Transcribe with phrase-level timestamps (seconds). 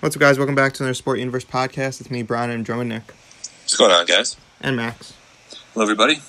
[0.00, 0.38] What's up, guys?
[0.38, 2.00] Welcome back to another Sport Universe podcast.
[2.00, 3.02] It's me, Brian, and and Nick.
[3.60, 4.38] What's going on, guys?
[4.62, 5.12] And Max.
[5.74, 6.22] Hello, everybody.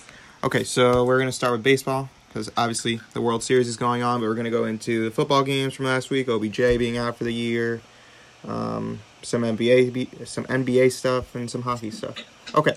[0.43, 4.03] Okay, so we're going to start with baseball because obviously the World Series is going
[4.03, 6.97] on, but we're going to go into the football games from last week, OBJ being
[6.97, 7.79] out for the year,
[8.45, 12.17] um, some NBA, some NBA stuff, and some hockey stuff.
[12.53, 12.73] Okay,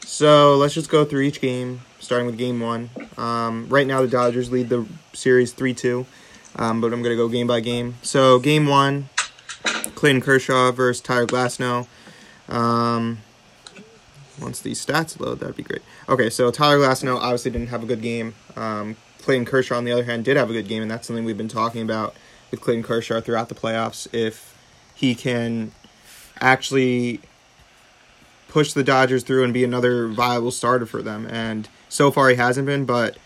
[0.00, 2.90] so let's just go through each game, starting with game one.
[3.16, 6.04] Um, right now, the Dodgers lead the series 3 2,
[6.56, 7.94] um, but I'm going to go game by game.
[8.02, 9.10] So, game one,
[9.94, 11.86] Clayton Kershaw versus Tyler Glasnow.
[12.48, 13.18] Um,
[14.40, 15.82] once these stats load, that'd be great.
[16.08, 18.34] Okay, so Tyler Glasnow obviously didn't have a good game.
[18.56, 21.24] Um, Clayton Kershaw, on the other hand, did have a good game, and that's something
[21.24, 22.14] we've been talking about
[22.50, 24.12] with Clayton Kershaw throughout the playoffs.
[24.12, 24.56] If
[24.94, 25.72] he can
[26.40, 27.20] actually
[28.48, 32.36] push the Dodgers through and be another viable starter for them, and so far he
[32.36, 33.16] hasn't been, but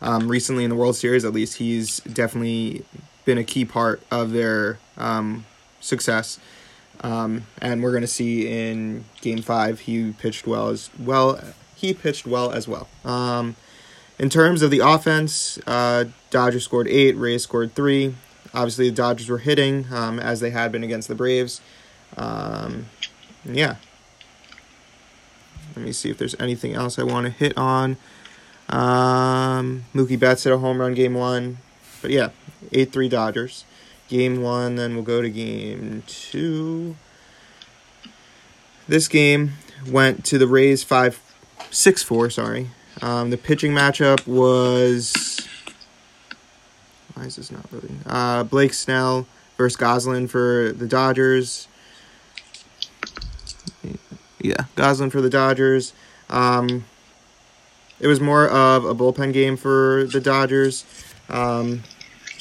[0.00, 2.84] um, recently in the World Series, at least, he's definitely
[3.24, 5.44] been a key part of their um,
[5.82, 6.38] success.
[7.02, 11.40] Um, and we're going to see in Game Five, he pitched well as well.
[11.74, 12.88] He pitched well as well.
[13.04, 13.56] Um,
[14.18, 18.14] in terms of the offense, uh, Dodgers scored eight, Rays scored three.
[18.54, 21.60] Obviously, the Dodgers were hitting um, as they had been against the Braves.
[22.16, 22.86] Um,
[23.44, 23.76] yeah.
[25.74, 27.96] Let me see if there's anything else I want to hit on.
[28.68, 31.58] Um, Mookie Betts hit a home run game one.
[32.02, 32.30] But yeah,
[32.72, 33.64] 8 3 Dodgers.
[34.12, 36.96] Game one, then we'll go to game two.
[38.86, 39.52] This game
[39.90, 41.18] went to the Rays 5
[41.70, 42.68] 6 4, sorry.
[43.00, 45.38] Um, the pitching matchup was.
[47.14, 47.88] Why is this not really?
[48.04, 51.66] Uh, Blake Snell versus Gonsolin for the Dodgers.
[54.42, 55.94] Yeah, Gonsolin for the Dodgers.
[56.28, 56.84] Um,
[57.98, 60.84] it was more of a bullpen game for the Dodgers,
[61.30, 61.84] um,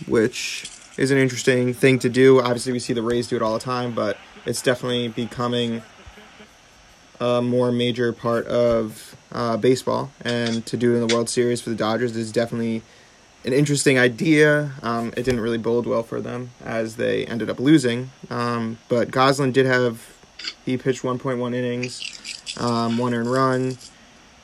[0.05, 2.39] which is an interesting thing to do.
[2.41, 5.81] Obviously, we see the Rays do it all the time, but it's definitely becoming
[7.19, 10.11] a more major part of uh, baseball.
[10.21, 12.81] And to do it in the World Series for the Dodgers is definitely
[13.45, 14.71] an interesting idea.
[14.81, 18.11] Um, it didn't really bode well for them as they ended up losing.
[18.29, 20.07] Um, but Gonsolin did have,
[20.65, 23.77] he pitched 1.1 innings, um, one earned run.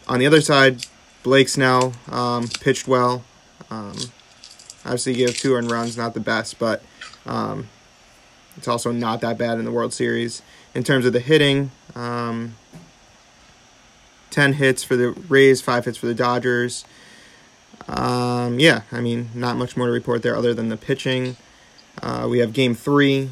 [0.07, 0.85] On the other side,
[1.23, 3.23] Blake Snell um, pitched well.
[4.87, 6.81] Obviously, have two earned runs, not the best, but
[7.25, 7.67] um,
[8.55, 10.41] it's also not that bad in the World Series.
[10.73, 12.55] In terms of the hitting, um,
[14.31, 16.85] 10 hits for the Rays, 5 hits for the Dodgers.
[17.87, 21.37] Um, yeah, I mean, not much more to report there other than the pitching.
[22.01, 23.31] Uh, we have game three.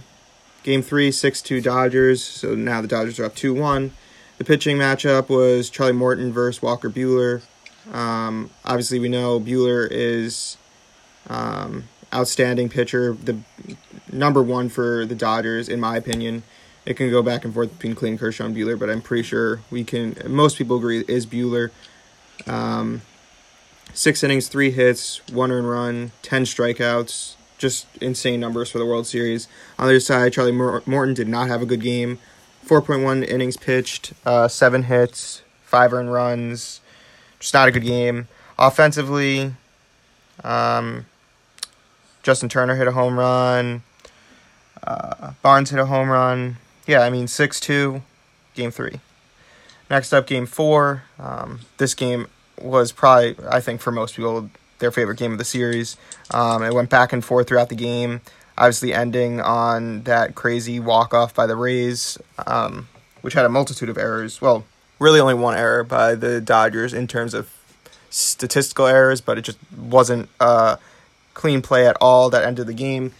[0.64, 2.24] Game three, 6 2 Dodgers.
[2.24, 3.92] So now the Dodgers are up 2 1.
[4.38, 7.42] The pitching matchup was Charlie Morton versus Walker Buehler.
[7.94, 10.58] Um, obviously, we know Buehler is
[11.28, 13.38] um, outstanding pitcher, the
[14.12, 16.44] number one for the Dodgers, in my opinion.
[16.86, 19.62] It can go back and forth between Clayton Kershaw and Buehler, but I'm pretty sure
[19.72, 20.16] we can.
[20.28, 21.72] Most people agree is Buehler.
[22.46, 23.02] Um,
[23.94, 27.36] six innings, three hits, one earned run, ten strikeouts.
[27.58, 29.48] Just insane numbers for the World Series.
[29.80, 32.20] On the other side, Charlie Morton did not have a good game.
[32.66, 36.82] 4.1 innings pitched, uh, seven hits, five earned runs.
[37.40, 38.28] Just not a good game.
[38.58, 39.54] Offensively,
[40.44, 41.06] um,
[42.26, 43.84] Justin Turner hit a home run.
[44.84, 46.58] Uh, Barnes hit a home run.
[46.88, 48.02] Yeah, I mean, 6 2,
[48.56, 49.00] game three.
[49.92, 51.04] Next up, game four.
[51.20, 52.26] Um, this game
[52.60, 54.50] was probably, I think, for most people,
[54.80, 55.98] their favorite game of the series.
[56.32, 58.22] Um, it went back and forth throughout the game,
[58.58, 62.88] obviously ending on that crazy walk off by the Rays, um,
[63.22, 64.42] which had a multitude of errors.
[64.42, 64.66] Well,
[64.98, 67.52] really only one error by the Dodgers in terms of
[68.10, 70.80] statistical errors, but it just wasn't a
[71.36, 73.14] clean play at all that ended the game.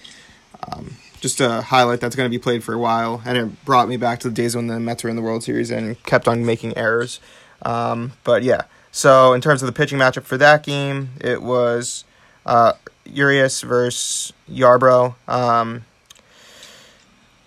[0.68, 3.88] Um, just a highlight that's going to be played for a while, and it brought
[3.88, 6.28] me back to the days when the Mets were in the World Series and kept
[6.28, 7.20] on making errors.
[7.62, 12.04] Um, but yeah, so in terms of the pitching matchup for that game, it was
[12.46, 12.74] uh,
[13.06, 15.16] Urias versus Yarbrough.
[15.28, 15.86] Um,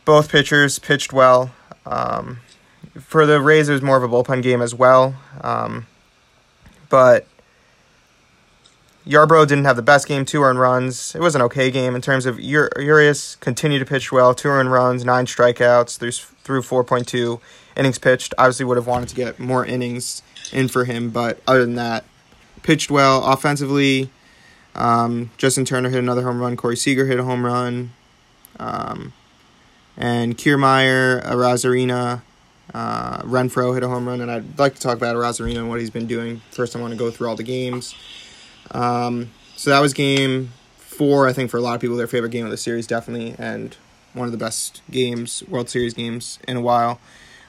[0.05, 1.53] both pitchers pitched well.
[1.87, 2.41] Um,
[3.01, 5.15] for the Rays, it was more of a bullpen game as well.
[5.41, 5.87] Um,
[6.89, 7.27] but
[9.09, 11.15] Yarbrough didn't have the best game, two earned runs.
[11.15, 14.49] It was an okay game in terms of Ur- Urias continued to pitch well, two
[14.49, 17.41] earned runs, nine strikeouts through through 4.2
[17.75, 18.34] innings pitched.
[18.37, 20.22] Obviously, would have wanted to get more innings
[20.53, 22.05] in for him, but other than that,
[22.63, 24.10] pitched well offensively.
[24.75, 26.57] Um, Justin Turner hit another home run.
[26.57, 27.93] Corey Seager hit a home run.
[28.61, 29.15] Um,
[29.97, 32.22] and Kiermaier, Arozarena,
[32.75, 35.81] uh, Renfroe hit a home run, and I'd like to talk about Arozarena and what
[35.81, 36.43] he's been doing.
[36.51, 37.95] First, I want to go through all the games.
[38.72, 42.32] Um, so that was game four, I think, for a lot of people, their favorite
[42.32, 43.76] game of the series, definitely, and
[44.15, 47.00] one of the best games, World Series games in a while.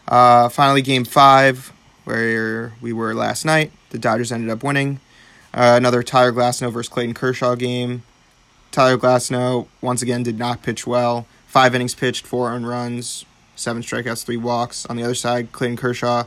[0.07, 1.71] Uh, finally, Game Five,
[2.06, 5.00] where we were last night, the Dodgers ended up winning.
[5.54, 8.04] Uh, another Tyler Glasnow versus Clayton Kershaw game.
[8.71, 11.25] Tyler Glasnow once again did not pitch well.
[11.48, 13.25] Five innings pitched, four earned runs,
[13.56, 14.86] seven strikeouts, three walks.
[14.86, 16.25] On the other side, Clayton Kershaw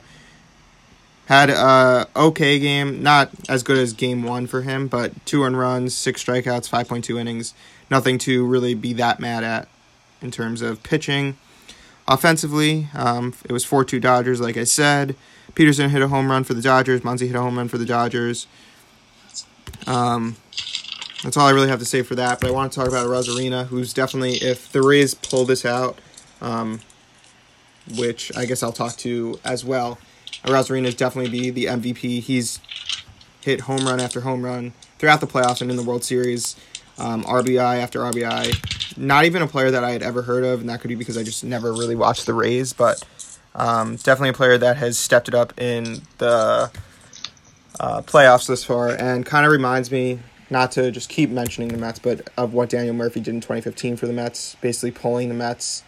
[1.27, 5.59] had a okay game, not as good as game one for him, but two earned
[5.59, 7.55] runs, six strikeouts, five point two innings.
[7.91, 9.69] Nothing to really be that mad at
[10.21, 11.37] in terms of pitching.
[12.09, 15.15] Offensively, um, it was four two Dodgers, like I said.
[15.55, 17.03] Pederson hit a home run for the Dodgers.
[17.03, 18.47] Muncy hit a home run for the Dodgers.
[19.87, 20.37] Um,
[21.23, 22.41] that's all I really have to say for that.
[22.41, 25.99] But I want to talk about Arozarena, who's definitely, if the Rays pull this out,
[26.41, 26.81] um,
[27.97, 29.99] which I guess I'll talk to as well,
[30.45, 32.21] Arozarena is definitely be the MVP.
[32.21, 32.61] He's
[33.41, 36.57] hit home run after home run throughout the playoffs and in the World Series.
[36.99, 38.97] Um, RBI after RBI.
[38.99, 41.17] Not even a player that I had ever heard of, and that could be because
[41.17, 43.03] I just never really watched the Rays, but
[43.55, 46.71] um, definitely a player that has stepped it up in the
[47.81, 51.79] uh, playoffs this far, and kind of reminds me not to just keep mentioning the
[51.79, 55.35] Mets, but of what Daniel Murphy did in 2015 for the Mets, basically pulling the
[55.35, 55.83] Mets.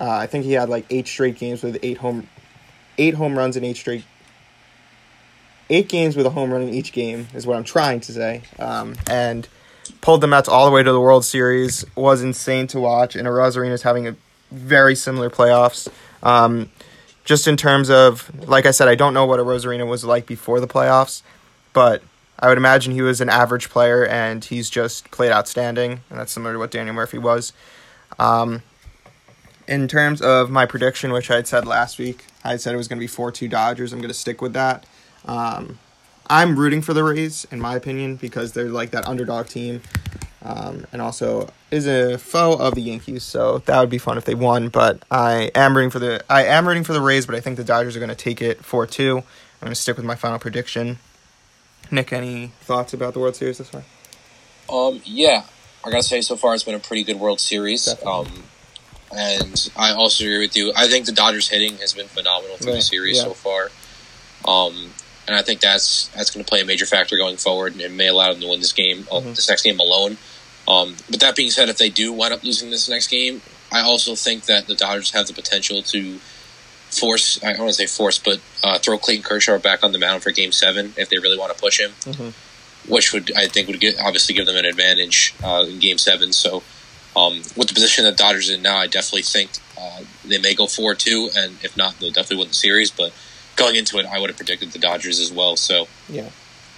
[0.00, 2.28] Uh, I think he had like eight straight games with eight home,
[2.98, 4.04] eight home runs in eight straight.
[5.70, 8.42] Eight games with a home run in each game is what I'm trying to say,
[8.58, 9.48] um, and
[10.02, 11.84] pulled the Mets all the way to the World Series.
[11.96, 14.16] Was insane to watch, and Arozarena is having a
[14.50, 15.88] very similar playoffs.
[16.22, 16.70] Um,
[17.24, 20.60] just in terms of, like I said, I don't know what Arozarena was like before
[20.60, 21.22] the playoffs,
[21.72, 22.02] but
[22.38, 26.32] I would imagine he was an average player and he's just played outstanding, and that's
[26.32, 27.52] similar to what Daniel Murphy was.
[28.18, 28.62] Um,
[29.66, 32.88] in terms of my prediction, which I had said last week, I said it was
[32.88, 33.92] going to be 4 2 Dodgers.
[33.92, 34.86] I'm going to stick with that.
[35.24, 35.78] Um,
[36.28, 39.82] I'm rooting for the Rays, in my opinion, because they're like that underdog team.
[40.42, 44.26] Um, and also is a foe of the Yankees, so that would be fun if
[44.26, 44.68] they won.
[44.68, 47.56] But I am rooting for the I am rooting for the Rays, but I think
[47.56, 49.18] the Dodgers are going to take it four two.
[49.18, 49.24] I'm
[49.60, 50.98] going to stick with my final prediction.
[51.90, 53.84] Nick, any thoughts about the World Series this far?
[54.68, 55.44] Um, yeah,
[55.84, 57.88] I gotta say, so far it's been a pretty good World Series.
[58.04, 58.44] Um,
[59.16, 60.72] and I also agree with you.
[60.76, 63.24] I think the Dodgers hitting has been phenomenal through Right, the series yeah.
[63.24, 63.70] so far.
[64.44, 64.90] Um,
[65.26, 67.90] and I think that's that's going to play a major factor going forward and it
[67.90, 69.34] may allow them to win this game, uh, Mhm.
[69.36, 70.18] this next game alone.
[70.68, 73.40] Um, but that being said, if they do wind up losing this next game,
[73.72, 76.20] I also think that the Dodgers have the potential to
[76.90, 79.98] force, I don't want to say force, but uh, throw Clayton Kershaw back on the
[79.98, 82.28] mound for game seven if they really want to push him Mm-hmm.
[82.92, 86.32] which would I think would get, obviously give them an advantage uh, in Game Seven.
[86.32, 86.62] So,
[87.16, 90.66] um, with the position that Dodgers in now, I definitely think uh, they may go
[90.66, 92.90] four two, and if not, they'll definitely win the series.
[92.90, 93.12] But
[93.56, 95.56] going into it, I would have predicted the Dodgers as well.
[95.56, 96.28] So, Yeah.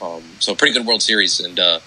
[0.02, 1.80] um, so pretty good World Series, and uh,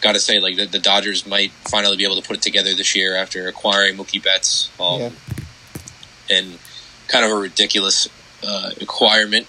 [0.00, 2.74] got to say, like the, the Dodgers might finally be able to put it together
[2.74, 5.10] this year after acquiring Mookie Betts, um, Yeah.
[6.30, 6.58] and
[7.08, 8.08] kind of a ridiculous
[8.42, 9.46] uh, acquirement.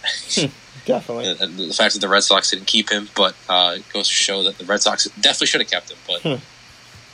[0.85, 1.33] Definitely.
[1.39, 4.13] the, the fact that the Red Sox didn't keep him, but uh, it goes to
[4.13, 5.97] show that the Red Sox definitely should have kept him.
[6.07, 6.25] But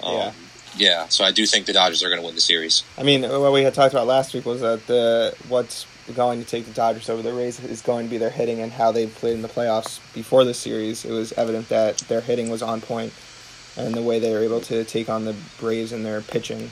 [0.05, 0.33] um,
[0.75, 1.07] Yeah.
[1.09, 2.83] so I do think the Dodgers are going to win the series.
[2.97, 5.85] I mean, what we had talked about last week was that the what's
[6.15, 8.71] going to take the Dodgers over the Rays is going to be their hitting and
[8.71, 11.05] how they played in the playoffs before the series.
[11.05, 13.13] It was evident that their hitting was on point,
[13.77, 16.71] and the way they were able to take on the Braves and their pitching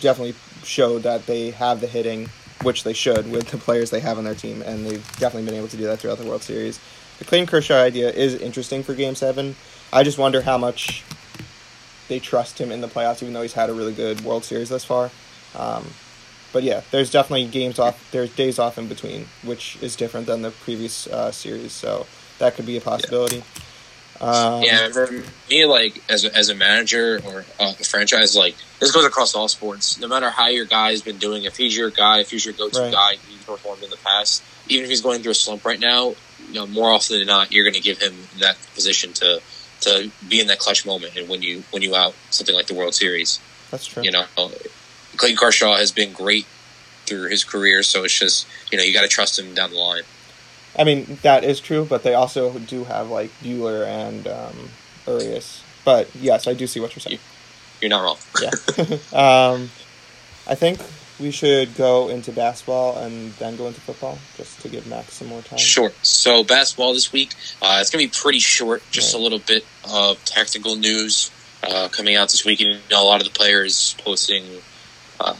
[0.00, 2.28] definitely showed that they have the hitting,
[2.62, 5.58] which they should with the players they have on their team, and they've definitely been
[5.58, 6.78] able to do that throughout the World Series.
[7.18, 9.56] The Clayton Kershaw idea is interesting for Game Seven.
[9.92, 11.04] I just wonder how much
[12.10, 14.68] they trust him in the playoffs, even though he's had a really good World Series
[14.68, 15.10] thus far.
[15.54, 15.86] Um,
[16.52, 18.10] but yeah, there's definitely games off.
[18.10, 21.72] There's days off in between, which is different than the previous uh, series.
[21.72, 22.06] So
[22.38, 23.44] that could be a possibility.
[24.20, 25.10] Um, yeah, for
[25.48, 29.34] me, like as a, as a manager or uh, a franchise, like this goes across
[29.34, 29.98] all sports.
[29.98, 32.78] No matter how your guy's been doing, if he's your guy, if he's your go-to
[32.78, 32.92] Right.
[32.92, 34.42] guy, he's performed in the past.
[34.68, 36.14] Even if he's going through a slump right now,
[36.48, 39.40] you know, more often than not, you're going to give him that position to
[39.80, 42.74] to be in that clutch moment and when you when you out something like the
[42.74, 43.40] World Series.
[43.70, 44.02] that's true.
[44.02, 44.24] You know,
[45.16, 46.46] Clayton Kershaw has been great
[47.06, 49.76] through his career, so it's just you know you got to trust him down the
[49.76, 50.02] line.
[50.78, 54.70] I mean that is true, but they also do have like Buehler and um,
[55.06, 55.62] Urias.
[55.84, 57.18] But yes, I do see what you're saying.
[57.80, 58.18] You're not wrong.
[58.40, 58.50] Yeah.
[59.52, 59.70] um,
[60.46, 60.78] I think
[61.20, 65.28] we should go into basketball and then go into football, just to give Max some
[65.28, 65.58] more time.
[65.58, 65.92] Sure.
[66.02, 68.82] So basketball this week, uh, it's gonna be pretty short.
[68.90, 69.20] Just Right.
[69.20, 71.30] a little bit of tactical news
[71.62, 72.60] uh, coming out this week.
[72.60, 74.44] You know, a lot of the players posting,
[75.20, 75.34] uh,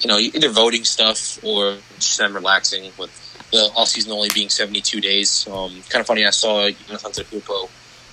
[0.00, 3.10] you know, either voting stuff or just them relaxing with
[3.50, 5.48] the off season only being seventy two days.
[5.50, 6.24] Um, kind of funny.
[6.24, 7.68] I saw Jonathan Antetokounmpo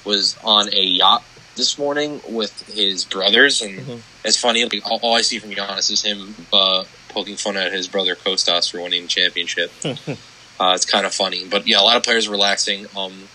[0.06, 1.24] was on a yacht
[1.56, 4.00] this morning with his brothers, and Mhm.
[4.26, 4.64] It's funny.
[4.66, 8.70] Like, all, I see from Giannis is him uh, poking fun at his brother Kostas
[8.70, 9.72] for winning the championship.
[9.86, 12.88] uh, it's kind of funny, but yeah, a lot of players relaxing.
[12.98, 13.30] Um,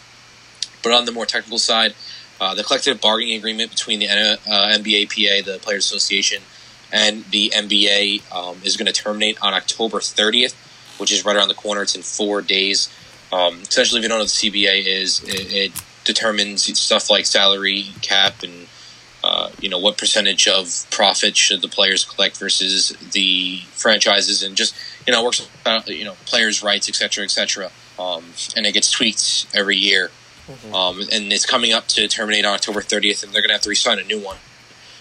[0.82, 1.94] but on the more technical side,
[2.40, 6.42] uh, the collective bargaining agreement between the uh, NBAPA, the Players Association,
[6.92, 10.54] and the NBA um, is going to terminate on October 30th,
[10.98, 11.82] which is right around the corner.
[11.82, 12.92] It's in four days.
[13.32, 17.26] Um, essentially, if you don't know what the CBA is, it, it determines stuff like
[17.26, 18.66] salary cap and
[19.62, 24.74] you know what percentage of profit should the players collect versus the franchises, and just
[25.06, 27.70] you know works about you know players' rights, etc., etc.
[27.98, 28.24] Um,
[28.56, 30.10] and it gets tweaked every year.
[30.46, 30.74] Mm-hmm.
[30.74, 33.62] Um, and it's coming up to terminate on October 30th, and they're going to have
[33.62, 34.38] to re-sign a new one.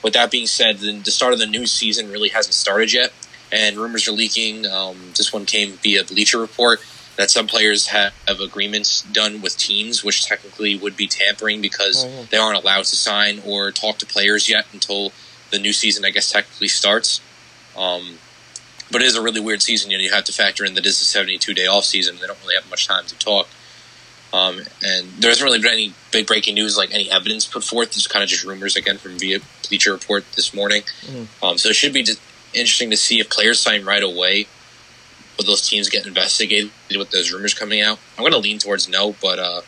[0.03, 3.11] With that being said, the, the start of the new season really hasn't started yet,
[3.51, 4.65] and rumors are leaking.
[4.67, 6.81] Um, this one came via Bleacher Report
[7.19, 12.05] that some players have, have, agreements done with teams, which technically would be tampering because
[12.05, 12.25] oh, yeah.
[12.31, 15.11] they aren't allowed to sign or talk to players yet until
[15.51, 17.19] the new season, I guess, technically starts.
[17.77, 18.19] Um,
[18.89, 19.91] but it is a really weird season.
[19.91, 22.15] You know, you have to factor in that it is a 72 day off season.
[22.21, 23.49] They don't really have much time to talk.
[24.31, 27.89] Um, and there hasn't really been any big breaking news, like any evidence put forth.
[27.97, 30.83] It's kind of just rumors again from via Bleacher Report this morning.
[31.01, 31.43] Mm-hmm.
[31.43, 32.07] Um, so it should be
[32.53, 34.47] interesting to see if players sign right away.
[35.39, 37.97] Will those teams get investigated with those rumors coming out?
[38.17, 39.61] I'm going to lean towards no, but uh,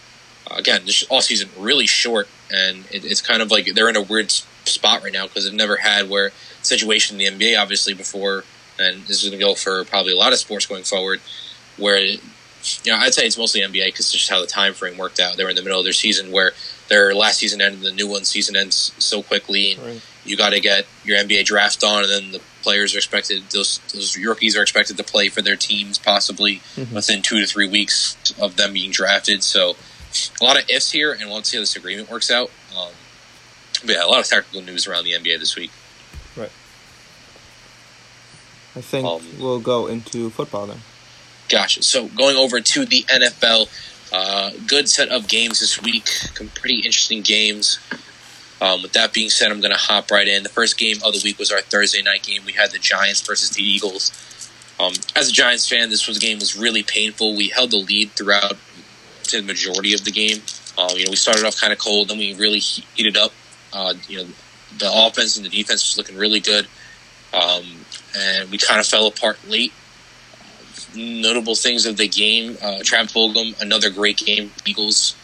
[0.51, 4.01] again, this all season really short, and it, it's kind of like they're in a
[4.01, 8.43] weird spot right now because they've never had where situation in the NBA obviously before,
[8.77, 11.21] and this is going to go for probably a lot of sports going forward,
[11.77, 15.21] where you know, I'd say it's mostly NBA because just how the time frame worked
[15.21, 15.37] out.
[15.37, 16.51] They were in the middle of their season where
[16.89, 20.01] their last season ended, the new one season ends so quickly, and right.
[20.25, 23.79] you got to get your NBA draft on, and then the players are expected those
[23.93, 26.95] those rookies are expected to play for their teams possibly mm-hmm.
[26.95, 29.43] within two to three weeks of them being drafted.
[29.43, 29.75] So
[30.39, 32.51] a lot of ifs here, and we'll see how this agreement works out.
[32.77, 32.89] Um,
[33.81, 35.71] but yeah, a lot of technical news around the NBA this week.
[36.35, 36.51] Right.
[38.75, 40.79] I think um, we'll go into football then.
[41.49, 41.83] Gotcha.
[41.83, 43.69] So going over to the NFL,
[44.13, 46.07] uh, good set of games this week.
[46.07, 47.79] Some pretty interesting games.
[48.61, 50.43] Um, with that being said, I'm going to hop right in.
[50.43, 52.43] The first game of the week was our Thursday night game.
[52.45, 54.11] We had the Giants versus the Eagles.
[54.79, 57.35] Um, as a Giants fan, this was game was really painful.
[57.35, 58.53] We held the lead throughout
[59.31, 60.41] the majority of the game.
[60.77, 63.31] Um, you know, we started off kind of cold, then we really heated up.
[63.73, 64.27] Uh, you know,
[64.77, 66.67] the offense and the defense was looking really good,
[67.33, 67.63] um,
[68.17, 69.73] and we kind of fell apart late
[70.95, 72.57] notable things of the game.
[72.61, 74.51] Uh, Travis Fulgham, another great game.
[74.65, 75.15] Eagles,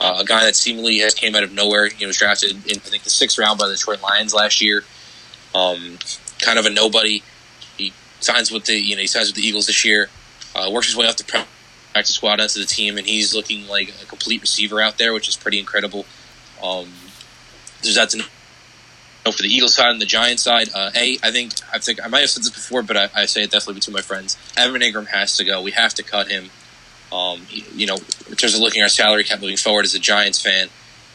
[0.00, 1.88] uh, a guy that seemingly has came out of nowhere.
[1.88, 4.84] He was drafted in I think the sixth round by the Detroit Lions last year.
[5.54, 5.98] Um,
[6.40, 7.22] kind of a nobody.
[7.76, 10.08] He signs with the you know he signs with the Eagles this year.
[10.54, 11.24] Uh, works his way off the
[11.92, 15.28] practice squad onto the team, and he's looking like a complete receiver out there, which
[15.28, 16.06] is pretty incredible.
[16.62, 16.88] Um,
[17.82, 18.24] there's that to
[19.32, 22.08] for the Eagles side and the Giants side, uh, a I think I think I
[22.08, 24.36] might have said this before, but I, I, say it definitely between my friends.
[24.56, 25.62] Evan Engram has to go.
[25.62, 26.50] We have to cut him.
[27.12, 27.96] Um, you know,
[28.28, 30.68] in terms of looking at our salary cap moving forward as a Giants fan,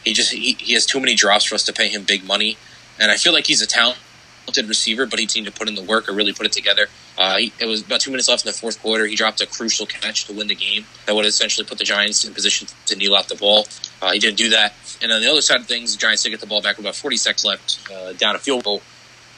[0.04, 2.56] he just he, he has too many drops for us to pay him big money,
[2.98, 5.82] and I feel like he's a talented receiver, but he needed to put in the
[5.82, 6.88] work or really put it together.
[7.16, 9.06] Uh, he, it was about two minutes left in the fourth quarter.
[9.06, 12.24] He dropped a crucial catch to win the game that would essentially put the Giants
[12.24, 13.66] in position to kneel out the ball.
[14.02, 14.74] Uh, he didn't do that.
[15.00, 16.86] And on the other side of things, the Giants did get the ball back with
[16.86, 18.82] about 40 seconds left, uh, down a field goal,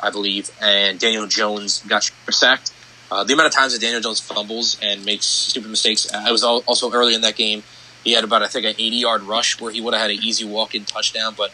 [0.00, 2.72] I believe, and Daniel Jones got sacked.
[3.10, 6.42] Uh, the amount of times that Daniel Jones fumbles and makes stupid mistakes, I was
[6.42, 7.62] also early in that game.
[8.02, 10.22] He had about, I think, an 80 yard rush where he would have had an
[10.22, 11.52] easy walk in touchdown, but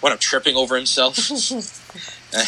[0.00, 1.16] wound up tripping over himself.
[2.32, 2.46] and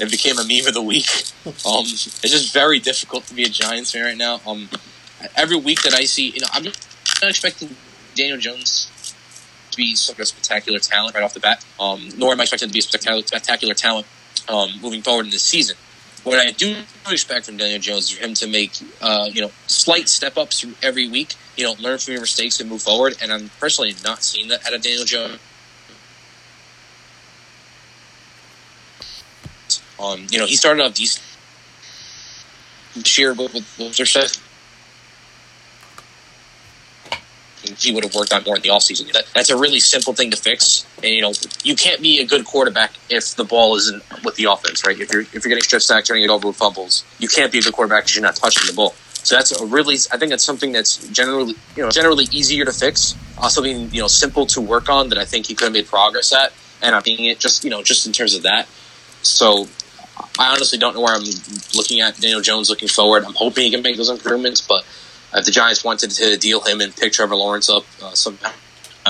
[0.00, 1.08] it became a meme of the week.
[1.46, 4.40] Um, it's just very difficult to be a Giants fan right now.
[4.46, 4.68] Um,
[5.36, 6.76] every week that I see, you know, I'm not
[7.22, 7.74] expecting
[8.14, 8.90] Daniel Jones
[9.70, 12.68] to be of a spectacular talent right off the bat, um, nor am I expecting
[12.68, 14.06] to be a spectacular, spectacular talent
[14.48, 15.76] um, moving forward in this season.
[16.24, 16.76] What I do
[17.10, 20.60] expect from Daniel Jones is for him to make, uh, you know, slight step ups
[20.60, 21.34] through every week.
[21.56, 23.16] You know, learn from your mistakes and move forward.
[23.22, 25.38] And I'm personally not seeing that out of Daniel Jones.
[30.00, 31.24] Um, you know, he started off decent
[32.94, 34.44] this year with, with, with their stuff.
[37.76, 39.12] He would have worked on more in the offseason.
[39.12, 40.86] That, that's a really simple thing to fix.
[40.96, 41.32] And you know,
[41.62, 44.98] you can't be a good quarterback if the ball isn't with the offense, right?
[44.98, 47.58] If you're if you're getting strip sacks, turning it over with fumbles, you can't be
[47.58, 48.94] a good quarterback because you're not touching the ball.
[49.22, 52.72] So that's a really, I think that's something that's generally, you know, generally easier to
[52.72, 53.14] fix.
[53.36, 55.72] Uh, also, being you know simple to work on that I think he could have
[55.72, 58.68] made progress at, and I'm being it just you know just in terms of that.
[59.22, 59.68] So
[60.38, 61.24] I honestly don't know where I'm
[61.74, 63.24] looking at Daniel Jones looking forward.
[63.24, 64.84] I'm hoping he can make those improvements, but
[65.34, 68.52] if the Giants wanted to deal him and pick Trevor Lawrence up uh, somehow,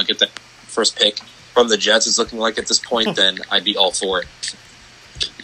[0.06, 3.64] get that first pick from the Jets, it's looking like at this point, then I'd
[3.64, 4.26] be all for it.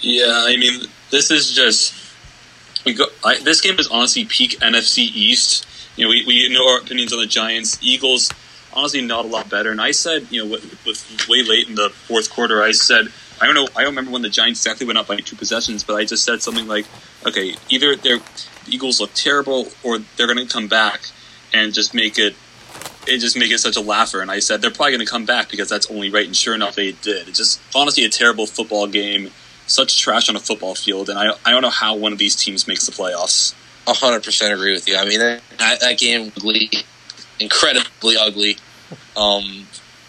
[0.00, 1.94] Yeah, I mean, this is just
[2.84, 3.06] we go.
[3.24, 5.66] I, this game is honestly peak NFC East.
[5.96, 8.30] You know, we, we know our opinions on the Giants, Eagles.
[8.72, 9.70] Honestly, not a lot better.
[9.70, 13.06] And I said, you know, with, with way late in the fourth quarter, I said,
[13.40, 15.84] I don't know, I don't remember when the Giants exactly went up by two possessions,
[15.84, 16.86] but I just said something like,
[17.24, 18.18] okay, either they're
[18.64, 21.00] the Eagles look terrible or they're going to come back
[21.52, 22.34] and just make it
[23.06, 24.20] it just make it such a laugher.
[24.20, 26.26] And I said they're probably going to come back because that's only right.
[26.26, 27.28] And sure enough, they did.
[27.28, 29.30] It's just honestly a terrible football game,
[29.66, 31.08] such trash on a football field.
[31.10, 33.54] And I I don't know how one of these teams makes the playoffs.
[33.86, 34.96] A hundred percent agree with you.
[34.96, 35.42] I mean that,
[35.80, 36.70] that game ugly,
[37.38, 38.56] incredibly ugly.
[39.16, 39.66] Um,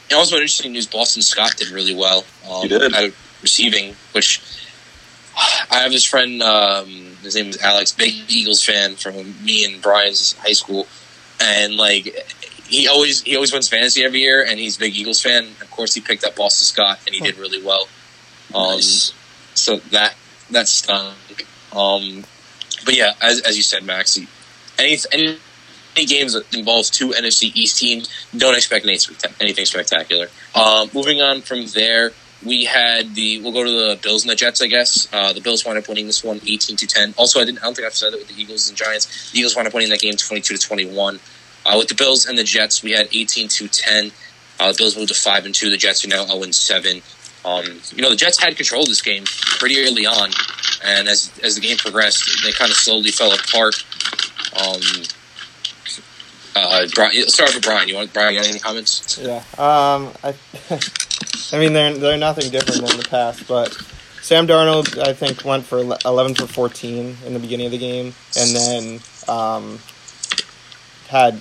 [0.10, 2.24] and also interesting news: Boston Scott did really well.
[2.50, 2.94] Um, He did.
[2.94, 4.42] at receiving, which
[5.36, 6.42] I have this friend.
[6.42, 6.88] Um,
[7.22, 10.88] his name is Alex, big Eagles fan from me and Brian's high school,
[11.42, 12.16] and like
[12.68, 15.44] he always he always wins fantasy every year, and he's a big Eagles fan.
[15.62, 17.88] Of course, he picked up Boston Scott, and he did really well.
[18.54, 19.14] Um, Nice.
[19.54, 20.16] So that
[20.52, 21.46] that stunk.
[21.74, 22.24] Um,
[22.86, 24.18] but yeah, as, as you said, Max,
[24.78, 25.38] any any
[25.96, 30.28] any games that involves two NFC East teams, don't expect anything spectacular.
[30.54, 32.12] Um, moving on from there,
[32.46, 35.12] we had the we'll go to the Bills and the Jets, I guess.
[35.12, 37.16] Uh, the Bills wound up winning this one 18 to 10.
[37.18, 39.32] Also, I didn't I don't think I've said it with the Eagles and Giants.
[39.32, 41.20] The Eagles wound up winning that game 22 to 21.
[41.66, 44.12] Uh, with the Bills and the Jets, we had 18 to 10.
[44.60, 45.70] Uh, the Bills moved to five and two.
[45.70, 47.02] The Jets are now 0 and seven.
[47.44, 50.32] Um, you know, the Jets had control of this game pretty early on,
[50.84, 53.76] and as as the game progressed, they kind of slowly fell apart.
[54.56, 54.82] Um,
[56.56, 57.88] uh, Brian, start with Brian.
[57.88, 58.36] You want Brian?
[58.36, 59.18] Got any comments?
[59.22, 59.44] Yeah.
[59.58, 60.12] Um.
[60.24, 60.36] I.
[61.54, 63.72] I mean, they're they're nothing different than the past, but
[64.22, 68.14] Sam Darnold, I think, went for eleven for fourteen in the beginning of the game,
[68.36, 69.80] and then um,
[71.08, 71.36] had,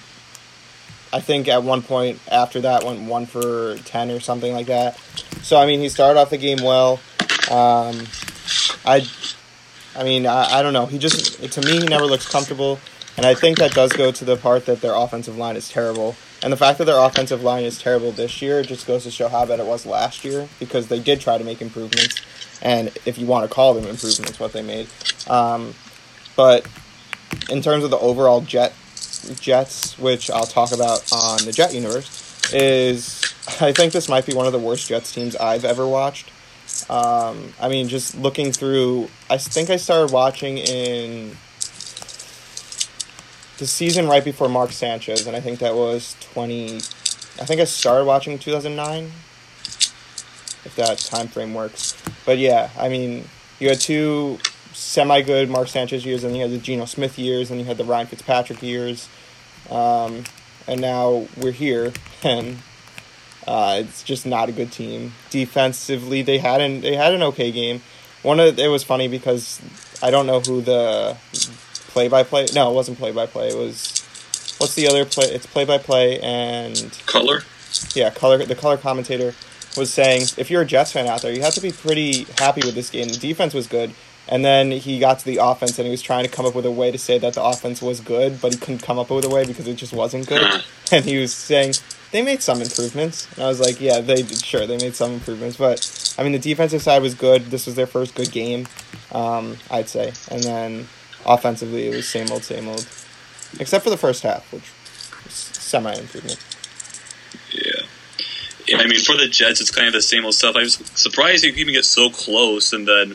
[1.10, 4.98] I think, at one point after that went one for ten or something like that.
[5.42, 7.00] So I mean, he started off the game well.
[7.50, 8.06] Um,
[8.84, 9.08] I,
[9.96, 10.84] I mean, I, I don't know.
[10.84, 12.78] He just to me, he never looks comfortable.
[13.16, 16.16] And I think that does go to the part that their offensive line is terrible.
[16.42, 19.28] And the fact that their offensive line is terrible this year just goes to show
[19.28, 22.20] how bad it was last year because they did try to make improvements.
[22.60, 24.88] And if you want to call them improvements, what they made.
[25.28, 25.74] Um,
[26.36, 26.66] but
[27.48, 28.74] in terms of the overall Jet
[29.40, 33.22] Jets, which I'll talk about on the Jet universe, is
[33.60, 36.30] I think this might be one of the worst Jets teams I've ever watched.
[36.90, 41.36] Um, I mean, just looking through, I think I started watching in
[43.64, 46.76] the season right before Mark Sanchez, and I think that was 20.
[46.76, 49.04] I think I started watching 2009,
[50.66, 51.96] if that time frame works.
[52.26, 53.24] But yeah, I mean,
[53.58, 54.38] you had two
[54.74, 57.78] semi good Mark Sanchez years, and you had the Geno Smith years, and you had
[57.78, 59.08] the Ryan Fitzpatrick years.
[59.70, 60.24] Um,
[60.68, 62.58] and now we're here, and
[63.48, 65.14] uh, it's just not a good team.
[65.30, 67.80] Defensively, they had an they had an okay game.
[68.22, 69.62] One of it was funny because
[70.02, 71.16] I don't know who the
[71.94, 72.46] play by play.
[72.52, 73.48] No, it wasn't play by play.
[73.48, 74.02] It was
[74.58, 75.26] what's the other play?
[75.26, 76.76] It's play by play and
[77.06, 77.42] Color.
[77.94, 78.44] yeah, color.
[78.44, 79.32] The color commentator
[79.76, 82.62] was saying if you're a Jets fan out there, you have to be pretty happy
[82.66, 83.08] with this game.
[83.08, 83.94] The defense was good,
[84.28, 86.66] and then he got to the offense and he was trying to come up with
[86.66, 89.24] a way to say that the offense was good, but he couldn't come up with
[89.24, 90.42] a way because it just wasn't good.
[90.92, 91.72] And he was saying
[92.12, 94.22] they made some improvements, and I was like, yeah, they.
[94.22, 97.46] Sure, they made some improvements, but I mean the defensive side was good.
[97.46, 98.68] This was their first good game,
[99.10, 100.86] um, I'd say, and then
[101.26, 102.86] offensively it was same old, same old,
[103.58, 104.70] except for the first half, which
[105.24, 106.38] was semi improvement.
[107.52, 107.82] Yeah.
[108.66, 110.56] Yeah, I mean, for the Jets, it's kind of the same old stuff.
[110.56, 113.14] I was surprised you could even get so close and then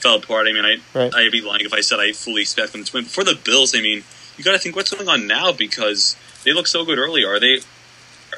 [0.00, 0.46] fell apart.
[0.46, 1.12] I mean, I Right.
[1.12, 3.04] I'd be lying if I said I fully expect them to win.
[3.04, 4.04] For the Bills, I mean,
[4.36, 7.24] you got to think what's going on now because they look so good early.
[7.24, 7.60] Are they?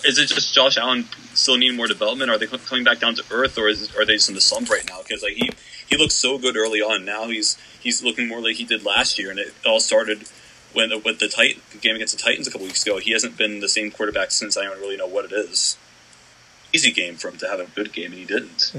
[0.05, 2.31] Is it just Josh Allen still needing more development?
[2.31, 4.71] Are they coming back down to earth, or is, are they just in the slump
[4.71, 5.01] right now?
[5.03, 5.51] Because like he
[5.89, 7.05] he looks so good early on.
[7.05, 10.29] Now he's he's looking more like he did last year, and it all started
[10.73, 12.99] when with the Tit- game against the Titans a couple weeks ago.
[12.99, 14.57] He hasn't been the same quarterback since.
[14.57, 15.79] I don't really know what it is
[16.73, 18.73] easy game for him to have a good game, and he didn't.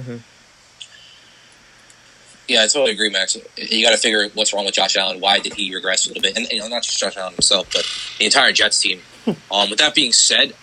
[2.47, 3.35] Yeah, I totally agree, Max.
[3.57, 5.19] You got to figure what's wrong with Josh Allen.
[5.19, 6.37] Why did he regress a little bit?
[6.37, 7.85] And you know, not just Josh Allen himself, but
[8.19, 9.01] the entire Jets team.
[9.51, 10.53] um, with that being said,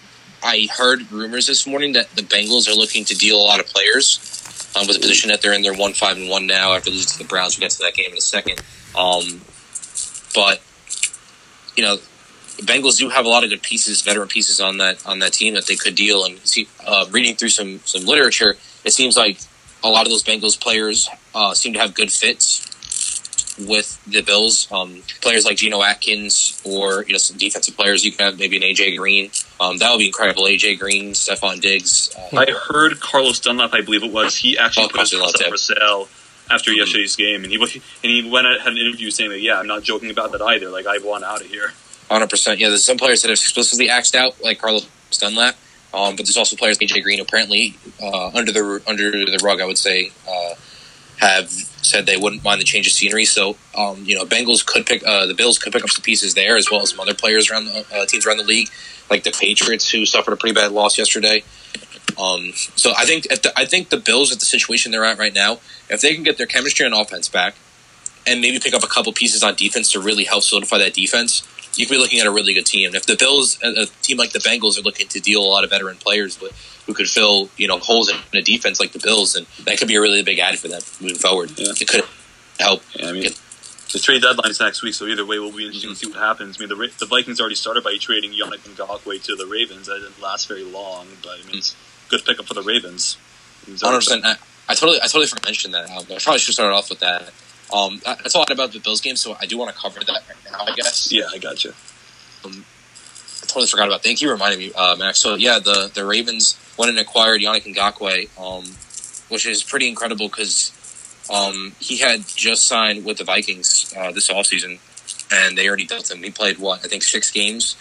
[0.43, 3.67] I heard rumors this morning that the Bengals are looking to deal a lot of
[3.67, 4.34] players.
[4.77, 7.09] Um, with the position that they're in, they're one five and one now after losing
[7.09, 7.57] to the Browns.
[7.57, 8.61] We'll get to that game in a second.
[8.97, 9.41] Um,
[10.35, 10.61] but
[11.77, 11.99] you know,
[12.59, 15.55] Bengals do have a lot of good pieces, veteran pieces on that on that team
[15.55, 16.25] that they could deal.
[16.25, 19.39] And see, uh, reading through some some literature, it seems like
[19.83, 22.74] a lot of those Bengals players uh, seem to have good fits
[23.59, 24.71] with the Bills.
[24.73, 28.05] Um, players like Geno Atkins or you know some defensive players.
[28.05, 29.31] You can have maybe an AJ Green.
[29.61, 30.45] Um, that would be incredible.
[30.45, 32.15] AJ Green, Stefon Diggs.
[32.33, 35.33] Uh, I heard Carlos Dunlap, I believe it was, he actually Oh, put his Carlos
[35.33, 36.09] house Dunlap, for sale
[36.51, 39.59] after yesterday's game, and he and he went out, had an interview saying that yeah,
[39.59, 40.69] I'm not joking about that either.
[40.69, 41.73] Like I want out of here.
[42.11, 42.61] Hundred percent.
[42.61, 44.87] Yeah, there's some players that have explicitly axed out, like Carlos
[45.19, 45.57] Dunlap.
[45.95, 49.61] Um, but there's also players, like AJ Green, apparently uh, under the under the rug,
[49.61, 50.55] I would say, uh,
[51.19, 51.51] have
[51.85, 53.25] said they wouldn't mind the change of scenery.
[53.25, 56.35] So, um, you know, Bengals could pick uh, the Bills could pick up some pieces
[56.35, 58.69] there, as well as some other players around the uh, teams around the league,
[59.11, 61.43] like the Patriots, who suffered a pretty bad loss yesterday.
[62.19, 65.35] Um, so I think the, I think the Bills at the situation they're at right
[65.35, 67.55] now, if they can get their chemistry on offense back,
[68.27, 71.43] and maybe pick up a couple pieces on defense to really help solidify that defense,
[71.77, 72.95] you could be looking at a really good team.
[72.95, 75.71] If the Bills, a team like the Bengals, are looking to deal a lot of
[75.71, 76.53] veteran players, but
[76.87, 79.89] who could fill you know holes in a defense like the Bills, and that could
[79.89, 81.53] be a really big add for them moving forward.
[81.57, 81.73] Yeah.
[81.81, 82.05] It could
[82.59, 82.83] help.
[82.95, 83.31] Yeah, I mean,
[83.93, 86.19] the trade deadline is next week, so either way, we'll be interesting to see what
[86.19, 86.59] happens.
[86.59, 89.87] I mean, the the Vikings already started by trading Yannick Ngakoue to the Ravens.
[89.87, 93.17] That didn't last very long, but I mean, it's a good pickup for the Ravens.
[93.81, 94.25] Hundred percent.
[94.25, 94.37] I,
[94.69, 95.91] I totally, I totally forgot to mention that.
[95.91, 97.33] I probably should start off with that.
[97.73, 100.09] Um, that's a lot about the Bills game, so I do want to cover that
[100.09, 100.65] right now.
[100.65, 101.11] I guess.
[101.11, 101.73] Yeah, I got you.
[102.45, 102.65] Um,
[103.55, 104.03] totally forgot about.
[104.03, 105.19] Thank you for reminding me, uh, Max.
[105.21, 108.65] So yeah, the the Ravens went and acquired Yannick Ngakoue, um,
[109.29, 110.73] which is pretty incredible because
[111.33, 114.79] um, he had just signed with the Vikings uh, this offseason,
[115.33, 116.23] and they already dealt him.
[116.23, 117.77] He played what I think six games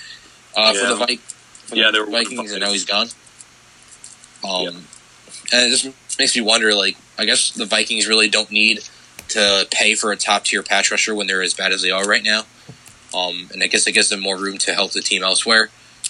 [0.56, 3.08] uh, for the Vi- for Yeah, the Vikings, and now he's gone.
[4.44, 4.70] Um, Yeah.
[5.54, 6.74] and it just makes me wonder.
[6.76, 8.82] Like, I guess the Vikings really don't need
[9.30, 12.06] to pay for a top tier pass rusher when they're as bad as they are
[12.06, 12.44] right now.
[13.14, 15.70] Um, and I guess it gives them more room to help the team elsewhere.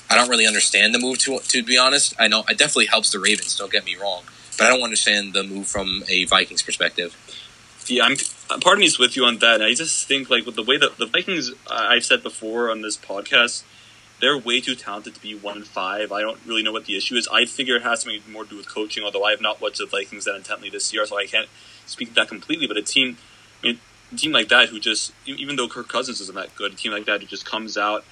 [0.10, 2.14] I don't really understand the move to to be honest.
[2.20, 3.58] I know it definitely helps the Ravens.
[3.58, 4.24] Don't get me wrong,
[4.58, 7.16] but I don't understand the move from a Vikings perspective.
[7.88, 8.16] Yeah, I'm.
[8.62, 9.62] Part of me is with you on that.
[9.62, 12.98] I just think like with the way that the Vikings, I've said before on this
[12.98, 13.64] podcast,
[14.22, 16.12] they're way too talented to be one and five.
[16.12, 17.28] I don't really know what the issue is.
[17.28, 19.04] I figure it has something more to do with coaching.
[19.04, 21.50] Although I have not watched the Vikings that intently this year, so I can't
[21.86, 22.68] speak that completely.
[22.68, 23.18] But a team,
[23.64, 23.80] I mean,
[24.14, 27.06] team like that who just, even though Kirk Cousins isn't that good, a team like
[27.06, 28.04] that who just comes out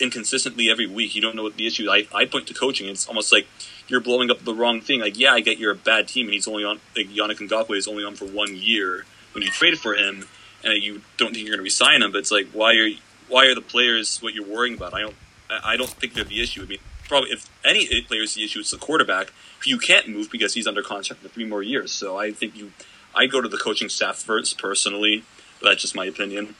[0.00, 1.14] inconsistently every week.
[1.14, 1.90] You don't know what the issue.
[1.90, 2.06] is.
[2.12, 2.88] I I point to coaching.
[2.88, 3.46] It's almost like
[3.86, 5.00] you're blowing up the wrong thing.
[5.00, 6.80] Like, yeah, I get you're a bad team, and he's only on.
[6.96, 10.26] Like Yannick Ngakoue is only on for one year when you traded for him,
[10.64, 12.12] and you don't think you're going to resign him.
[12.12, 12.88] But it's like, why are
[13.28, 14.94] why are the players what you're worrying about?
[14.94, 15.16] I don't.
[15.50, 16.62] I don't think they're the issue.
[16.62, 16.78] I mean,
[17.08, 19.32] probably if any eh, player's the issue, it's the quarterback
[19.64, 21.90] who you can't move because he's under contract for three more years.
[21.92, 22.72] So I think you.
[23.14, 25.24] I go to the coaching staff first personally.
[25.60, 26.54] But that's just my opinion.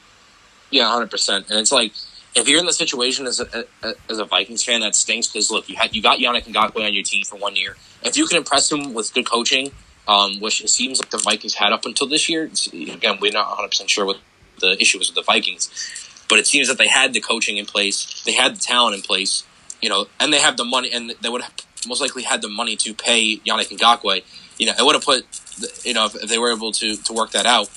[0.71, 1.49] Yeah, hundred percent.
[1.49, 1.93] And it's like
[2.35, 3.65] if you're in the situation as a,
[4.09, 6.93] as a Vikings fan, that stinks because look, you had you got Yannick Ngakoue on
[6.93, 7.75] your team for one year.
[8.03, 9.71] If you can impress him with good coaching,
[10.07, 13.47] um, which it seems like the Vikings had up until this year, again, we're not
[13.49, 14.19] 100 percent sure what
[14.59, 15.69] the issue was with the Vikings,
[16.29, 19.01] but it seems that they had the coaching in place, they had the talent in
[19.01, 19.43] place,
[19.81, 21.53] you know, and they have the money, and they would have
[21.87, 24.23] most likely had the money to pay Yannick Ngakoue.
[24.57, 25.25] You know, it would have put,
[25.83, 27.69] you know, if, if they were able to to work that out,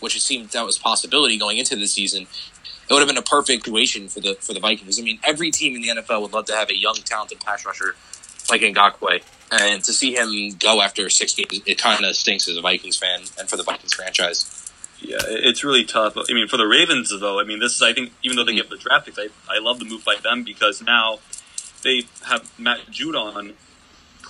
[0.00, 3.22] which it seemed that was possibility going into the season, it would have been a
[3.22, 4.98] perfect situation for the for the Vikings.
[4.98, 7.64] I mean, every team in the NFL would love to have a young, talented pass
[7.64, 7.94] rusher
[8.50, 12.56] like Ngakoue, and to see him go after six games, it kind of stinks as
[12.56, 14.58] a Vikings fan and for the Vikings franchise.
[15.00, 16.14] Yeah, it's really tough.
[16.16, 18.52] I mean, for the Ravens, though, I mean, this is, I think, even though they
[18.52, 18.56] Mhm.
[18.56, 21.18] get the draft picks, I, I love the move by them because now
[21.82, 23.54] they have Matt Judon,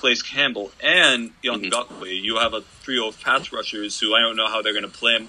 [0.02, 2.22] Calais Campbell, and Young Mhm.
[2.24, 4.88] You have a trio of pass rushers who I don't know how they're going to
[4.88, 5.28] play 'em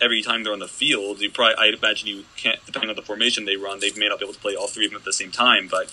[0.00, 1.20] every time they're on the field.
[1.20, 4.18] You probably, I imagine you can't, depending on the formation they run, they may not
[4.18, 5.90] be able to play all three of them at the same time, but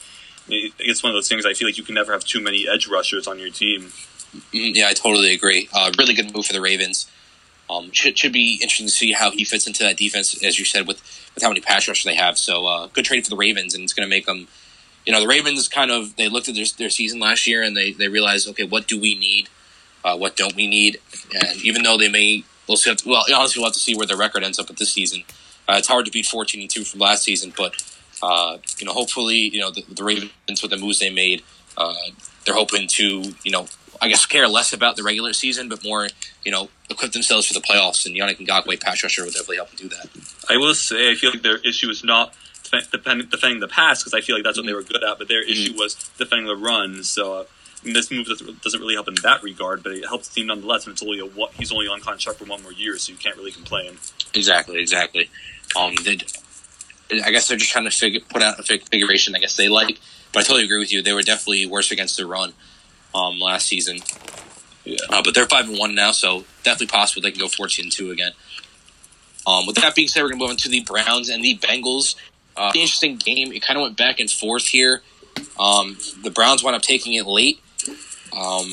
[0.48, 2.88] it's one of those things I feel like you can never have too many edge
[2.88, 3.91] rushers on your team.
[4.54, 5.67] Mm, Yeah, I totally agree.
[5.74, 7.08] Uh, really good move for the Ravens.
[7.70, 10.65] Um, should should be interesting to see how he fits into that defense, as you
[10.65, 11.02] said, with
[11.36, 12.38] with how many pass rushers they have.
[12.38, 14.48] So uh, good trade for the Ravens, and it's going to make them.
[15.06, 17.76] You know, the Ravens kind of they looked at their, their season last year and
[17.76, 19.50] they they realized, okay, what do we need?
[20.04, 21.00] Uh, what don't we need?
[21.34, 22.96] And even though they may, we'll see.
[23.06, 25.24] Well, honestly, we'll have to see where their record ends up at this season.
[25.68, 27.76] Uh, it's hard to beat fourteen and two from last season, but
[28.22, 31.44] uh, you know, hopefully, you know, the, the Ravens with the moves they made,
[31.78, 31.94] uh,
[32.46, 33.68] they're hoping to, you know,
[34.02, 36.08] I guess care less about the regular season, but more,
[36.44, 38.06] you know, equip themselves for the playoffs.
[38.06, 40.10] And Yannick Ngakoue, pass rusher, would definitely help them do that.
[40.50, 42.34] I will say, I feel like their issue is not
[42.72, 45.18] defen- defend- defending the pass because I feel like that's what they were good at,
[45.18, 47.04] but their issue was defending the run.
[47.04, 47.44] So uh,
[47.84, 50.86] this move doesn't doesn't really help in that regard, but it helps the team nonetheless.
[50.86, 53.18] And it's only a what he's only on contract for one more year, so you
[53.18, 53.98] can't really complain.
[54.34, 55.30] Exactly, exactly.
[55.76, 56.18] Um, they,
[57.24, 59.36] I guess they're just trying to figure, put out a configuration.
[59.36, 60.00] I guess they like,
[60.34, 61.02] but I totally agree with you.
[61.02, 62.54] They were definitely worse against the run
[63.14, 64.00] um, last season.
[64.86, 64.98] Yeah.
[65.10, 67.92] Uh, but they're five and one now, so definitely possible they can go fourteen and
[67.92, 68.32] two again.
[69.46, 71.58] Um, with that being said, we're going to move on to the Browns and the
[71.58, 72.16] Bengals.
[72.56, 73.52] Uh, interesting game.
[73.52, 75.02] It kind of went back and forth here.
[75.60, 77.62] Um, the Browns wound up taking it late.
[78.38, 78.68] Um,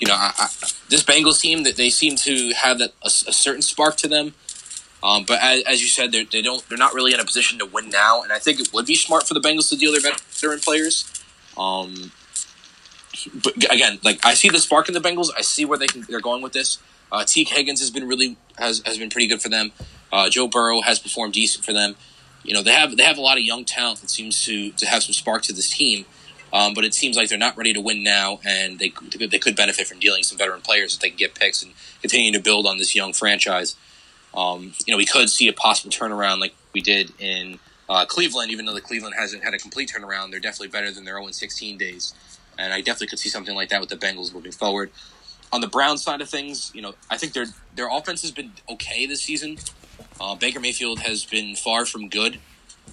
[0.00, 0.48] you know, I, I,
[0.88, 4.34] this Bengals team that they seem to have that a, a certain spark to them.
[5.02, 6.68] Um, but as, as, you said, they don't.
[6.68, 8.96] They're not really in a position to win now, and I think it would be
[8.96, 11.04] smart for the Bengals to deal their veteran players.
[11.56, 12.12] Um,
[13.42, 15.28] but again, like I see the spark in the Bengals.
[15.36, 16.78] I see where they can, they're going with this.
[17.10, 19.72] Uh, Tee Higgins has been really has, has been pretty good for them.
[20.12, 21.96] Uh, Joe Burrow has performed decent for them.
[22.48, 24.86] You know they have they have a lot of young talent that seems to to
[24.86, 26.06] have some spark to this team.
[26.50, 29.54] Um, but it seems like they're not ready to win now, and they they could
[29.54, 32.66] benefit from dealing some veteran players if they can get picks and continue to build
[32.66, 33.76] on this young franchise.
[34.34, 37.58] Um, you know, we could see a possible turnaround like we did in
[37.88, 40.30] uh, Cleveland, even though the Cleveland hasn't had a complete turnaround.
[40.30, 42.14] They're definitely better than their 0 16 days,
[42.58, 44.90] and I definitely could see something like that with the Bengals moving forward.
[45.52, 48.52] On the Browns side of things, you know, I think their their offense has been
[48.70, 49.58] okay this season.
[50.20, 52.38] Uh, Baker Mayfield has been far from good.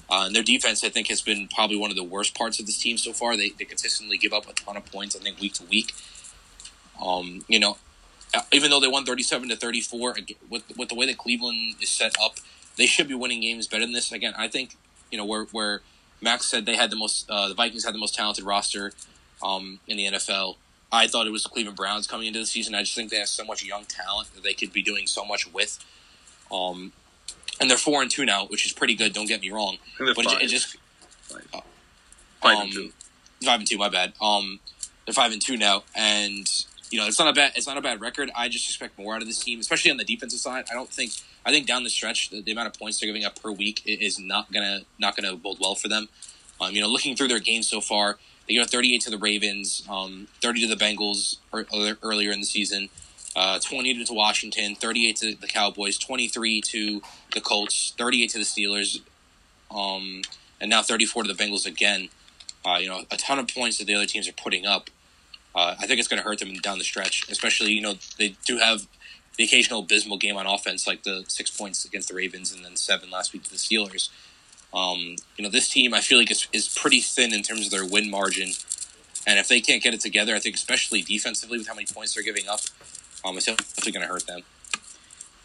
[0.09, 2.65] Uh, and their defense, I think, has been probably one of the worst parts of
[2.65, 3.35] this team so far.
[3.35, 5.93] They, they consistently give up a ton of points, I think, week to week.
[7.03, 7.77] Um, you know,
[8.33, 10.17] uh, even though they won 37 to 34,
[10.49, 12.35] with, with the way that Cleveland is set up,
[12.77, 14.11] they should be winning games better than this.
[14.11, 14.75] Again, I think,
[15.11, 15.81] you know, where, where
[16.21, 18.91] Max said they had the most, uh, the Vikings had the most talented roster
[19.43, 20.57] um, in the NFL.
[20.91, 22.75] I thought it was the Cleveland Browns coming into the season.
[22.75, 25.25] I just think they have so much young talent that they could be doing so
[25.25, 25.83] much with.
[26.51, 26.93] Um,
[27.59, 29.13] and they're four and two now, which is pretty good.
[29.13, 30.41] Don't get me wrong, but five.
[30.41, 30.77] it, just
[31.21, 31.47] five.
[31.53, 31.61] Uh,
[32.41, 32.91] five um, and two.
[33.43, 34.13] Five and two, my bad.
[34.21, 34.59] Um,
[35.05, 36.49] they're five and two now, and
[36.91, 38.31] you know it's not a bad it's not a bad record.
[38.35, 40.65] I just expect more out of this team, especially on the defensive side.
[40.69, 41.11] I don't think
[41.45, 43.81] I think down the stretch the, the amount of points they're giving up per week
[43.85, 46.09] is not gonna not gonna bode well for them.
[46.59, 49.83] Um, you know, looking through their games so far, they go 38 to the Ravens,
[49.89, 51.37] um, 30 to the Bengals
[52.01, 52.89] earlier in the season,
[53.35, 57.01] uh, 20 to Washington, 38 to the Cowboys, 23 to
[57.33, 59.01] the Colts, 38 to the Steelers,
[59.69, 60.21] um,
[60.61, 62.09] and now 34 to the Bengals again.
[62.65, 64.89] Uh, you know, a ton of points that the other teams are putting up.
[65.53, 68.35] Uh, I think it's going to hurt them down the stretch, especially, you know, they
[68.45, 68.87] do have
[69.37, 72.75] the occasional abysmal game on offense, like the six points against the Ravens and then
[72.75, 74.09] seven last week to the Steelers.
[74.73, 77.71] Um, you know, this team I feel like is, is pretty thin in terms of
[77.71, 78.51] their win margin,
[79.27, 82.13] and if they can't get it together, I think especially defensively with how many points
[82.13, 82.61] they're giving up,
[83.25, 84.41] um, it's definitely going to hurt them.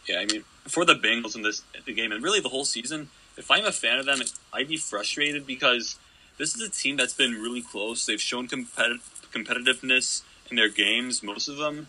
[0.07, 3.09] Yeah, I mean, for the Bengals in this the game and really the whole season,
[3.37, 4.21] if I'm a fan of them,
[4.53, 5.97] I'd be frustrated because
[6.37, 8.05] this is a team that's been really close.
[8.05, 9.01] They've shown competi-
[9.33, 11.87] competitiveness in their games, most of them,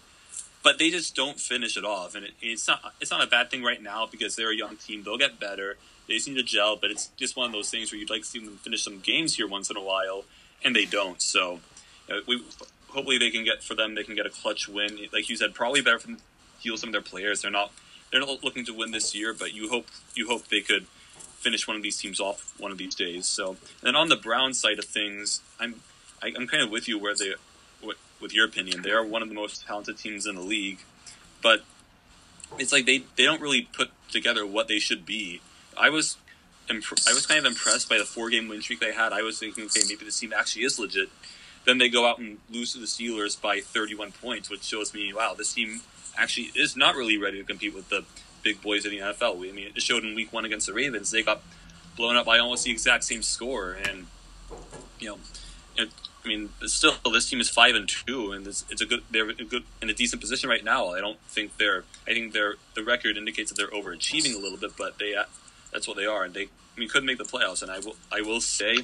[0.64, 2.16] but they just don't finish it off.
[2.16, 4.78] And it, it's not it's not a bad thing right now because they're a young
[4.78, 5.04] team.
[5.04, 5.78] They'll get better.
[6.08, 8.28] They seem to gel, but it's just one of those things where you'd like to
[8.28, 10.26] see them finish some games here once in a while,
[10.64, 11.22] and they don't.
[11.22, 11.60] So
[12.28, 12.44] we
[12.94, 15.00] hopefully they can get for them they can get a clutch win.
[15.12, 16.18] Like you said, probably better to
[16.60, 17.42] heal some of their players.
[17.42, 17.72] They're not
[18.12, 20.88] they're not looking to win this year, but you hope you hope they could
[21.40, 23.26] finish one of these teams off one of these days.
[23.26, 25.82] So then on the Brown side of things, I'm
[26.22, 27.34] I, am i am kind of with you where they
[27.84, 30.80] with, with your opinion they are one of the most talented teams in the league,
[31.42, 31.64] but
[32.60, 35.42] it's like they they don't really put together what they should be.
[35.78, 36.18] I was
[36.70, 39.14] I was kind of impressed by the four game win streak they had.
[39.14, 41.10] I was thinking, okay, maybe this team actually is legit.
[41.66, 45.14] Then they go out and lose to the Steelers by 31 points, which shows me,
[45.14, 45.82] wow, this team
[46.18, 48.04] actually is not really ready to compete with the
[48.44, 49.38] big boys in the NFL.
[49.48, 51.12] I mean, it showed in Week One against the Ravens.
[51.12, 51.42] They got
[51.96, 54.08] blown up by almost the exact same score, and
[55.00, 55.18] you know,
[55.78, 55.90] it,
[56.24, 59.30] I mean, still this team is five and two, and it's, it's a good they're
[59.30, 60.90] a good in a decent position right now.
[60.90, 61.84] I don't think they're.
[62.08, 65.16] I think they're the record indicates that they're overachieving a little bit, but they
[65.72, 67.62] that's what they are, and they I mean could make the playoffs.
[67.62, 68.80] And I will I will say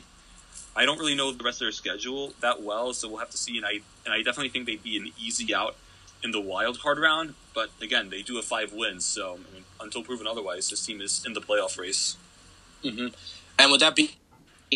[0.78, 3.38] I don't really know the rest of their schedule that well, so we'll have to
[3.38, 3.58] see.
[3.58, 5.76] And I and I definitely think they'd be an easy out
[6.24, 7.34] in the wild card round.
[7.56, 11.02] But again, they do have five wins, so I mean, until proven otherwise, this team
[11.02, 12.16] is in the playoff race.
[12.84, 13.08] Mm-hmm.
[13.58, 14.12] And with that being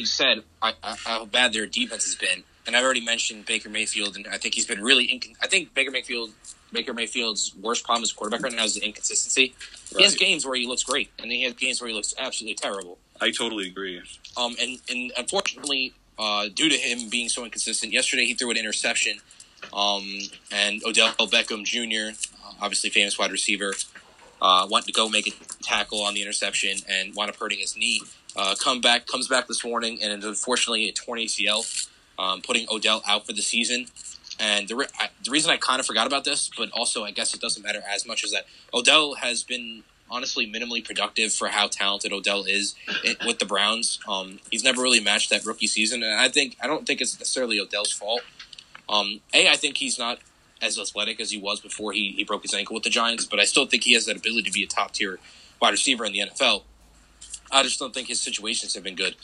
[0.06, 4.16] said, I, I, how bad their defense has been, and I've already mentioned Baker Mayfield,
[4.16, 5.08] and I think he's been really.
[5.08, 6.32] Inc- I think Baker Mayfield,
[6.74, 9.54] Baker Mayfield's worst problem as quarterback right now is the inconsistency.
[9.94, 10.00] Right.
[10.00, 12.16] He has games where he looks great, and then he has games where he looks
[12.18, 12.98] absolutely terrible.
[13.22, 14.02] I totally agree.
[14.36, 18.58] Um, and and unfortunately, uh, due to him being so inconsistent, yesterday he threw an
[18.58, 19.20] interception.
[19.74, 20.18] Um,
[20.52, 23.74] and Odell Beckham Jr., uh, obviously famous wide receiver,
[24.42, 25.32] uh, went to go make a
[25.64, 28.02] tackle on the interception and wound up hurting his knee.
[28.36, 33.04] Uh, come back, comes back this morning, and unfortunately a torn ACL, um, putting Odell
[33.08, 33.86] out for the season.
[34.40, 37.12] And the, re- I, the reason I kind of forgot about this, but also I
[37.12, 41.48] guess it doesn't matter as much, is that Odell has been honestly minimally productive for
[41.48, 42.76] how talented Odell is
[43.26, 44.00] with the Browns.
[44.08, 47.18] Um, he's never really matched that rookie season, and I think I don't think it's
[47.18, 48.22] necessarily Odell's fault.
[48.90, 50.20] Um, a, I think he's not
[50.62, 53.40] as athletic as he was before he, he broke his ankle with the Giants, but
[53.40, 55.18] I still think he has that ability to be a top tier
[55.62, 56.64] wide receiver in the NFL.
[57.52, 59.16] I just don't think his situations have been good.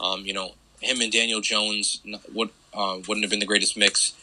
[0.00, 2.00] Um, you know, him and Daniel Jones
[2.32, 4.14] would uh, wouldn't have been the greatest mix.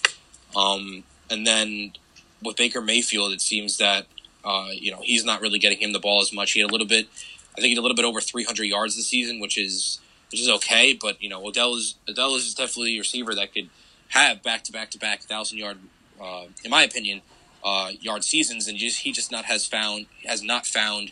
[0.55, 1.93] Um, and then
[2.41, 4.05] with Baker Mayfield, it seems that
[4.43, 6.52] uh, you know he's not really getting him the ball as much.
[6.52, 7.08] He had a little bit,
[7.54, 9.99] I think he had a little bit over 300 yards this season, which is
[10.32, 10.93] which is okay.
[10.93, 13.69] But you know Odell is Odell is definitely a receiver that could
[14.10, 15.78] have back to back to back thousand yard,
[16.21, 17.21] uh, in my opinion,
[17.63, 21.12] uh, yard seasons, and just he just not has found has not found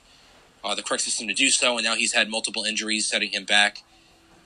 [0.63, 3.45] uh, the correct system to do so, and now he's had multiple injuries setting him
[3.45, 3.83] back.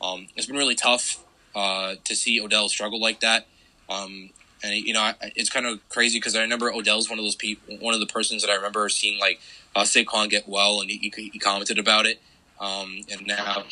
[0.02, 1.24] Um, it's been really tough
[1.56, 3.48] uh, to see Odell struggle like that.
[3.90, 4.32] Um,
[4.64, 7.78] and you know, it's kind of crazy because I remember Odell's one of those people,
[7.78, 9.40] one of the persons that I remember seeing like
[9.76, 12.22] uh, Saquon get well, and he, he commented about it.
[12.60, 13.64] Um, and now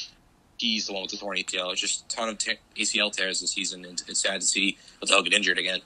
[0.58, 1.72] he's the one with the torn ACL.
[1.72, 4.78] It's just a ton of t- ACL tears this season, and it's sad to see
[5.02, 5.82] Odell get injured again.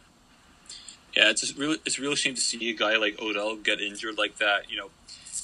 [1.15, 4.17] Yeah, it's really it's a real shame to see a guy like Odell get injured
[4.17, 4.71] like that.
[4.71, 4.89] You know,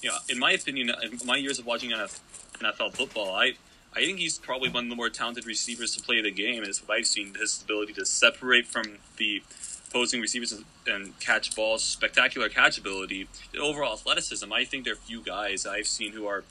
[0.02, 3.54] you know, in my opinion, in my years of watching NFL football, I
[3.96, 6.64] I think he's probably one of the more talented receivers to play the game.
[6.64, 9.42] Is what I've seen his ability to separate from the
[9.90, 10.54] opposing receivers
[10.86, 14.52] and catch balls, spectacular catch ability, the overall athleticism.
[14.54, 16.44] I think there are few guys I've seen who are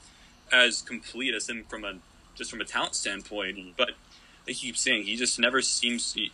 [0.53, 1.94] as complete as him from a
[2.35, 3.57] just from a talent standpoint.
[3.57, 3.70] Mm-hmm.
[3.77, 3.90] But
[4.48, 6.12] I keep saying he just never seems.
[6.14, 6.29] To I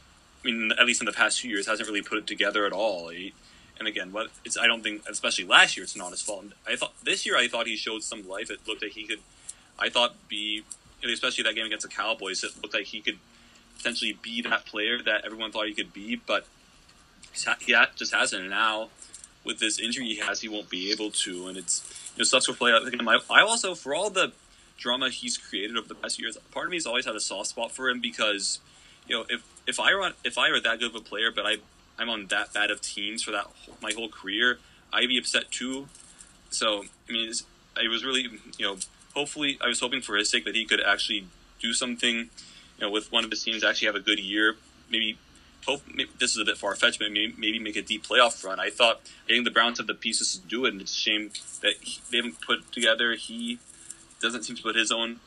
[0.44, 3.08] mean, at least in the past few years, hasn't really put it together at all.
[3.08, 3.32] He,
[3.78, 6.46] and again, what it's I don't think, especially last year, it's not his fault.
[6.66, 8.50] I thought this year I thought he showed some life.
[8.50, 9.20] It looked like he could.
[9.78, 10.62] I thought be
[11.12, 12.42] especially that game against the Cowboys.
[12.44, 13.18] It looked like he could
[13.76, 16.46] potentially be that player that everyone thought he could be, but
[17.60, 18.42] he just hasn't.
[18.42, 18.88] And now
[19.44, 21.82] with this injury he has, he won't be able to, and it's
[22.14, 22.72] you know sucks for play.
[22.72, 22.82] Out.
[23.30, 24.32] I also for all the
[24.76, 27.50] drama he's created over the past years, part of me has always had a soft
[27.50, 28.60] spot for him because
[29.06, 31.46] you know if if I were if I were that good of a player, but
[31.46, 31.56] I
[31.98, 33.46] I'm on that bad of teams for that
[33.82, 34.58] my whole career,
[34.92, 35.88] I'd be upset too.
[36.50, 38.76] So I mean, it was really you know
[39.14, 41.27] hopefully I was hoping for his sake that he could actually
[41.61, 42.29] do something you
[42.81, 44.57] know with one of his teams actually have a good year,
[44.90, 45.18] maybe
[45.66, 48.44] hope maybe, this is a bit far fetched, but maybe, maybe, make a deep playoff
[48.44, 48.61] run.
[48.61, 50.96] I thought I think the Browns have the pieces to do it, and it's a
[50.96, 51.31] shame
[51.62, 53.14] that he, they haven't put together.
[53.14, 53.59] He
[54.20, 55.20] doesn't seem to put his own.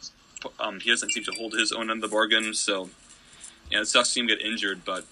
[0.59, 2.53] Um, he doesn't seem to hold his own end of the bargain.
[2.53, 2.89] So
[3.71, 5.05] yeah, it sucks to see him get injured, but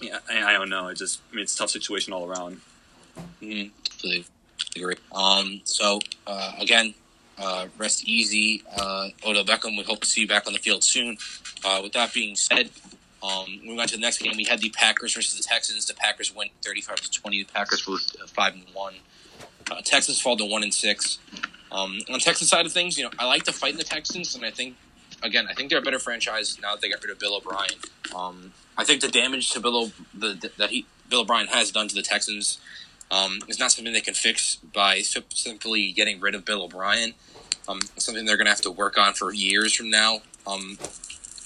[0.00, 0.88] yeah, I, I don't know.
[0.88, 2.60] It just I mean it's a tough situation all around.
[3.42, 4.24] Mm, completely
[4.76, 4.96] agree.
[5.12, 6.94] Um, so uh, again,
[7.40, 9.76] uh, rest easy, uh, Odell Beckham.
[9.76, 11.18] We hope to see you back on the field soon.
[11.64, 12.70] Uh, with that being said,
[13.22, 14.34] um, we went to the next game.
[14.36, 15.86] We had the Packers versus the Texans.
[15.86, 17.42] The Packers went thirty-five to twenty.
[17.42, 18.94] The Packers were uh, five and one.
[19.70, 21.18] Uh, Texans fall to one and six.
[21.70, 23.84] Um, on the Texans side of things, you know, I like to fight in the
[23.84, 24.76] Texans, and I think,
[25.22, 27.78] again, I think they're a better franchise now that they got rid of Bill O'Brien.
[28.16, 31.88] Um, I think the damage to Bill o, the, that he Bill O'Brien has done
[31.88, 32.58] to the Texans
[33.10, 37.14] um, is not something they can fix by simply getting rid of Bill O'Brien.
[37.68, 40.20] Um, something they're going to have to work on for years from now.
[40.46, 40.78] Um,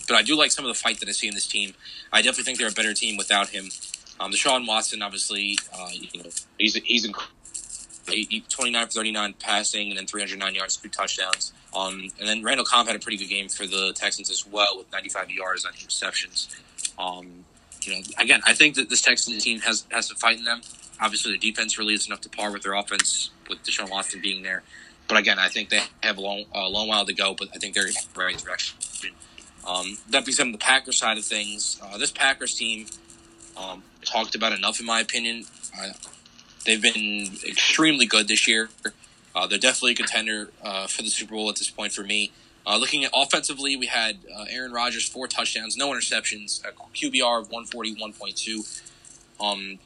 [0.07, 1.75] but I do like some of the fight that I see in this team.
[2.13, 3.71] I definitely think they're a better team without him.
[4.21, 7.09] Um, Deshaun Watson, obviously, uh, you know, he's he's
[8.09, 11.53] he, 29 for 39 passing and then 309 yards, two touchdowns.
[11.75, 14.79] Um, and then Randall Cobb had a pretty good game for the Texans as well
[14.79, 16.49] with 95 yards on receptions.
[16.99, 17.45] Um,
[17.83, 20.61] you know, again, I think that this Texans team has has some fight in them.
[21.01, 24.43] Obviously, the defense really is enough to par with their offense with Deshaun Watson being
[24.43, 24.63] there.
[25.09, 27.35] But again, I think they have a long, a long while to go.
[27.35, 28.79] But I think they're in the right direction.
[29.67, 32.87] Um, that being said, on the Packers side of things, uh, this Packers team
[33.57, 35.45] um, talked about enough, in my opinion.
[35.79, 35.93] Uh,
[36.67, 38.71] they've been extremely good this year.
[39.35, 42.33] Uh, they're definitely a contender uh, for the Super Bowl at this point for me.
[42.67, 47.43] Uh, looking at offensively, we had uh, Aaron Rodgers four touchdowns, no interceptions, a QBR
[47.43, 48.63] of one forty one point two,
[49.41, 49.79] um,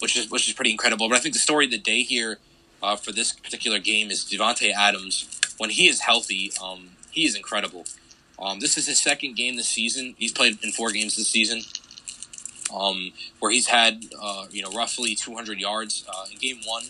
[0.00, 1.08] which is which is pretty incredible.
[1.08, 2.38] But I think the story of the day here
[3.02, 5.40] for this particular game is Davante Adams.
[5.56, 7.86] When he is healthy, um, he is incredible.
[8.38, 10.14] Um, this is his second game this season.
[10.18, 11.62] He's played in four games this season,
[12.74, 16.04] um, where he's had uh, you know roughly 200 yards.
[16.08, 16.84] Uh, in game one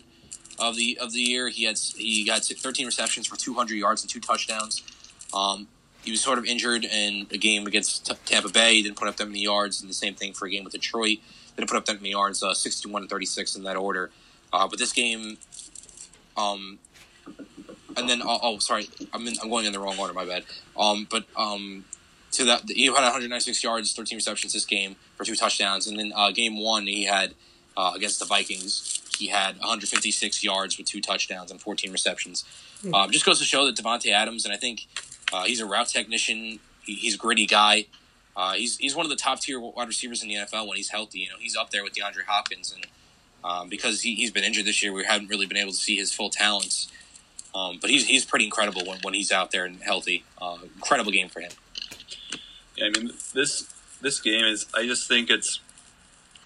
[0.58, 4.10] of the of the year, he had he got 13 receptions for 200 yards and
[4.10, 4.82] two touchdowns.
[5.32, 5.68] Um,
[6.02, 8.74] he was sort of injured in a game against Tampa Bay.
[8.74, 10.72] He didn't put up that many yards, and the same thing for a game with
[10.72, 11.18] Detroit.
[11.56, 14.11] Didn't put up that many yards, uh, 61 and 36 in that order.
[14.52, 15.38] Uh, but this game,
[16.36, 16.78] um,
[17.96, 20.12] and then oh, oh sorry, I'm in, I'm going in the wrong order.
[20.12, 20.44] My bad.
[20.76, 21.84] Um, but um,
[22.32, 26.12] to that he had 196 yards, 13 receptions this game for two touchdowns, and then
[26.14, 27.34] uh, game one he had
[27.76, 29.00] uh, against the Vikings.
[29.18, 32.44] He had 156 yards with two touchdowns and 14 receptions.
[32.78, 32.94] Mm-hmm.
[32.94, 34.86] Um, just goes to show that Davante Adams, and I think
[35.32, 36.59] uh, he's a route technician.
[36.82, 37.86] He, he's a gritty guy.
[38.37, 40.91] Uh, he's he's one of the top tier wide receivers in the NFL when he's
[40.91, 41.20] healthy.
[41.20, 42.87] You know, he's up there with DeAndre Hopkins, and
[43.45, 45.97] um, because he, has been injured this year, we haven't really been able to see
[45.97, 46.91] his full talents.
[47.55, 50.24] Um, but he's he's pretty incredible when, when he's out there and healthy.
[50.41, 51.53] Uh, incredible game for him.
[52.76, 54.66] Yeah, I mean this this game is.
[54.74, 55.61] I just think it's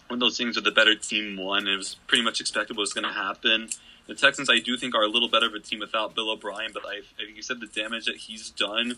[0.09, 1.67] one of those things where the better team won.
[1.67, 3.69] It was pretty much expected what was going to happen.
[4.07, 6.71] The Texans, I do think, are a little better of a team without Bill O'Brien,
[6.73, 8.97] but I, I think you said the damage that he's done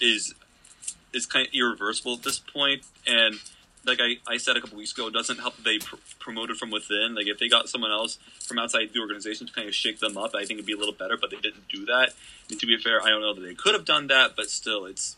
[0.00, 0.32] is
[1.12, 2.82] is kind of irreversible at this point.
[3.06, 3.36] And
[3.84, 6.56] like I, I said a couple weeks ago, it doesn't help that they pr- promoted
[6.56, 7.14] from within.
[7.14, 10.16] Like if they got someone else from outside the organization to kind of shake them
[10.16, 11.16] up, I think it'd be a little better.
[11.16, 12.10] But they didn't do that.
[12.50, 14.86] And to be fair, I don't know that they could have done that, but still,
[14.86, 15.16] it's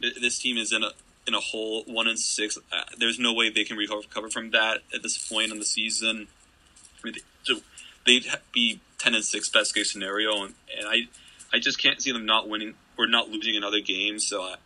[0.00, 0.90] this team is in a
[1.26, 2.58] in a hole, one and six.
[2.72, 6.26] Uh, there's no way they can recover from that at this point in the season.
[7.02, 7.56] I mean, so
[8.06, 11.08] they'd be ten and six best case scenario, and, and I
[11.52, 14.18] I just can't see them not winning or not losing another game.
[14.18, 14.56] So uh,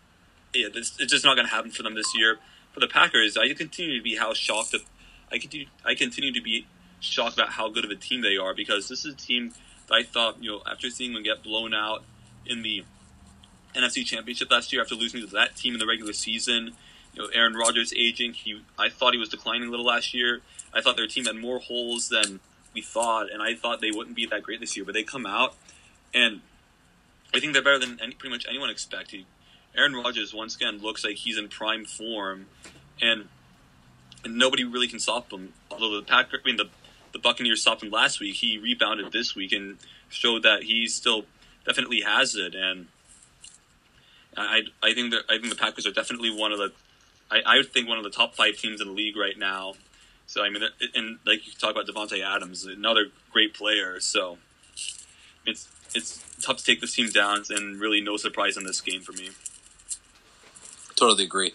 [0.55, 2.39] yeah, it's just not going to happen for them this year.
[2.73, 4.75] For the Packers, I continue to be how shocked.
[4.75, 4.83] Of,
[5.31, 6.67] I continue I continue to be
[7.01, 9.53] shocked about how good of a team they are because this is a team
[9.89, 12.03] that I thought you know after seeing them get blown out
[12.47, 12.85] in the
[13.75, 16.73] NFC Championship last year after losing to that team in the regular season.
[17.15, 18.33] You know, Aaron Rodgers aging.
[18.33, 20.41] He, I thought he was declining a little last year.
[20.73, 22.41] I thought their team had more holes than
[22.73, 24.85] we thought, and I thought they wouldn't be that great this year.
[24.85, 25.55] But they come out,
[26.13, 26.41] and
[27.33, 29.27] I think they're better than any, pretty much anyone expected.
[29.77, 32.47] Aaron Rodgers once again looks like he's in prime form,
[33.01, 33.29] and
[34.25, 35.53] and nobody really can stop him.
[35.71, 36.69] Although the Packer, I mean the
[37.13, 41.25] the Buccaneers stopped him last week, he rebounded this week and showed that he still
[41.67, 42.55] definitely has it.
[42.55, 42.89] And
[44.37, 46.73] I I think that I think the Packers are definitely one of the
[47.31, 49.75] I, I would think one of the top five teams in the league right now.
[50.27, 50.63] So I mean,
[50.95, 54.01] and like you talk about Davante Adams, another great player.
[54.01, 54.39] So
[55.47, 59.01] it's it's tough to take this team down, and really no surprise in this game
[59.01, 59.31] for me.
[60.97, 61.53] Totally agree.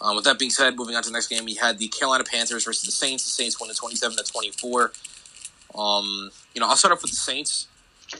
[0.00, 2.24] Um, with that being said, moving on to the next game, we had the Carolina
[2.24, 3.24] Panthers versus the Saints.
[3.24, 4.92] The Saints won at twenty-seven to twenty-four.
[5.74, 7.68] Um, you know, I'll start off with the Saints.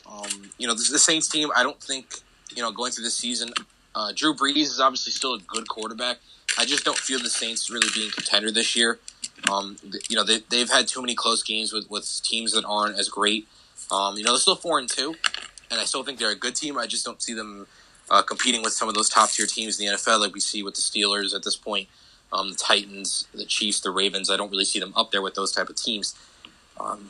[0.07, 1.51] Um, you know, this, the Saints team.
[1.55, 2.21] I don't think
[2.55, 3.53] you know going through this season.
[3.95, 6.19] Uh, Drew Brees is obviously still a good quarterback.
[6.59, 8.99] I just don't feel the Saints really being contender this year.
[9.51, 9.77] Um,
[10.09, 13.09] you know, they, they've had too many close games with, with teams that aren't as
[13.09, 13.47] great.
[13.91, 15.15] Um, you know, they're still four and two,
[15.71, 16.79] and I still think they're a good team.
[16.79, 17.67] I just don't see them
[18.11, 20.63] uh, competing with some of those top tier teams in the NFL, like we see
[20.63, 21.89] with the Steelers at this point,
[22.33, 24.31] um, the Titans, the Chiefs, the Ravens.
[24.31, 26.15] I don't really see them up there with those type of teams.
[26.79, 27.09] Um,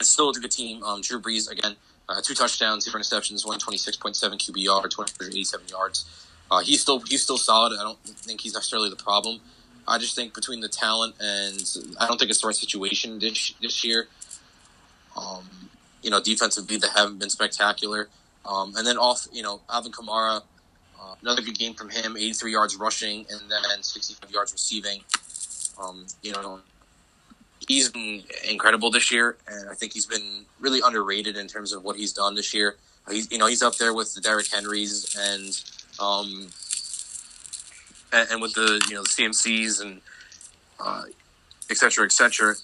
[0.00, 0.82] it's still a good team.
[0.82, 1.76] Um, Drew Brees again,
[2.08, 5.66] uh, two touchdowns, zero interceptions, one twenty six point seven QBR, two hundred eighty seven
[5.68, 6.04] yards.
[6.50, 7.78] Uh, he's still he's still solid.
[7.78, 9.40] I don't think he's necessarily the problem.
[9.86, 11.62] I just think between the talent and
[12.00, 14.08] I don't think it's the right situation this this year.
[15.16, 15.70] Um,
[16.02, 18.08] you know, defensively they haven't been spectacular.
[18.46, 20.42] Um, and then off, you know, Alvin Kamara,
[21.00, 25.00] uh, another good game from him, 83 yards rushing and then 65 yards receiving.
[25.80, 26.60] Um, you know,
[27.66, 31.84] he's been incredible this year, and I think he's been really underrated in terms of
[31.84, 32.76] what he's done this year.
[33.10, 35.60] He's, you know, he's up there with the Derrick Henrys and,
[36.00, 36.48] um,
[38.12, 40.00] and, and with the you know the CMCs and
[40.80, 41.02] uh,
[41.70, 42.54] et cetera, et cetera.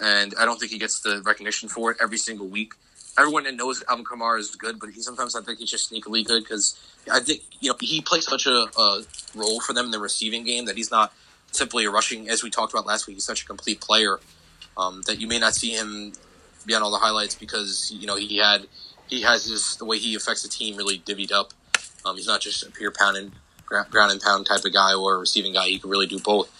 [0.00, 2.74] And I don't think he gets the recognition for it every single week.
[3.18, 6.24] Everyone that knows Alvin Kamara is good, but he sometimes I think he's just sneakily
[6.24, 6.78] good because
[7.10, 9.02] I think you know he plays such a, a
[9.34, 11.12] role for them in the receiving game that he's not
[11.50, 12.28] simply a rushing.
[12.28, 14.18] As we talked about last week, he's such a complete player
[14.76, 16.12] um, that you may not see him
[16.64, 18.66] be on all the highlights because you know he had
[19.08, 21.52] he has his the way he affects the team really divvied up.
[22.04, 23.32] Um, he's not just a pure pound and
[23.66, 25.66] ground and pound type of guy or a receiving guy.
[25.66, 26.50] He can really do both.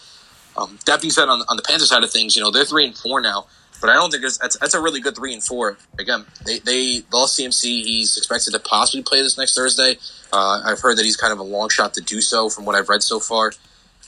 [0.55, 2.85] Um, that being said, on, on the Panther side of things, you know they're three
[2.85, 3.47] and four now,
[3.83, 5.77] but I don't think it's, that's, that's a really good three and four.
[5.99, 7.63] Again, they they lost CMC.
[7.63, 9.97] He's expected to possibly play this next Thursday.
[10.31, 12.75] Uh, I've heard that he's kind of a long shot to do so, from what
[12.75, 13.51] I've read so far.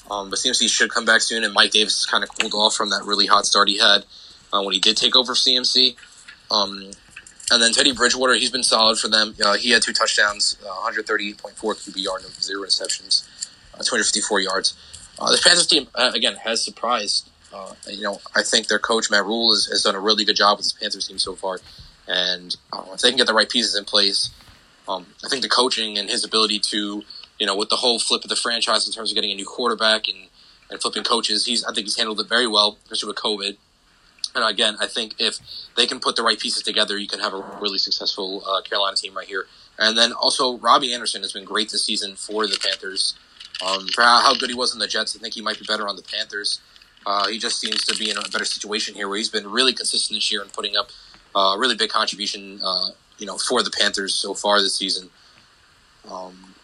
[0.10, 2.74] Um, but CMC should come back soon, and Mike Davis has kind of cooled off
[2.74, 4.06] from that really hot start he had
[4.54, 5.98] uh, when he did take over CMC.
[6.50, 6.92] Um,
[7.52, 9.36] and then Teddy Bridgewater, he's been solid for them.
[9.44, 13.28] Uh, he had two touchdowns, uh, 138.4 QBR, no, zero receptions,
[13.74, 14.74] uh, 254 yards.
[15.20, 17.30] Uh, the Panthers team, uh, again, has surprised.
[17.56, 20.36] Uh, you know, I think their coach, Matt Rhule, has, has, done a really good
[20.36, 21.60] job with his Panthers team so far.
[22.06, 22.56] And
[22.94, 24.30] if they can get the right pieces in place,
[24.90, 27.04] um, I think the coaching and his ability to,
[27.40, 29.46] you know, with the whole flip of the franchise in terms of getting a new
[29.46, 30.28] quarterback and,
[30.70, 33.58] and flipping coaches, he's I think he's handled it very well, especially with COVID.
[34.36, 35.40] And again, I think if
[35.78, 38.98] they can put the right pieces together, you can have a really successful uh, Carolina
[38.98, 39.48] team right here.
[39.80, 43.16] And then also, Robbie Anderson has been great this season for the Panthers.
[43.66, 45.66] Um, for how, how, good he was in the Jets, I think he might be
[45.66, 46.60] better on the Panthers.
[47.06, 49.74] Uh, he just seems to be in a better situation here, where he's been really
[49.74, 50.90] consistent this year and putting up
[51.36, 55.10] a uh, really big contribution, uh, you know, for the Panthers so far this season.
[56.10, 56.56] Um,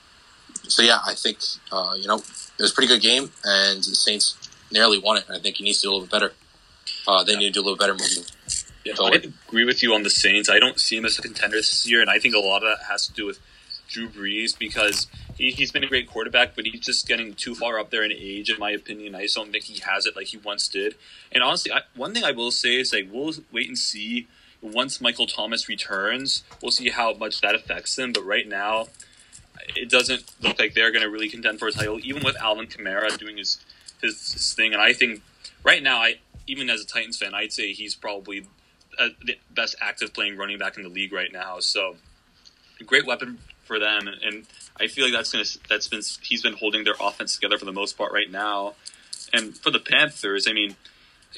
[0.67, 1.39] so yeah, I think
[1.71, 4.37] uh, you know it was a pretty good game, and the Saints
[4.71, 5.25] nearly won it.
[5.29, 6.33] I think he needs to do a little bit better.
[7.07, 8.23] Uh, they need to do a little better moving.
[8.85, 10.49] Yeah, I agree with you on the Saints.
[10.49, 12.77] I don't see him as a contender this year, and I think a lot of
[12.77, 13.39] that has to do with
[13.87, 15.07] Drew Brees because
[15.41, 18.11] he, he's been a great quarterback, but he's just getting too far up there in
[18.11, 19.15] age, in my opinion.
[19.15, 20.95] I just don't think he has it like he once did.
[21.31, 24.27] And honestly, I, one thing I will say is like we'll wait and see
[24.61, 26.43] once Michael Thomas returns.
[26.61, 28.13] We'll see how much that affects them.
[28.13, 28.87] But right now,
[29.75, 32.67] it doesn't look like they're going to really contend for a title, even with Alvin
[32.67, 33.59] Kamara doing his,
[34.01, 34.73] his his thing.
[34.73, 35.23] And I think
[35.63, 38.45] right now, I even as a Titans fan, I'd say he's probably
[38.99, 41.59] uh, the best active playing running back in the league right now.
[41.59, 41.95] So,
[42.85, 43.39] great weapon
[43.71, 44.45] for them, and
[44.77, 47.71] I feel like that's gonna that's been he's been holding their offense together for the
[47.71, 48.73] most part right now.
[49.31, 50.75] And for the Panthers, I mean,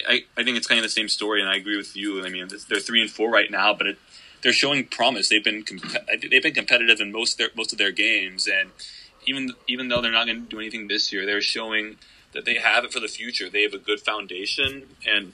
[0.09, 2.25] I, I think it's kind of the same story, and I agree with you.
[2.25, 3.97] I mean, they're three and four right now, but it,
[4.41, 5.29] they're showing promise.
[5.29, 5.63] They've been
[6.27, 8.71] they've been competitive in most their, most of their games, and
[9.27, 11.97] even even though they're not going to do anything this year, they're showing
[12.33, 13.47] that they have it for the future.
[13.47, 15.33] They have a good foundation, and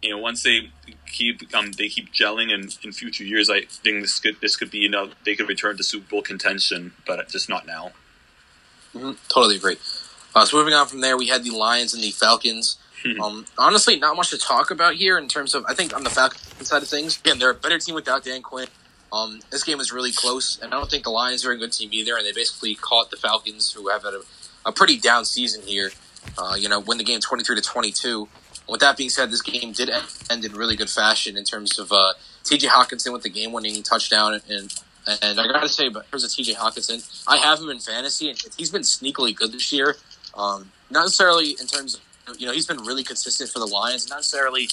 [0.00, 0.70] you know, once they
[1.06, 4.70] keep um, they keep gelling, and in future years, I think this could this could
[4.70, 7.92] be you know they could return to Super Bowl contention, but just not now.
[8.94, 9.12] Mm-hmm.
[9.28, 9.76] Totally agree.
[10.34, 12.78] Uh, so moving on from there, we had the Lions and the Falcons.
[13.02, 13.20] Hmm.
[13.20, 15.64] Um, honestly, not much to talk about here in terms of.
[15.66, 18.42] I think on the Falcons side of things, again, they're a better team without Dan
[18.42, 18.68] Quinn.
[19.12, 21.72] Um, this game was really close, and I don't think the Lions are a good
[21.72, 22.16] team either.
[22.16, 24.22] And they basically caught the Falcons, who have had a,
[24.66, 25.90] a pretty down season here.
[26.36, 28.28] Uh, you know, win the game twenty three to twenty two.
[28.68, 29.90] With that being said, this game did
[30.30, 32.14] end in really good fashion in terms of uh,
[32.44, 32.68] T.J.
[32.68, 34.74] Hockenson with the game-winning touchdown, and
[35.22, 36.54] and I gotta say, but in terms of T.J.
[36.54, 39.96] Hockenson, I have him in fantasy, and he's been sneakily good this year.
[40.34, 44.08] Um, not necessarily in terms of you know he's been really consistent for the Lions,
[44.08, 44.68] not necessarily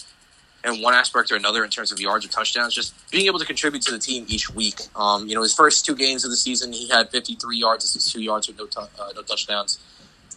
[0.66, 3.46] in one aspect or another in terms of yards or touchdowns, just being able to
[3.46, 4.80] contribute to the team each week.
[4.96, 8.22] Um, you know, his first two games of the season, he had 53 yards, 62
[8.24, 9.80] yards with no, t- uh, no touchdowns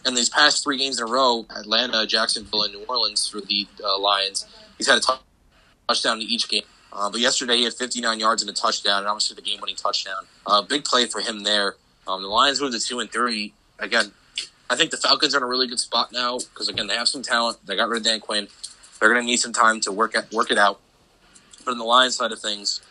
[0.07, 3.67] and these past three games in a row, Atlanta, Jacksonville, and New Orleans for the
[3.83, 4.47] uh, Lions,
[4.77, 5.01] he's had a
[5.87, 6.63] touchdown in each game.
[6.93, 10.25] Uh, but yesterday he had 59 yards and a touchdown, and obviously the game-winning touchdown.
[10.45, 11.75] Uh, big play for him there.
[12.07, 13.53] Um, the Lions moved to two and three.
[13.79, 14.13] Again,
[14.69, 17.09] I think the Falcons are in a really good spot now because again they have
[17.09, 17.57] some talent.
[17.65, 18.47] They got rid of Dan Quinn.
[18.99, 20.79] They're going to need some time to work at, work it out.
[21.63, 22.81] But on the Lions side of things,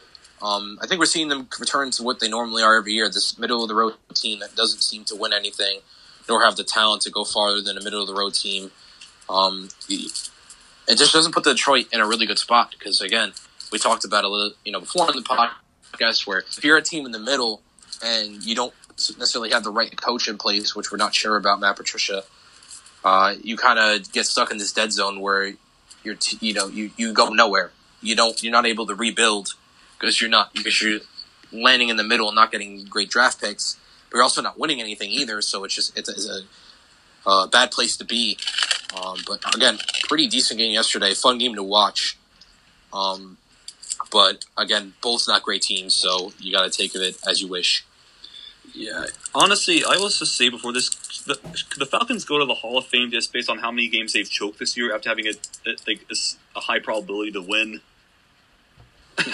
[0.42, 3.08] um, I think we're seeing them return to what they normally are every year.
[3.08, 5.80] This middle of the road team that doesn't seem to win anything
[6.28, 8.70] nor have the talent to go farther than a middle of the road team.
[9.28, 13.32] Um, it just doesn't put Detroit in a really good spot because again,
[13.72, 16.82] we talked about a little, you know, before in the podcast where if you're a
[16.82, 17.60] team in the middle
[18.04, 18.74] and you don't
[19.18, 22.22] necessarily have the right coach in place, which we're not sure about Matt Patricia,
[23.04, 25.52] uh, you kind of get stuck in this dead zone where
[26.02, 27.72] you're, t- you know, you, you go nowhere.
[28.00, 29.54] You don't, you're not able to rebuild
[29.98, 31.00] because you're not, because you're
[31.52, 33.76] landing in the middle and not getting great draft picks
[34.16, 35.42] you're also not winning anything either.
[35.42, 38.38] So it's just it's, it's a, a, bad place to be.
[38.96, 41.12] Um, but again, pretty decent game yesterday.
[41.14, 42.16] Fun game to watch.
[42.92, 43.36] Um,
[44.10, 47.84] but again, both not great teams, so you got to take it as you wish.
[48.74, 50.90] Yeah, honestly, I was just say before this,
[51.24, 51.38] the,
[51.78, 54.28] the, Falcons go to the Hall of Fame just based on how many games they've
[54.28, 56.14] choked this year after having a, a like a,
[56.56, 57.80] a high probability to win.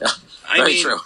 [0.00, 0.08] yeah,
[0.48, 0.98] I very mean, true.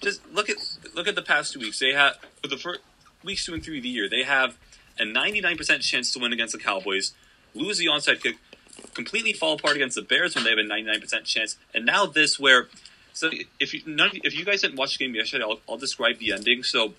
[0.00, 0.56] Just look at
[0.94, 1.78] look at the past two weeks.
[1.78, 2.80] They have for the first
[3.24, 4.56] weeks two and three of the year, they have
[4.98, 7.12] a 99% chance to win against the Cowboys,
[7.54, 8.36] lose the onside kick,
[8.94, 12.38] completely fall apart against the Bears when they have a 99% chance, and now this
[12.38, 12.68] where.
[13.12, 16.18] So if you none, if you guys didn't watch the game yesterday, I'll, I'll describe
[16.18, 16.62] the ending.
[16.62, 16.94] So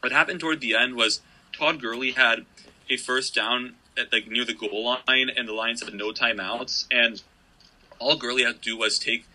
[0.00, 1.20] what happened toward the end was
[1.52, 2.44] Todd Gurley had
[2.90, 6.86] a first down at like near the goal line, and the Lions had no timeouts,
[6.90, 7.22] and
[7.98, 9.26] all Gurley had to do was take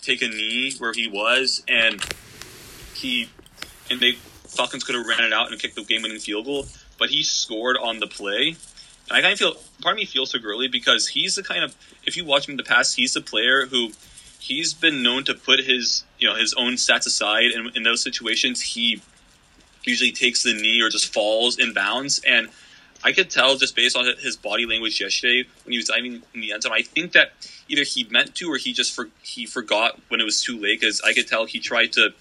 [0.00, 2.04] take a knee where he was, and
[3.02, 3.28] he
[3.90, 6.66] and they Falcons could have ran it out and kicked the game-winning field goal,
[6.98, 8.56] but he scored on the play.
[9.08, 11.64] And I kind of feel part of me feels so Gurley because he's the kind
[11.64, 11.74] of
[12.04, 13.90] if you watch him in the past, he's the player who
[14.38, 18.02] he's been known to put his you know his own stats aside, and in those
[18.02, 19.02] situations he
[19.84, 22.20] usually takes the knee or just falls in bounds.
[22.26, 22.48] And
[23.04, 26.40] I could tell just based on his body language yesterday when he was diving in
[26.40, 26.72] the end zone.
[26.72, 27.32] I think that
[27.68, 30.80] either he meant to or he just for, he forgot when it was too late
[30.80, 32.14] because I could tell he tried to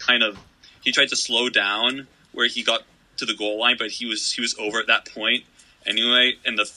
[0.00, 0.38] kind of
[0.82, 2.82] he tried to slow down where he got
[3.18, 5.44] to the goal line, but he was he was over at that point
[5.86, 6.68] anyway, and the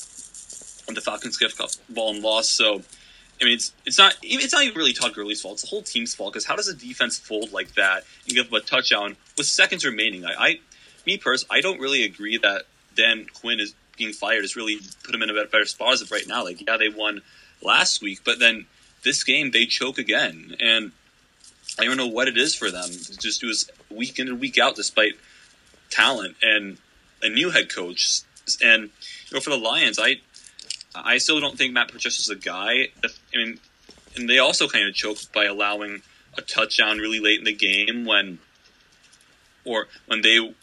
[0.88, 2.56] and the Falcons the ball and lost.
[2.56, 2.82] So
[3.42, 5.56] I mean, it's it's not it's not even really Todd Gurley's fault.
[5.56, 8.48] It's the whole team's fault because how does a defense fold like that and give
[8.48, 10.26] up a touchdown with seconds remaining?
[10.26, 10.60] I, I
[11.06, 12.64] me personally, I don't really agree that
[12.96, 16.12] Dan Quinn is being fired has really put him in a better spot as of
[16.12, 16.44] right now.
[16.44, 17.22] Like, yeah, they won
[17.62, 18.66] last week, but then
[19.04, 20.92] this game they choke again, and
[21.80, 22.86] I don't know what it is for them.
[22.86, 25.14] It just do was week in and week out, despite
[25.90, 26.78] talent and
[27.22, 28.22] a new head coach.
[28.64, 30.18] And you know, for the Lions, I
[30.96, 32.90] I still don't think Matt Patricia's a guy.
[33.04, 33.60] I mean,
[34.16, 36.02] and they also kind of choked by allowing
[36.38, 38.40] a touchdown really late in the game when
[39.66, 40.54] or when they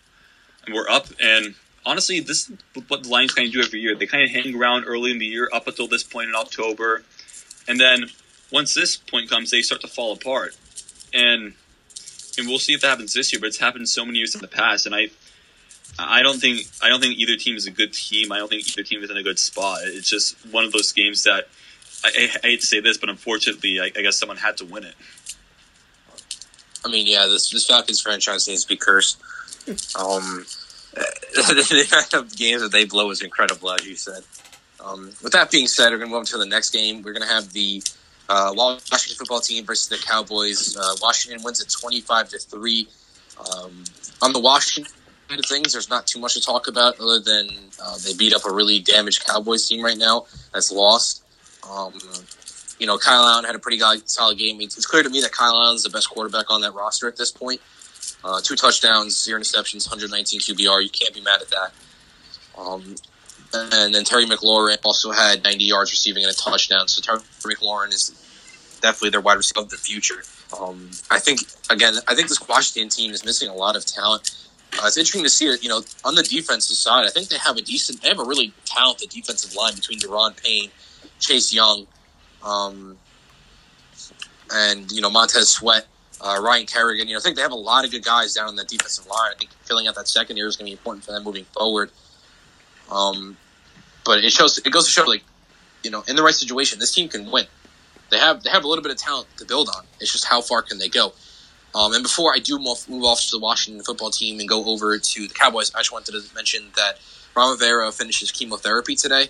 [0.73, 1.07] were up.
[1.21, 1.55] And
[1.85, 2.57] honestly, this is
[2.89, 3.95] what the Lions kind of do every year.
[3.95, 7.03] They kind of hang around early in the year up until this point in October,
[7.67, 8.07] and then
[8.53, 10.57] once this point comes, they start to fall apart.
[11.13, 11.55] And
[12.39, 13.41] and we'll see if that happens this year.
[13.41, 15.09] But it's happened so many years in the past, and I
[15.99, 18.33] I don't think I don't think either team is a good team.
[18.33, 19.79] I don't think either team is in a good spot.
[19.85, 21.49] It's just one of those games that
[22.05, 24.85] I, I, hate to say this, but unfortunately, I, I guess someone had to win
[24.85, 24.95] it.
[26.85, 29.21] I mean, yeah, this this Falcons franchise needs to be cursed.
[29.99, 30.47] Um,
[30.95, 34.23] the amount of games that they blow is incredible, as you said.
[34.83, 37.03] Um, with that being said, we're going to move on to the next game.
[37.03, 37.83] We're going to have the
[38.31, 40.77] uh, Washington football team versus the Cowboys.
[40.77, 42.89] Uh, Washington wins it twenty-five to three.
[43.39, 43.85] Um,
[44.23, 44.93] on the Washington
[45.29, 47.49] side of things, there's not too much to talk about other than
[47.83, 51.25] uh, they beat up a really damaged Cowboys team right now that's lost.
[51.69, 51.93] Um,
[52.79, 54.61] you know, Kyle Allen had a pretty solid game.
[54.61, 57.17] It's clear to me that Kyle Allen is the best quarterback on that roster at
[57.17, 57.61] this point.
[58.23, 60.83] Uh, two touchdowns, zero interceptions, 119 QBR.
[60.83, 61.73] You can't be mad at that.
[62.57, 62.95] Um,
[63.53, 66.89] and then Terry McLaurin also had 90 yards receiving and a touchdown.
[66.89, 67.21] So Terry
[67.55, 68.11] McLaurin is
[68.81, 70.23] definitely their wide receiver of the future.
[70.59, 74.31] Um, I think again, I think this Washington team is missing a lot of talent.
[74.75, 75.63] Uh, it's interesting to see it.
[75.63, 78.25] You know, on the defensive side, I think they have a decent, they have a
[78.25, 80.71] really talented defensive line between Da'Ron Payne,
[81.19, 81.87] Chase Young,
[82.45, 82.97] um,
[84.53, 85.87] and you know Montez Sweat,
[86.21, 87.09] uh, Ryan Kerrigan.
[87.09, 89.07] You know, I think they have a lot of good guys down on that defensive
[89.07, 89.33] line.
[89.33, 91.91] I think filling out that secondary is going to be important for them moving forward.
[92.91, 93.37] Um,
[94.05, 95.23] but it shows it goes to show like
[95.83, 97.47] you know in the right situation, this team can win.
[98.11, 99.85] They have they have a little bit of talent to build on.
[100.01, 101.13] It's just how far can they go?
[101.75, 104.99] Um, and before I do move, off to the Washington football team and go over
[104.99, 106.99] to the Cowboys, I just wanted to mention that
[107.37, 109.29] Ron Rivera finishes chemotherapy today.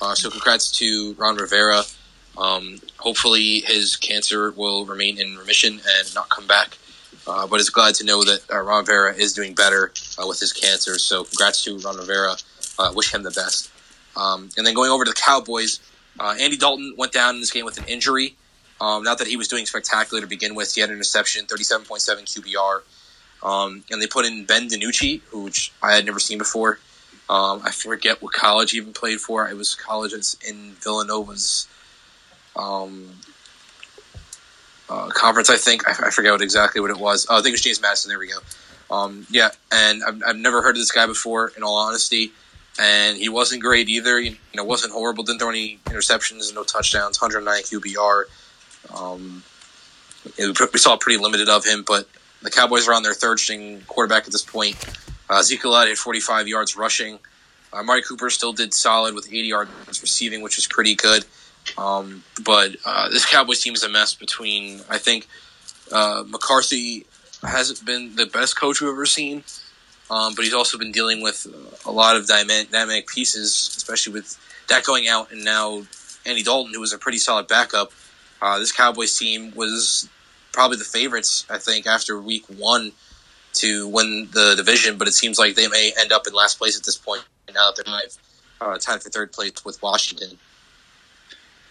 [0.00, 1.82] Uh, so congrats to Ron Rivera.
[2.36, 6.78] Um, hopefully, his cancer will remain in remission and not come back.
[7.26, 10.40] Uh, but it's glad to know that uh, Ron Rivera is doing better uh, with
[10.40, 10.98] his cancer.
[10.98, 12.36] So, congrats to Ron Rivera.
[12.78, 13.70] Uh, wish him the best.
[14.16, 15.80] Um, and then going over to the Cowboys,
[16.20, 18.36] uh, Andy Dalton went down in this game with an injury.
[18.80, 20.74] Um, not that he was doing spectacular to begin with.
[20.74, 22.82] He had an interception, 37.7 QBR.
[23.42, 26.78] Um, and they put in Ben DiNucci, who which I had never seen before.
[27.28, 29.48] Um, I forget what college he even played for.
[29.48, 30.12] It was college
[30.46, 31.66] in Villanova's
[32.56, 33.08] um,
[34.88, 35.88] uh, conference, I think.
[35.88, 37.26] I, I, forget what exactly what it was.
[37.30, 38.10] Oh, I think it was James Madison.
[38.10, 38.38] There we go.
[38.94, 42.32] Um, yeah, and I've, I've, never heard of this guy before, in all honesty.
[42.80, 44.18] And he wasn't great either.
[44.18, 45.24] You know, wasn't horrible.
[45.24, 47.20] Didn't throw any interceptions, no touchdowns.
[47.20, 48.24] 109 QBR.
[48.94, 49.42] Um,
[50.38, 52.08] we saw pretty limited of him, but
[52.42, 54.76] the Cowboys are on their third string quarterback at this point.
[55.28, 57.18] Uh, Zeke Elliott had 45 yards rushing.
[57.72, 61.24] Uh, Amari Cooper still did solid with 80 yards receiving, which is pretty good.
[61.78, 64.14] Um, but uh, this Cowboys team is a mess.
[64.14, 65.28] Between I think
[65.92, 67.06] uh, McCarthy
[67.42, 69.44] hasn't been the best coach we've ever seen,
[70.12, 71.46] um, but he's also been dealing with
[71.86, 74.38] a lot of dynamic pieces, especially with
[74.68, 75.84] that going out, and now
[76.26, 77.92] Andy Dalton, who was a pretty solid backup.
[78.42, 80.10] Uh, this Cowboys team was
[80.52, 82.92] probably the favorites, I think, after week one
[83.54, 86.76] to win the division, but it seems like they may end up in last place
[86.76, 90.38] at this point now that they're uh, tied for third place with Washington.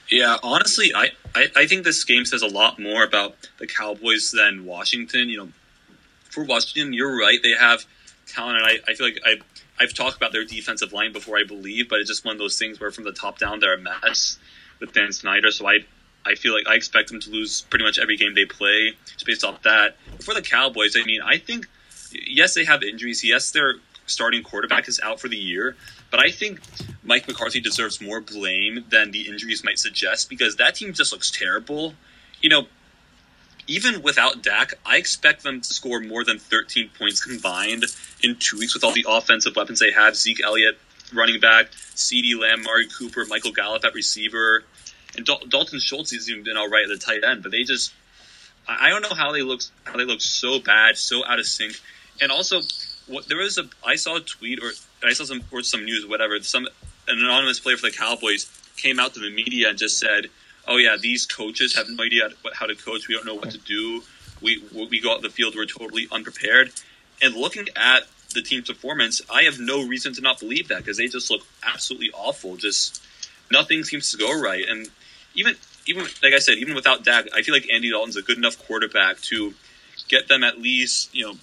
[0.10, 4.32] Yeah, honestly, I, I, I think this game says a lot more about the Cowboys
[4.32, 5.30] than Washington.
[5.30, 5.50] You know,
[6.32, 7.86] for Washington, you're right; they have
[8.28, 9.39] talent, and I, I feel like I
[9.80, 12.57] I've talked about their defensive line before, I believe, but it's just one of those
[12.57, 14.38] things where from the top down they're a mess
[14.80, 15.51] with Dan Snyder.
[15.51, 15.80] So I
[16.26, 19.26] I feel like I expect them to lose pretty much every game they play, just
[19.26, 19.97] based off that.
[20.22, 21.67] For the Cowboys, I mean, I think
[22.11, 23.24] yes, they have injuries.
[23.24, 25.76] Yes, their starting quarterback is out for the year,
[26.09, 26.59] but I think
[27.03, 31.32] Mike McCarthy deserves more blame than the injuries might suggest because that team just looks
[31.32, 31.93] terrible.
[32.41, 32.67] You know,
[33.67, 37.86] even without Dak, I expect them to score more than 13 points combined
[38.24, 40.15] in two weeks with all the offensive weapons they have.
[40.15, 40.78] Zeke Elliott,
[41.13, 44.63] running back, CeeDee Lamb, Amari Cooper, Michael Gallup at receiver,
[45.15, 47.43] and Dal- Dalton Schultz has even been all right at the tight end.
[47.43, 47.93] But they just,
[48.67, 51.80] I don't know how they look, how they look so bad, so out of sync,
[52.22, 52.61] and also
[53.07, 54.72] what there was a I saw a tweet or
[55.03, 56.39] I saw some or some news, whatever.
[56.41, 56.67] Some
[57.07, 60.28] an anonymous player for the Cowboys came out to the media and just said,
[60.67, 63.07] "Oh yeah, these coaches have no idea how to coach.
[63.07, 64.03] We don't know what to do.
[64.41, 66.72] We we go out the field, we're totally unprepared."
[67.22, 68.03] And looking at
[68.34, 71.41] the team's performance, I have no reason to not believe that because they just look
[71.63, 72.55] absolutely awful.
[72.57, 73.03] Just
[73.51, 74.89] nothing seems to go right, and
[75.36, 75.55] even
[75.86, 78.57] even like I said, even without Dak, I feel like Andy Dalton's a good enough
[78.65, 79.53] quarterback to
[80.07, 81.34] get them at least you know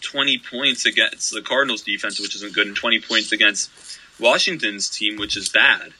[0.00, 3.70] 20 points against the Cardinals defense, which isn't good, and 20 points against
[4.20, 5.92] Washington's team, which is bad.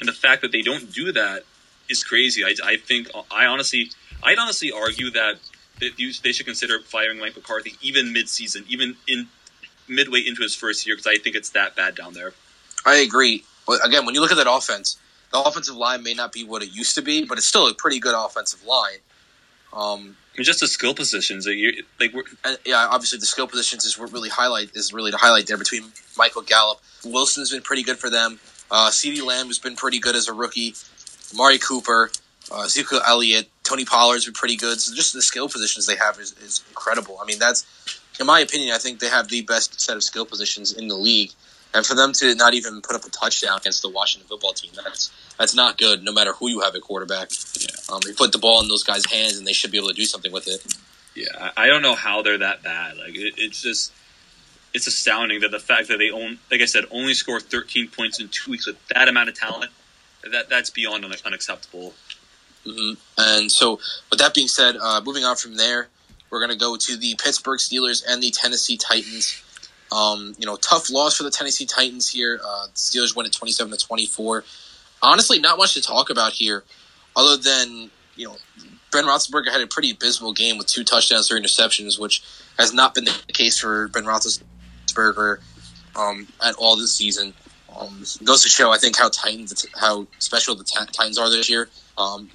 [0.00, 1.42] And the fact that they don't do that
[1.88, 2.44] is crazy.
[2.44, 3.90] I, I think, I honestly,
[4.22, 5.38] I'd honestly argue that
[5.80, 5.90] they,
[6.22, 9.28] they should consider firing Mike McCarthy even mid-season, even in
[9.88, 12.32] midway into his first year, because I think it's that bad down there.
[12.84, 13.44] I agree.
[13.66, 14.98] But again, when you look at that offense,
[15.32, 17.74] the offensive line may not be what it used to be, but it's still a
[17.74, 18.98] pretty good offensive line.
[19.72, 21.46] Um, mean, just the skill positions.
[21.46, 25.10] You like we're, and yeah, obviously the skill positions is what really highlight is really
[25.10, 25.84] the highlight there between
[26.16, 28.38] Michael Gallup, Wilson's been pretty good for them.
[28.70, 30.74] Uh, CeeDee Lamb has been pretty good as a rookie.
[31.34, 32.10] Amari Cooper,
[32.52, 34.80] uh, Ezekiel Elliott, Tony Pollard's been pretty good.
[34.80, 37.18] So just the skill positions they have is, is incredible.
[37.20, 37.64] I mean, that's
[38.20, 40.96] in my opinion, I think they have the best set of skill positions in the
[40.96, 41.30] league.
[41.74, 44.70] And for them to not even put up a touchdown against the Washington football team,
[44.74, 46.02] that's that's not good.
[46.02, 47.30] No matter who you have at quarterback,
[47.60, 47.66] Yeah.
[47.94, 49.94] um, you put the ball in those guys' hands, and they should be able to
[49.94, 50.64] do something with it.
[51.14, 52.96] yeah, I I don't know how they're that bad.
[52.96, 53.92] Like it, it's just.
[54.74, 58.20] It's astounding that the fact that they own, like I said, only score 13 points
[58.20, 59.70] in two weeks with that amount of talent,
[60.30, 61.94] that that's beyond un- unacceptable.
[62.64, 63.80] Hmm And so,
[64.10, 65.88] with that being said, uh, moving on from there,
[66.30, 69.42] we're going to go to the Pittsburgh Steelers and the Tennessee Titans.
[69.90, 72.38] Um, you know, tough loss for the Tennessee Titans here.
[72.44, 74.44] Uh, the Steelers win at twenty-seven to twenty-four.
[75.02, 76.62] Honestly, not much to talk about here,
[77.16, 78.36] other than you know,
[78.92, 82.22] Ben Roethlisberger had a pretty abysmal game with two touchdowns, three interceptions, which
[82.58, 85.38] has not been the case for Ben Roethlisberger
[85.96, 87.32] um, at all this season.
[87.74, 91.48] Um, goes to show, I think, how Titans, how special the Ti- Titans are this
[91.48, 91.68] year.
[91.96, 92.28] Um,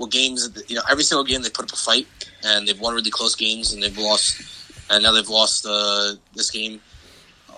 [0.00, 2.06] well, games, you know, every single game they put up a fight,
[2.42, 4.40] and they've won really close games, and they've lost,
[4.88, 6.80] and now they've lost uh, this game.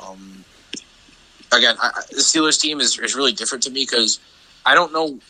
[0.05, 0.45] Um,
[1.53, 4.19] again, I, the Steelers team is, is really different to me because
[4.67, 5.21] I don't know,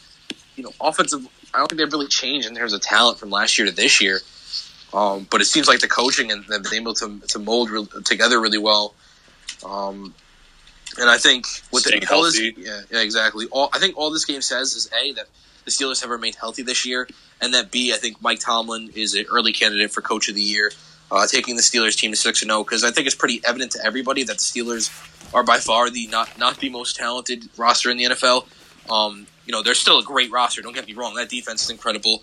[0.56, 1.20] you know, offensive.
[1.52, 4.00] I don't think they've really changed in terms of talent from last year to this
[4.00, 4.20] year.
[4.94, 7.86] Um, but it seems like the coaching and they've been able to to mold re-
[8.06, 8.94] together really well.
[9.62, 10.14] Um,
[10.98, 13.48] and I think with Staying the, all this, yeah, yeah, exactly.
[13.50, 15.28] All I think all this game says is a that
[15.64, 17.08] the Steelers have remained healthy this year,
[17.40, 20.42] and that b I think Mike Tomlin is an early candidate for Coach of the
[20.42, 20.72] Year,
[21.10, 23.72] uh, taking the Steelers team to six and zero because I think it's pretty evident
[23.72, 24.90] to everybody that the Steelers
[25.34, 28.46] are by far the not not the most talented roster in the NFL.
[28.90, 30.62] Um, you know, they're still a great roster.
[30.62, 32.22] Don't get me wrong; that defense is incredible.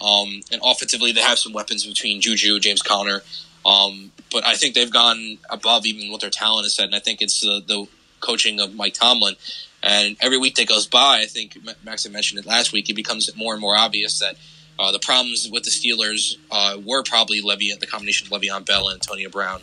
[0.00, 3.22] Um, and offensively, they have some weapons between Juju, James Conner.
[3.64, 6.98] Um, but I think they've gone above even what their talent has said, and I
[6.98, 7.86] think it's the, the
[8.20, 9.36] coaching of Mike Tomlin.
[9.84, 12.88] And every week that goes by, I think Max had mentioned it last week.
[12.88, 14.36] It becomes more and more obvious that
[14.78, 18.88] uh, the problems with the Steelers uh, were probably Levy, the combination of Le'Veon Bell
[18.88, 19.60] and Antonio Brown,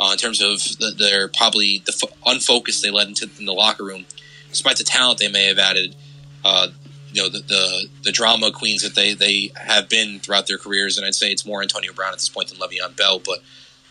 [0.00, 3.52] uh, in terms of the, their probably the fo- unfocused they led into in the
[3.52, 4.06] locker room,
[4.48, 5.94] despite the talent they may have added.
[6.42, 6.68] Uh,
[7.12, 10.96] you know the, the the drama queens that they they have been throughout their careers,
[10.96, 13.42] and I'd say it's more Antonio Brown at this point than Le'Veon Bell, but.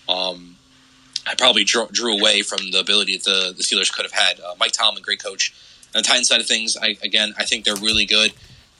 [0.09, 0.56] Um,
[1.27, 4.39] I probably drew, drew away from the ability that the, the Steelers could have had.
[4.39, 5.53] Uh, Mike Tomlin, great coach.
[5.95, 8.33] On the Titans side of things, I, again, I think they're really good.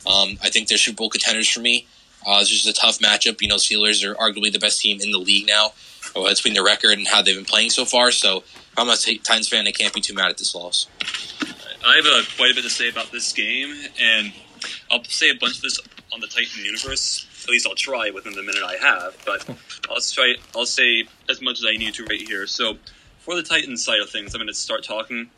[0.05, 1.87] Um, I think they're Super Bowl contenders for me.
[2.25, 3.41] Uh, it's just a tough matchup.
[3.41, 5.73] You know, Steelers are arguably the best team in the league now.
[6.13, 8.11] Between their record and how they've been playing so far.
[8.11, 8.43] So,
[8.77, 9.67] I'm a Titans fan.
[9.67, 10.87] I can't be too mad at this loss.
[11.87, 14.33] I have uh, quite a bit to say about this game, and
[14.91, 15.79] I'll say a bunch of this
[16.11, 17.25] on the Titan universe.
[17.45, 19.47] At least I'll try within the minute I have, but
[19.89, 20.35] I'll try.
[20.53, 22.45] I'll say as much as I need to right here.
[22.45, 22.77] So,
[23.19, 25.29] for the Titans side of things, I'm going to start talking.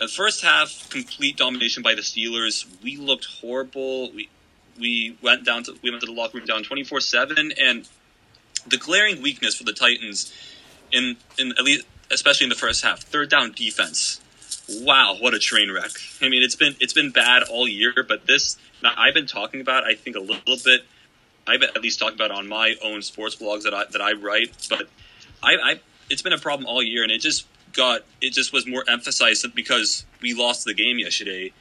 [0.00, 2.66] The first half, complete domination by the Steelers.
[2.82, 4.10] We looked horrible.
[4.10, 4.28] We
[4.80, 7.88] we went down to we went to the locker room down 24-7 and
[8.66, 10.32] the glaring weakness for the Titans
[10.90, 14.21] in in at least especially in the first half, third down defense.
[14.80, 15.90] Wow, what a train wreck!
[16.20, 19.84] I mean, it's been it's been bad all year, but this I've been talking about.
[19.84, 20.82] I think a little bit.
[21.46, 24.54] I've at least talked about on my own sports blogs that I that I write,
[24.70, 24.88] but
[25.42, 28.66] I, I it's been a problem all year, and it just got it just was
[28.66, 31.52] more emphasized because we lost the game yesterday.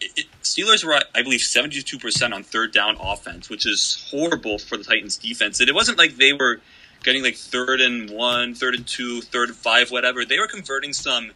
[0.00, 4.58] It, it, Steelers were, I believe, seventy-two percent on third down offense, which is horrible
[4.58, 5.60] for the Titans' defense.
[5.60, 6.60] And it wasn't like they were
[7.04, 10.24] getting like third and one, third and two, third and five, whatever.
[10.24, 11.30] They were converting some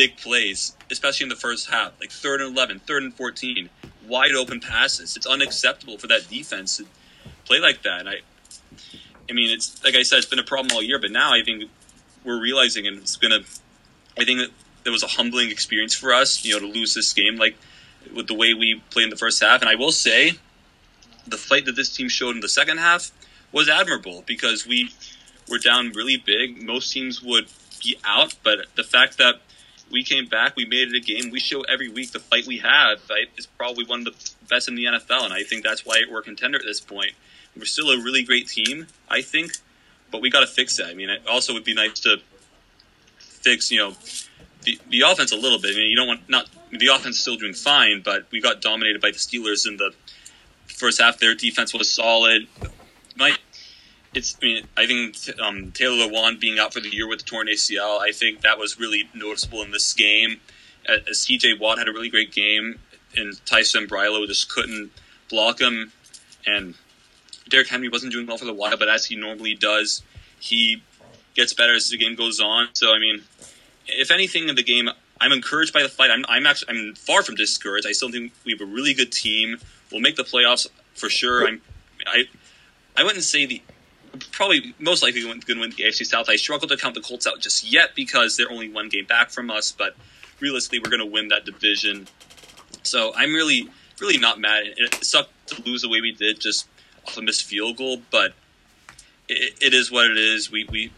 [0.00, 3.68] big plays, especially in the first half, like third and 11, third and 14,
[4.08, 5.14] wide open passes.
[5.14, 6.86] It's unacceptable for that defense to
[7.44, 8.08] play like that.
[8.08, 8.20] I,
[9.28, 11.42] I mean, it's like I said, it's been a problem all year, but now I
[11.42, 11.64] think
[12.24, 13.40] we're realizing, and it's gonna.
[14.18, 14.48] I think that
[14.86, 17.56] it was a humbling experience for us, you know, to lose this game like
[18.16, 19.60] with the way we played in the first half.
[19.60, 20.32] And I will say,
[21.26, 23.10] the fight that this team showed in the second half
[23.52, 24.94] was admirable because we
[25.50, 26.62] were down really big.
[26.62, 27.48] Most teams would
[27.84, 29.40] be out, but the fact that
[29.90, 31.30] we came back, we made it a game.
[31.30, 34.68] We show every week the fight we have right, is probably one of the best
[34.68, 37.12] in the NFL, and I think that's why we're a contender at this point.
[37.56, 39.52] We're still a really great team, I think,
[40.10, 40.86] but we got to fix that.
[40.86, 42.18] I mean, it also would be nice to
[43.18, 43.94] fix, you know,
[44.62, 45.74] the, the offense a little bit.
[45.74, 48.60] I mean, you don't want not the offense is still doing fine, but we got
[48.60, 49.92] dominated by the Steelers in the
[50.66, 51.18] first half.
[51.18, 52.46] Their defense was solid.
[53.16, 53.36] My
[54.14, 54.36] it's.
[54.42, 57.46] I mean, I think um, Taylor Lewan being out for the year with the torn
[57.46, 60.40] ACL, I think that was really noticeable in this game.
[61.08, 61.54] As T.J.
[61.60, 62.78] Watt had a really great game,
[63.16, 64.90] and Ty Sambrailo just couldn't
[65.28, 65.92] block him,
[66.46, 66.74] and
[67.48, 70.02] Derrick Henry wasn't doing well for the while, but as he normally does,
[70.38, 70.82] he
[71.34, 72.68] gets better as the game goes on.
[72.72, 73.22] So I mean,
[73.86, 74.88] if anything in the game,
[75.20, 76.10] I'm encouraged by the fight.
[76.10, 77.86] I'm, I'm actually I'm far from discouraged.
[77.86, 79.58] I still think we have a really good team.
[79.92, 81.46] We'll make the playoffs for sure.
[81.46, 81.60] I'm
[82.06, 82.24] I
[82.96, 83.62] I wouldn't say the
[84.32, 86.28] probably most likely going to win the AFC South.
[86.28, 89.30] I struggle to count the Colts out just yet because they're only one game back
[89.30, 89.94] from us, but
[90.40, 92.08] realistically, we're going to win that division.
[92.82, 93.68] So I'm really
[94.00, 94.64] really not mad.
[94.76, 96.66] It sucked to lose the way we did, just
[97.06, 98.32] off a missed field goal, but
[99.28, 100.50] it, it is what it is.
[100.50, 100.92] We we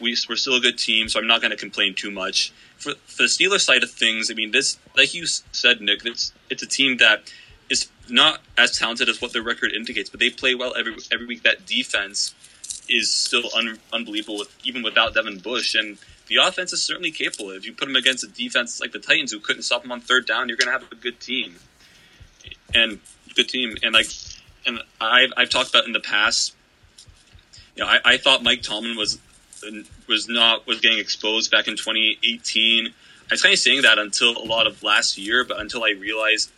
[0.00, 2.52] we we're still a good team, so I'm not going to complain too much.
[2.76, 6.32] For, for the Steelers side of things, I mean, this like you said, Nick, it's
[6.50, 7.32] it's a team that
[7.70, 11.26] is not as talented as what their record indicates, but they play well every every
[11.26, 11.42] week.
[11.42, 12.34] That defense
[12.88, 15.98] is still un, unbelievable, with, even without Devin Bush, and
[16.28, 17.50] the offense is certainly capable.
[17.50, 20.00] If you put them against a defense like the Titans, who couldn't stop them on
[20.00, 21.56] third down, you're going to have a good team,
[22.74, 23.00] and
[23.34, 24.08] good team, and like,
[24.66, 26.54] and I've I've talked about in the past.
[27.76, 29.18] You know, I, I thought Mike Tomlin was
[30.08, 32.86] was not was getting exposed back in 2018.
[32.86, 32.92] I
[33.30, 36.50] was kind of saying that until a lot of last year, but until I realized,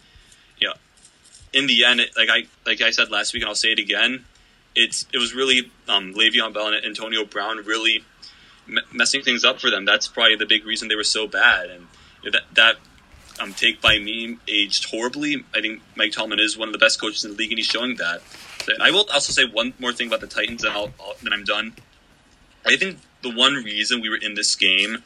[1.53, 3.78] in the end, it, like I like I said last week, and I'll say it
[3.78, 4.24] again,
[4.74, 8.05] it's it was really um, Le'Veon Bell and Antonio Brown really
[8.66, 9.84] me- messing things up for them.
[9.84, 11.86] That's probably the big reason they were so bad, and
[12.32, 12.76] that that
[13.40, 15.44] um, take by me aged horribly.
[15.55, 17.66] I think Mike Tomlin is one of the best coaches in the league, and he's
[17.66, 18.22] showing that.
[18.80, 21.44] I will also say one more thing about the Titans, and I'll, I'll, then I'm
[21.44, 21.74] done.
[22.66, 24.99] I think the one reason we were in this game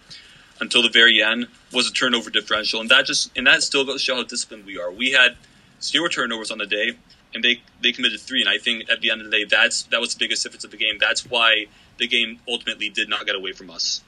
[0.60, 3.96] until the very end was a turnover differential, and that just and that still goes
[3.96, 4.90] to show how disciplined we are.
[4.90, 5.36] We had
[5.82, 6.92] zero turnovers on the day,
[7.34, 8.40] and they they committed three.
[8.40, 10.64] And I think at the end of the day, that's that was the biggest difference
[10.64, 10.96] of the game.
[10.98, 11.66] That's why
[11.98, 14.02] the game ultimately did not get away from us.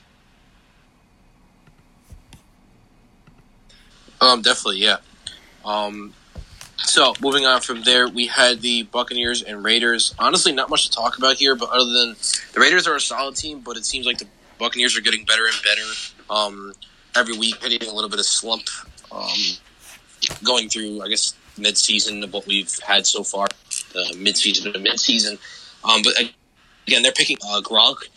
[4.21, 4.99] Um, definitely, yeah.
[5.65, 6.15] Um,
[6.79, 10.15] so moving on from there, we had the Buccaneers and Raiders.
[10.19, 12.17] Honestly, not much to talk about here, but other than
[12.53, 14.27] the Raiders are a solid team, but it seems like the
[14.59, 15.83] Buccaneers are getting better and better
[16.31, 16.73] um,
[17.15, 18.65] every week, hitting a little bit of slump,
[19.13, 19.29] um,
[20.43, 23.47] going through, I guess, mid-season of what we've had so far,
[23.95, 25.39] uh, mid-season to mid-season.
[25.85, 26.15] Um, but
[26.87, 28.09] again, they're picking uh, Gronk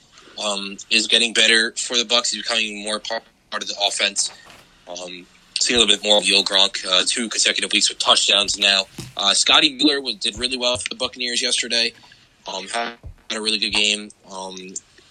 [0.43, 2.31] um, is getting better for the Bucks.
[2.31, 3.23] He's becoming more part
[3.53, 4.31] of the offense.
[4.87, 5.25] Um,
[5.59, 8.85] seeing a little bit more of Yo Gronk, uh, two consecutive weeks with touchdowns now.
[9.15, 11.93] Uh, Scotty Miller was, did really well for the Buccaneers yesterday.
[12.47, 12.97] Um, had
[13.31, 14.55] a really good game, um,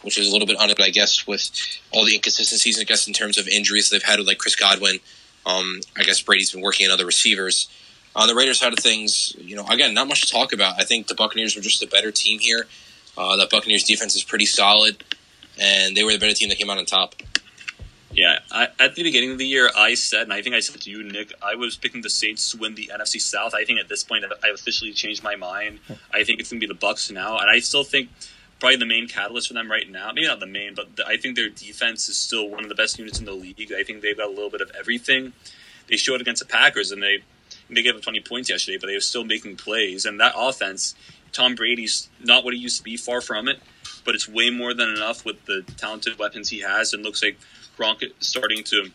[0.02, 1.50] which is a little bit on it, I guess, with
[1.90, 5.00] all the inconsistencies, I guess, in terms of injuries they've had with like Chris Godwin.
[5.44, 7.68] Um, I guess Brady's been working on other receivers.
[8.16, 10.80] On the Raiders side of things, you know, again, not much to talk about.
[10.80, 12.66] I think the Buccaneers were just a better team here.
[13.16, 15.04] Uh, the Buccaneers defense is pretty solid,
[15.60, 17.14] and they were the better team that came out on top.
[18.12, 20.80] Yeah, I, at the beginning of the year, I said, and I think I said
[20.80, 23.52] to you, Nick, I was picking the Saints to win the NFC South.
[23.54, 25.80] I think at this point, I officially changed my mind.
[26.14, 28.08] I think it's going to be the Bucks now, and I still think
[28.58, 31.18] probably the main catalyst for them right now, maybe not the main, but the, I
[31.18, 33.70] think their defense is still one of the best units in the league.
[33.78, 35.34] I think they've got a little bit of everything.
[35.88, 37.22] They showed against the Packers, and they
[37.70, 40.04] they gave up 20 points yesterday, but they were still making plays.
[40.04, 40.94] And that offense,
[41.32, 43.60] Tom Brady's not what he used to be, far from it,
[44.04, 47.38] but it's way more than enough with the talented weapons he has, and looks like
[47.76, 48.90] Gronk starting to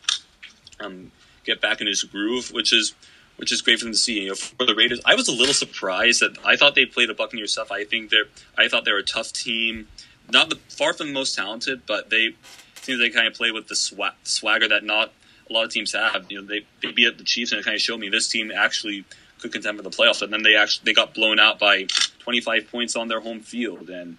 [0.80, 1.12] um,
[1.44, 2.94] get back in his groove, which is
[3.38, 4.22] which is great for them to see.
[4.22, 7.10] You know, for the Raiders, I was a little surprised that I thought they played
[7.10, 7.72] a Buccaneers stuff.
[7.72, 8.26] I think they're
[8.58, 9.88] I thought they were a tough team,
[10.32, 12.36] not the far from the most talented, but they
[12.76, 15.12] seem they kind of play with the swag, swagger that not
[15.52, 16.26] a lot of teams have.
[16.30, 18.52] You know, they they beat the Chiefs and it kind of showed me this team
[18.52, 19.06] actually
[19.40, 20.22] could contend for the playoffs.
[20.22, 21.88] And then they actually they got blown out by
[22.20, 24.18] 25 points on their home field and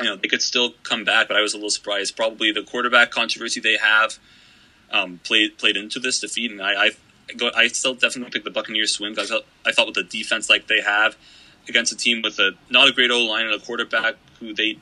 [0.00, 2.16] you know they could still come back, but I was a little surprised.
[2.16, 4.18] Probably the quarterback controversy they have
[4.90, 6.90] um, played played into this defeat, and I I,
[7.36, 9.18] go, I still definitely pick the Buccaneers swing.
[9.18, 11.16] I thought I thought with the defense like they have
[11.68, 14.78] against a team with a not a great O line and a quarterback who they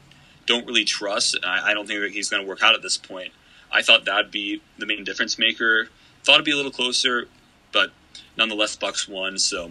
[0.46, 2.96] don't really trust, I, I don't think that he's going to work out at this
[2.96, 3.32] point.
[3.72, 5.88] I thought that'd be the main difference maker.
[6.24, 7.28] Thought it'd be a little closer,
[7.72, 7.90] but
[8.36, 9.70] nonetheless, Bucks won, so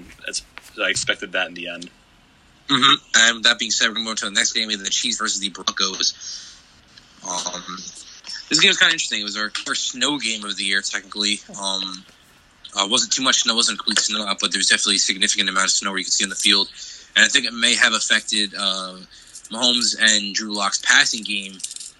[0.82, 1.90] I expected that in the end.
[2.68, 2.96] Mm-hmm.
[3.16, 5.40] And that being said, we're going to move to the next game, the Chiefs versus
[5.40, 6.58] the Broncos.
[7.24, 7.78] Um,
[8.50, 9.22] this game was kind of interesting.
[9.22, 11.40] It was our first snow game of the year, technically.
[11.62, 12.04] Um,
[12.76, 15.50] uh, wasn't too much snow, wasn't complete snow out, but there was definitely a significant
[15.50, 16.70] amount of snow where you could see on the field.
[17.16, 18.98] And I think it may have affected uh,
[19.50, 21.54] Mahomes and Drew Lock's passing game.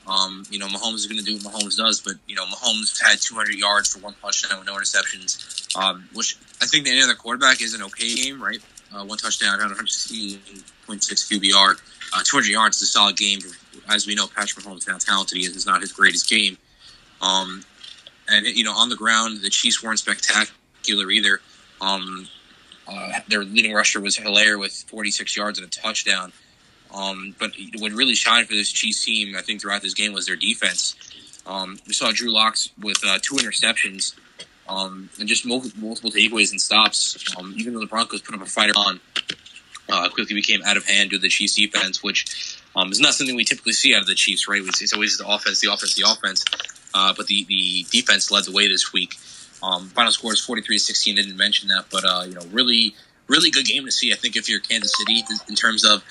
[0.08, 3.02] Um, you know, Mahomes is going to do what Mahomes does, but you know, Mahomes
[3.02, 7.02] had 200 yards for one touchdown with no interceptions, um, which I think the end
[7.02, 8.60] of the quarterback is an okay game, right?
[8.94, 10.38] Uh, one touchdown, 160
[10.88, 11.76] QBR.
[12.14, 13.40] Uh, 200 yards is a solid game.
[13.90, 16.58] As we know, Patrick Mahomes, how talented he is, is not his greatest game.
[17.22, 17.64] Um,
[18.30, 21.42] and you know, on the ground, the Chiefs weren't spectacular either.
[21.82, 22.28] Um,
[22.88, 26.32] uh, their leading rusher was Helaire with 46 yards and a touchdown.
[26.94, 30.26] Um, but what really shined for this Chiefs team, I think, throughout this game was
[30.26, 30.96] their defense.
[31.46, 34.16] Um, we saw Drew Locks with uh, two interceptions
[34.70, 37.36] um, and just multiple, takeaways and stops.
[37.38, 39.00] Um, even though the Broncos put up a fight on,
[39.90, 43.14] uh, quickly became out of hand due to the Chiefs defense, which um, is not
[43.14, 44.62] something we typically see out of the Chiefs, right?
[44.62, 46.44] It's, always the offense, the offense, the offense.
[46.94, 49.16] Uh, but the, the defense led the way this week.
[49.64, 51.16] Um, final score is 43 16.
[51.16, 52.94] Didn't mention that, but, uh, you know, really,
[53.28, 54.12] really good game to see.
[54.12, 56.04] I think if you're Kansas City in terms of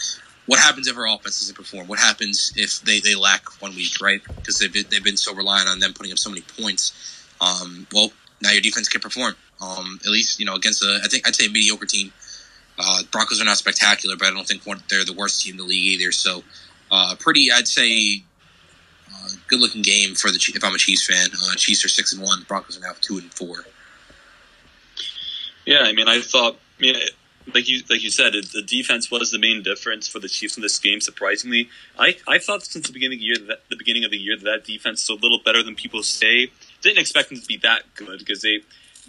[0.47, 1.87] what happens if our offense doesn't perform?
[1.89, 4.21] What happens if they, they lack one week, right?
[4.37, 7.27] Because they've been, they've been so reliant on them putting up so many points.
[7.41, 9.35] Um, well, now your defense can perform.
[9.61, 12.13] Um, at least you know against a I think I'd say a mediocre team.
[12.79, 15.65] Uh, Broncos are not spectacular, but I don't think they're the worst team in the
[15.65, 16.13] league either.
[16.13, 16.43] So,
[16.91, 18.23] uh, pretty I'd say
[19.11, 21.29] uh, good looking game for the if I'm a Chiefs fan.
[21.33, 22.45] Uh, Chiefs are six and one.
[22.47, 23.65] Broncos are now two and four.
[25.65, 26.97] Yeah, I mean, I thought, I mean,
[27.55, 30.57] like you like you said, it, the defense was the main difference for the Chiefs
[30.57, 31.01] in this game.
[31.01, 31.69] Surprisingly,
[31.99, 34.37] I, I thought since the beginning of the year that the beginning of the year
[34.37, 36.51] that, that defense is a little better than people say.
[36.83, 38.61] Didn't expect them to be that good because they,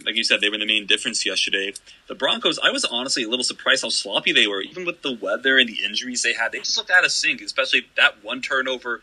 [0.05, 1.73] like you said, they were the main difference yesterday.
[2.07, 5.13] The Broncos, I was honestly a little surprised how sloppy they were, even with the
[5.13, 6.51] weather and the injuries they had.
[6.51, 9.01] They just looked out of sync, especially that one turnover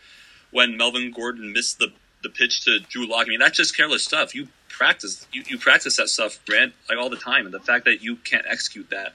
[0.51, 1.93] when Melvin Gordon missed the
[2.25, 3.27] the pitch to Drew Lock.
[3.27, 4.35] I mean, that's just careless stuff.
[4.35, 7.85] You practice you, you practice that stuff, Grant, like all the time, and the fact
[7.85, 9.13] that you can't execute that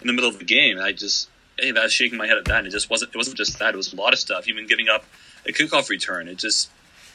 [0.00, 2.44] in the middle of the game, I just hey, that was shaking my head at
[2.44, 2.58] that.
[2.58, 4.48] And it just wasn't it wasn't just that; it was a lot of stuff.
[4.48, 5.04] Even giving up
[5.46, 6.70] a kickoff return, it just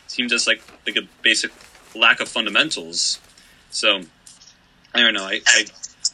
[0.08, 1.52] seemed just like like a basic
[1.96, 3.20] lack of fundamentals.
[3.70, 4.02] So
[4.94, 5.26] I don't know.
[5.26, 5.66] I I,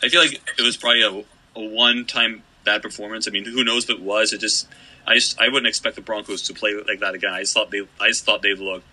[0.04, 3.28] I feel like it was probably a, a one time bad performance.
[3.28, 4.34] I mean, who knows if it was?
[4.34, 4.68] It just
[5.08, 7.34] I just I wouldn't expect the Broncos to play like that again.
[7.34, 8.86] I just thought they I just thought they looked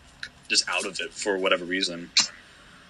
[0.49, 2.11] just out of it for whatever reason.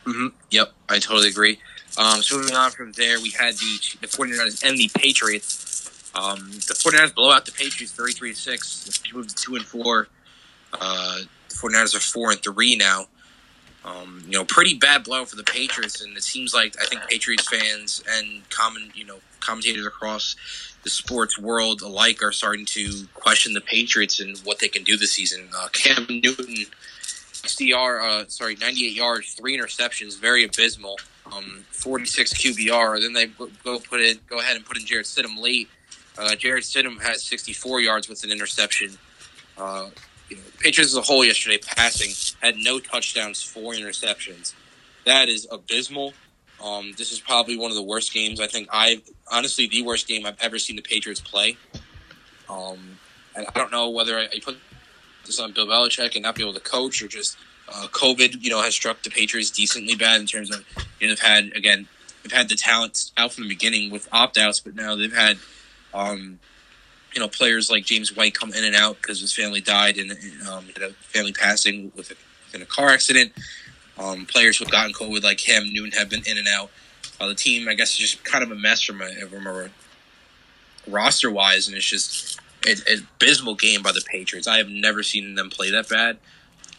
[0.04, 0.28] Mm-hmm.
[0.50, 1.58] Yep, I totally agree.
[1.98, 6.10] Um, so moving on from there, we had the the 49ers and the Patriots.
[6.14, 9.02] Um, the 49ers blow out the Patriots 33 6.
[9.04, 10.08] They moved to 2 and 4.
[10.72, 13.06] Uh, the 49ers are 4 and 3 now.
[13.84, 17.02] Um, you know, pretty bad blow for the Patriots, and it seems like I think
[17.08, 20.36] Patriots fans and common, you know, commentators across
[20.82, 24.96] the sports world alike are starting to question the Patriots and what they can do
[24.96, 25.48] this season.
[25.56, 26.66] Uh, Cam Newton,
[27.42, 30.96] XDR, uh, sorry, 98 yards, three interceptions, very abysmal.
[31.26, 33.00] Um, 46 QBR.
[33.00, 33.26] Then they
[33.64, 35.68] go put in, go ahead and put in Jarrett Stidham late.
[36.16, 38.98] Uh, Jarrett Stidham had 64 yards with an interception.
[39.56, 39.90] Uh,
[40.28, 42.10] you know, Patriots as a whole yesterday passing
[42.40, 44.54] had no touchdowns, four interceptions.
[45.04, 46.12] That is abysmal.
[46.62, 50.08] Um, this is probably one of the worst games I think I've honestly the worst
[50.08, 51.56] game I've ever seen the Patriots play.
[52.48, 52.98] Um,
[53.36, 54.58] and I don't know whether I, I put
[55.28, 57.36] this on Bill Belichick and not be able to coach or just
[57.68, 60.64] uh, COVID, you know, has struck the Patriots decently bad in terms of
[61.00, 61.86] you know they've had again
[62.22, 65.38] they've had the talent out from the beginning with opt outs, but now they've had
[65.94, 66.38] um,
[67.14, 70.10] you know players like James White come in and out because his family died in
[70.50, 73.32] um, a family passing with a, in a car accident.
[73.98, 76.70] Um, players who've gotten COVID like him, Newton, have been in and out.
[77.20, 79.70] Uh, the team, I guess, is just kind of a mess from a, from a
[80.86, 84.46] roster wise, and it's just an abysmal game by the Patriots.
[84.46, 86.18] I have never seen them play that bad.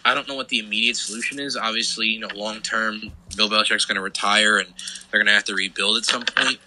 [0.05, 1.57] I don't know what the immediate solution is.
[1.57, 4.67] Obviously, you know, long term, Bill Belichick's going to retire, and
[5.11, 6.57] they're going to have to rebuild at some point.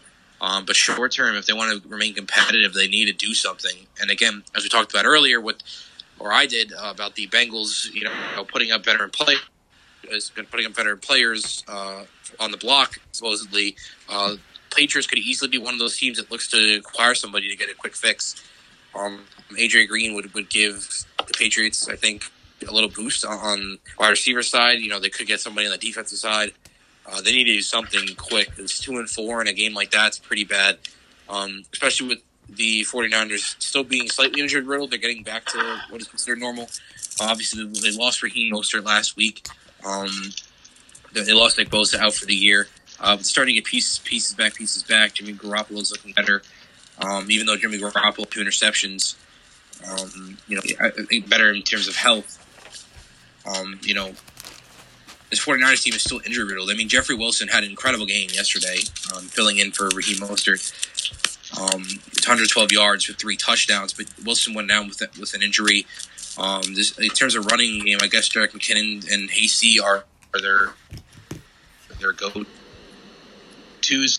[0.40, 3.86] Um, but short term, if they want to remain competitive, they need to do something.
[4.00, 5.62] And again, as we talked about earlier, with
[6.18, 9.36] or I did uh, about the Bengals, you know, putting up veteran play
[10.50, 12.04] putting up veteran players uh,
[12.40, 12.98] on the block.
[13.12, 13.76] Supposedly,
[14.08, 14.36] uh,
[14.74, 17.70] Patriots could easily be one of those teams that looks to acquire somebody to get
[17.70, 18.42] a quick fix.
[18.94, 19.24] Um,
[19.88, 20.88] Green would, would give
[21.18, 22.24] the Patriots, I think,
[22.66, 24.78] a little boost on wide receiver side.
[24.78, 26.52] You know, they could get somebody on the defensive side.
[27.06, 28.50] Uh, they need to do something quick.
[28.58, 30.78] It's two and four in a game like that's pretty bad,
[31.28, 32.18] um, especially with
[32.48, 34.90] the 49ers still being slightly injured riddled.
[34.90, 36.68] They're getting back to what is considered normal.
[37.20, 39.46] Obviously, they lost Raheem Mostert last week.
[39.84, 40.10] Um,
[41.12, 42.68] they lost Nick Bosa out for the year.
[43.00, 45.14] Uh, starting to get pieces, pieces back, pieces back.
[45.14, 46.42] Jimmy Garoppolo's looking better.
[46.98, 49.16] Um, even though Jimmy Garoppolo two interceptions,
[49.90, 52.38] um, you know, I think better in terms of health.
[53.44, 54.12] Um, you know,
[55.30, 56.70] this 49ers team is still injury riddled.
[56.70, 58.78] I mean, Jeffrey Wilson had an incredible game yesterday,
[59.14, 60.72] um, filling in for Raheem Mostert.
[61.58, 65.86] Um, 112 yards with three touchdowns, but Wilson went down with with an injury.
[66.38, 70.40] Um, this, in terms of running game, I guess Jerick McKinnon and Hasty are, are
[70.40, 70.72] their
[72.00, 72.44] their go
[73.82, 74.18] tos.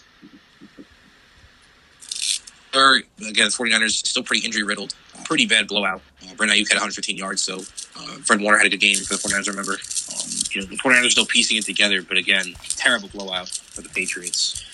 [2.74, 4.96] Again, the 49ers still pretty injury riddled.
[5.26, 6.02] Pretty bad blowout.
[6.24, 9.16] Uh, Brent Aiyuk had 115 yards, so uh, Fred Warner had a good game for
[9.16, 9.74] the 49ers, remember.
[9.74, 13.82] Um, you know, the 49ers are still piecing it together, but again, terrible blowout for
[13.82, 14.66] the Patriots.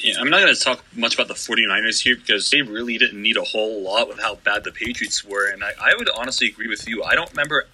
[0.00, 3.20] Yeah, I'm not going to talk much about the 49ers here because they really didn't
[3.22, 5.50] need a whole lot with how bad the Patriots were.
[5.50, 7.02] And I, I would honestly agree with you.
[7.02, 7.66] I don't remember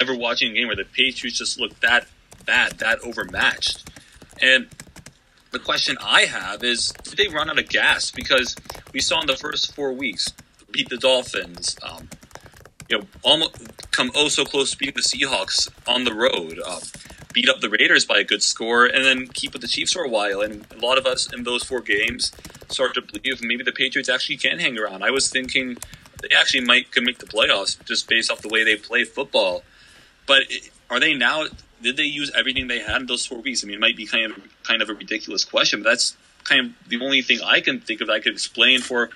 [0.00, 2.06] ever watching a game where the Patriots just looked that
[2.44, 3.88] bad, that overmatched.
[4.42, 4.68] And
[5.56, 8.10] the question I have is did they run out of gas?
[8.10, 8.54] Because
[8.92, 10.32] we saw in the first four weeks,
[10.70, 12.10] beat the Dolphins, um,
[12.90, 16.60] you know, almost come oh so close to beating the Seahawks on the road.
[16.60, 16.80] Um,
[17.32, 20.04] beat up the Raiders by a good score, and then keep with the Chiefs for
[20.04, 20.42] a while.
[20.42, 22.32] And a lot of us in those four games
[22.68, 25.04] start to believe maybe the Patriots actually can hang around.
[25.04, 25.78] I was thinking
[26.22, 29.64] they actually might could make the playoffs just based off the way they play football.
[30.26, 30.42] But
[30.90, 31.46] are they now?
[31.82, 33.62] Did they use everything they had in those four weeks?
[33.62, 36.66] I mean, it might be kind of kind of a ridiculous question, but that's kind
[36.66, 39.10] of the only thing I can think of that I could explain for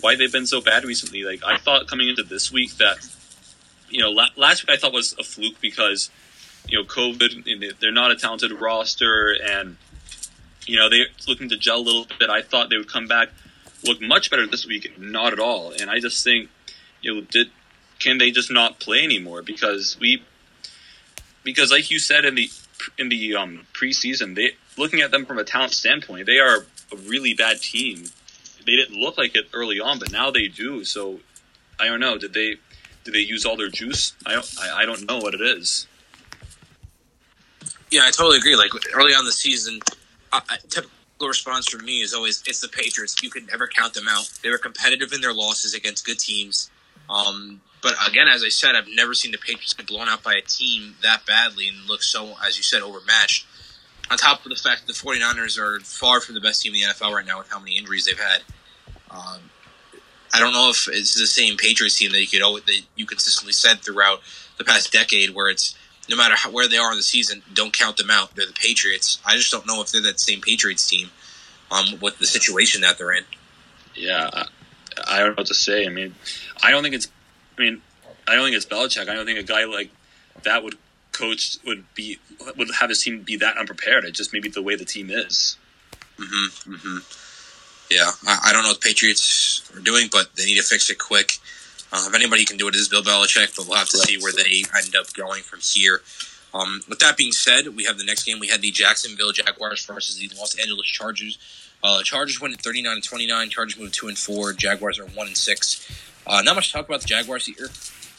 [0.00, 1.24] why they've been so bad recently.
[1.24, 2.98] Like I thought coming into this week that
[3.88, 6.10] you know last week I thought was a fluke because
[6.68, 9.76] you know, COVID, they're not a talented roster, and
[10.66, 12.30] you know they're looking to gel a little bit.
[12.30, 13.28] I thought they would come back,
[13.84, 14.98] look much better this week.
[14.98, 16.50] Not at all, and I just think,
[17.00, 17.50] you know, did
[17.98, 19.42] can they just not play anymore?
[19.42, 20.22] Because we,
[21.44, 22.50] because like you said in the
[22.98, 26.96] in the um, preseason, they looking at them from a talent standpoint, they are a
[27.08, 28.04] really bad team.
[28.64, 30.84] They didn't look like it early on, but now they do.
[30.84, 31.20] So
[31.80, 32.18] I don't know.
[32.18, 32.56] Did they
[33.04, 34.14] did they use all their juice?
[34.26, 34.54] I don't.
[34.60, 35.86] I, I don't know what it is.
[37.90, 38.56] Yeah, I totally agree.
[38.56, 39.80] Like early on the season,
[40.32, 43.22] uh, typical response from me is always, "It's the Patriots.
[43.22, 44.30] You can never count them out.
[44.42, 46.70] They were competitive in their losses against good teams."
[47.10, 50.34] Um, but again, as I said, I've never seen the Patriots get blown out by
[50.34, 53.46] a team that badly and look so, as you said, overmatched.
[54.10, 56.80] On top of the fact that the 49ers are far from the best team in
[56.80, 58.42] the NFL right now with how many injuries they've had.
[59.10, 59.40] Um,
[60.34, 63.52] I don't know if it's the same Patriots team that you could that you consistently
[63.52, 64.20] said throughout
[64.58, 65.74] the past decade, where it's
[66.08, 68.34] no matter how, where they are in the season, don't count them out.
[68.34, 69.20] They're the Patriots.
[69.26, 71.10] I just don't know if they're that same Patriots team
[71.70, 73.24] um, with the situation that they're in.
[73.94, 74.30] Yeah,
[75.06, 75.86] I don't know what to say.
[75.86, 76.14] I mean,
[76.62, 77.08] I don't think it's.
[77.56, 77.82] I mean,
[78.28, 79.08] I don't think it's Belichick.
[79.08, 79.90] I don't think a guy like
[80.44, 80.76] that would
[81.12, 82.18] coach would be
[82.56, 84.04] would have his team be that unprepared.
[84.04, 85.56] It's just maybe the way the team is.
[86.18, 86.72] Mm-hmm.
[86.74, 86.98] Mm-hmm.
[87.90, 90.88] Yeah, I, I don't know what the Patriots are doing, but they need to fix
[90.90, 91.32] it quick.
[91.92, 94.16] Uh, if anybody can do it, it is Bill Belichick, but we'll have to see
[94.18, 96.00] where they end up going from here.
[96.54, 98.38] Um, with that being said, we have the next game.
[98.38, 101.38] We had the Jacksonville Jaguars versus the Los Angeles Chargers.
[101.82, 103.50] Uh, Chargers went at 39 and 29.
[103.50, 104.52] Chargers move 2 and 4.
[104.52, 106.11] Jaguars are 1 and 6.
[106.26, 107.68] Uh, not much to talk about the Jaguars here.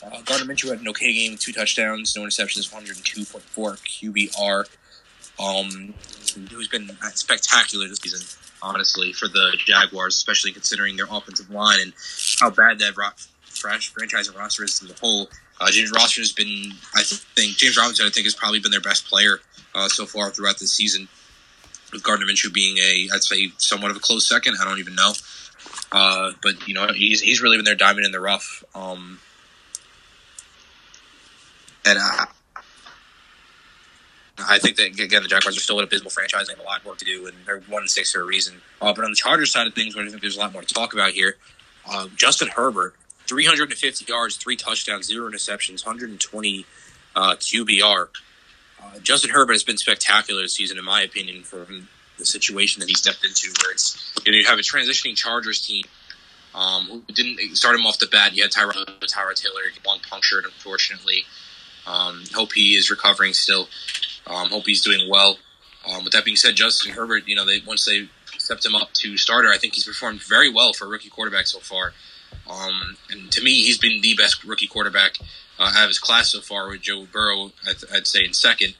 [0.03, 4.65] Uh, Gardner Minshew had an okay game, two touchdowns, no interceptions, 102.4 QBR.
[5.39, 5.93] Um,
[6.51, 8.21] who's been spectacular this season,
[8.61, 11.93] honestly, for the Jaguars, especially considering their offensive line and
[12.39, 12.93] how bad that
[13.43, 15.29] franchise and roster is as a whole.
[15.59, 18.81] Uh, James Robinson has been, I think, James Robinson, I think, has probably been their
[18.81, 19.39] best player
[19.73, 21.07] uh, so far throughout the season.
[21.91, 24.57] With Gardner Minshew being a, I'd say, somewhat of a close second.
[24.59, 25.13] I don't even know,
[25.91, 28.63] uh, but you know, he's he's really been their diamond in the rough.
[28.73, 29.19] Um,
[31.85, 32.25] and I,
[34.39, 36.47] I think that again, the Jaguars are still an abysmal franchise.
[36.47, 38.61] They have a lot work to do, and they're one and six for a reason.
[38.81, 40.61] Uh, but on the Chargers side of things, where I think there's a lot more
[40.61, 41.37] to talk about here.
[41.89, 42.95] Uh, Justin Herbert
[43.27, 46.65] 350 yards, three touchdowns, zero interceptions, 120
[47.15, 48.07] uh, QBR.
[48.81, 51.87] Uh, Justin Herbert has been spectacular this season, in my opinion, from
[52.23, 55.65] the situation that he stepped into, where it's you, know, you have a transitioning Chargers
[55.65, 55.83] team
[56.55, 58.35] um, who didn't start him off the bat.
[58.35, 61.25] You had Tyrod, Tyrod Taylor, lung punctured, unfortunately.
[61.85, 63.67] Um, hope he is recovering still.
[64.25, 65.37] Um, hope he's doing well.
[65.85, 68.93] Um, with that being said, Justin Herbert, you know, they once they stepped him up
[68.93, 71.93] to starter, I think he's performed very well for a rookie quarterback so far.
[72.49, 75.17] Um, and to me, he's been the best rookie quarterback
[75.59, 78.75] uh, out of his class so far, with Joe Burrow, I'd, I'd say, in second.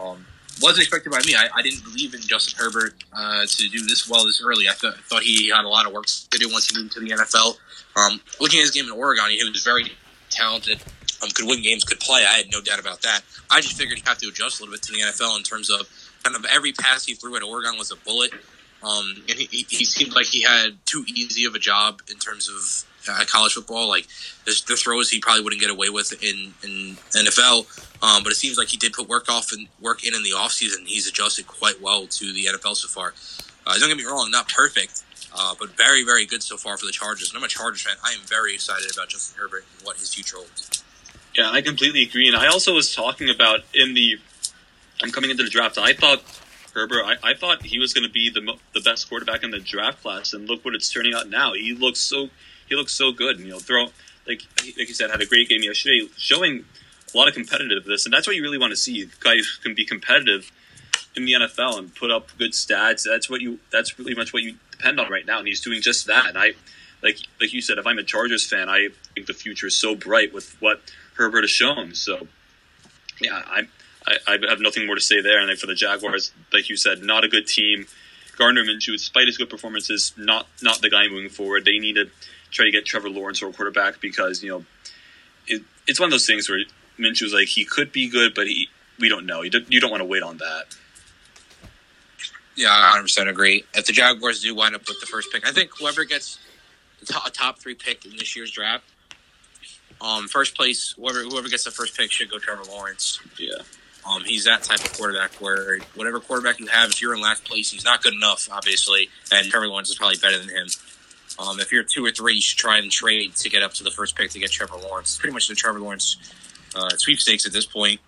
[0.00, 0.26] Um,
[0.62, 1.34] wasn't expected by me.
[1.34, 4.68] I, I, didn't believe in Justin Herbert uh, to do this well this early.
[4.68, 7.00] I th- thought he had a lot of work to do once he moved to
[7.00, 7.56] the NFL.
[7.96, 9.92] Um, looking at his game in Oregon, he was very
[10.30, 10.80] talented.
[11.22, 12.24] Um, could win games, could play.
[12.28, 13.22] I had no doubt about that.
[13.50, 15.70] I just figured he'd have to adjust a little bit to the NFL in terms
[15.70, 15.88] of
[16.22, 18.32] kind of every pass he threw at Oregon was a bullet.
[18.82, 22.48] Um, and he, he, seemed like he had too easy of a job in terms
[22.48, 23.88] of uh, college football.
[23.88, 24.06] Like
[24.44, 27.66] the, throws he probably wouldn't get away with in, in NFL.
[28.02, 30.30] Um, but it seems like he did put work off and work in in the
[30.30, 30.86] offseason.
[30.86, 33.14] He's adjusted quite well to the NFL so far.
[33.66, 35.04] Uh, don't get me wrong, not perfect,
[35.34, 37.30] uh, but very, very good so far for the Chargers.
[37.30, 37.94] And I'm a Chargers fan.
[38.04, 40.82] I am very excited about Justin Herbert and what his future holds.
[41.36, 42.26] Yeah, I completely agree.
[42.26, 44.18] And I also was talking about in the,
[45.02, 46.22] I'm coming into the draft, I thought
[46.74, 49.58] Herbert, I, I thought he was going to be the the best quarterback in the
[49.58, 51.52] draft class, and look what it's turning out now.
[51.52, 52.30] He looks so
[52.72, 53.36] he looks so good.
[53.36, 53.88] And, you know, throw
[54.26, 54.42] like
[54.78, 56.64] like you said, had a great game yesterday, showing
[57.12, 59.08] a lot of competitiveness, and that's what you really want to see.
[59.20, 60.50] Guys can be competitive
[61.14, 63.04] in the NFL and put up good stats.
[63.04, 63.58] That's what you.
[63.70, 66.26] That's really much what you depend on right now, and he's doing just that.
[66.26, 66.52] And I,
[67.02, 69.94] like like you said, if I'm a Chargers fan, I think the future is so
[69.94, 70.80] bright with what
[71.14, 71.94] Herbert has shown.
[71.94, 72.28] So,
[73.20, 73.62] yeah, I
[74.06, 75.40] I, I have nothing more to say there.
[75.40, 77.86] And for the Jaguars, like you said, not a good team.
[78.38, 81.64] Gardner Minshew, despite his good performances, not not the guy moving forward.
[81.64, 82.10] They need to
[82.52, 84.64] try to get Trevor Lawrence or a quarterback because you know
[85.48, 86.60] it, it's one of those things where
[86.98, 88.68] Minshew's like he could be good, but he
[88.98, 89.42] we don't know.
[89.42, 90.64] You don't, you don't want to wait on that.
[92.54, 93.64] Yeah, I 100% agree.
[93.74, 96.38] If the Jaguars do wind up with the first pick, I think whoever gets
[97.02, 98.84] a top three pick in this year's draft,
[100.00, 103.20] um, first place, whoever whoever gets the first pick should go Trevor Lawrence.
[103.38, 103.62] Yeah.
[104.08, 107.44] Um, he's that type of quarterback where whatever quarterback you have, if you're in last
[107.44, 110.66] place, he's not good enough, obviously, and Trevor Lawrence is probably better than him.
[111.38, 113.84] Um, if you're two or three, you should try and trade to get up to
[113.84, 115.10] the first pick to get Trevor Lawrence.
[115.10, 116.16] It's pretty much the Trevor Lawrence
[116.74, 118.00] uh, sweepstakes at this point.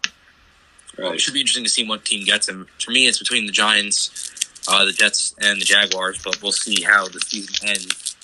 [0.99, 1.09] Right.
[1.09, 2.67] Um, it should be interesting to see what team gets him.
[2.79, 4.33] For me, it's between the Giants,
[4.69, 8.17] uh, the Jets, and the Jaguars, but we'll see how the season ends.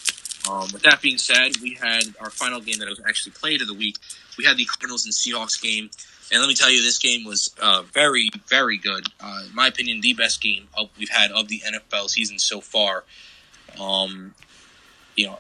[0.49, 3.69] Um, with that being said, we had our final game that was actually played of
[3.69, 3.97] the week.
[4.39, 5.91] We had the Cardinals and Seahawks game.
[6.33, 9.05] And let me tell you, this game was uh, very, very good.
[9.21, 12.61] Uh, in my opinion, the best game of, we've had of the NFL season so
[12.61, 13.05] far.
[13.81, 14.35] Um,
[15.21, 15.39] you know,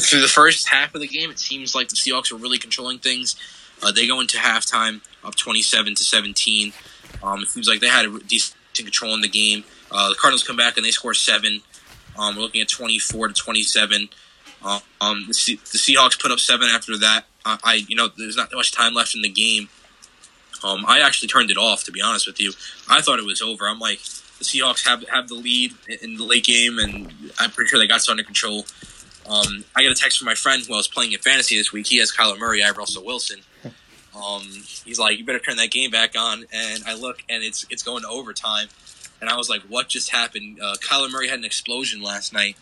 [0.00, 2.98] through the first half of the game, it seems like the Seahawks are really controlling
[2.98, 3.36] things.
[3.82, 6.72] Uh, they go into halftime up 27 to 17.
[7.22, 9.64] Um, it seems like they had a decent control in the game.
[9.90, 11.62] Uh, the Cardinals come back and they score seven.
[12.18, 14.08] Um, we're looking at 24 to 27.
[14.64, 17.24] Uh, um, the, the, Seahawks put up seven after that.
[17.44, 19.68] I, you know, there's not much time left in the game.
[20.64, 22.52] Um, I actually turned it off to be honest with you.
[22.90, 23.68] I thought it was over.
[23.68, 24.00] I'm like,
[24.38, 25.72] the Seahawks have have the lead
[26.02, 28.66] in the late game, and I'm pretty sure they got it under control.
[29.28, 31.72] Um, I got a text from my friend who I was playing in fantasy this
[31.72, 31.86] week.
[31.86, 32.62] He has Kyler Murray.
[32.62, 33.40] I have Russell Wilson.
[34.16, 34.44] Um,
[34.86, 37.82] he's like, "You better turn that game back on." And I look, and it's it's
[37.82, 38.68] going to overtime.
[39.20, 42.56] And I was like, "What just happened?" Uh, Kyler Murray had an explosion last night.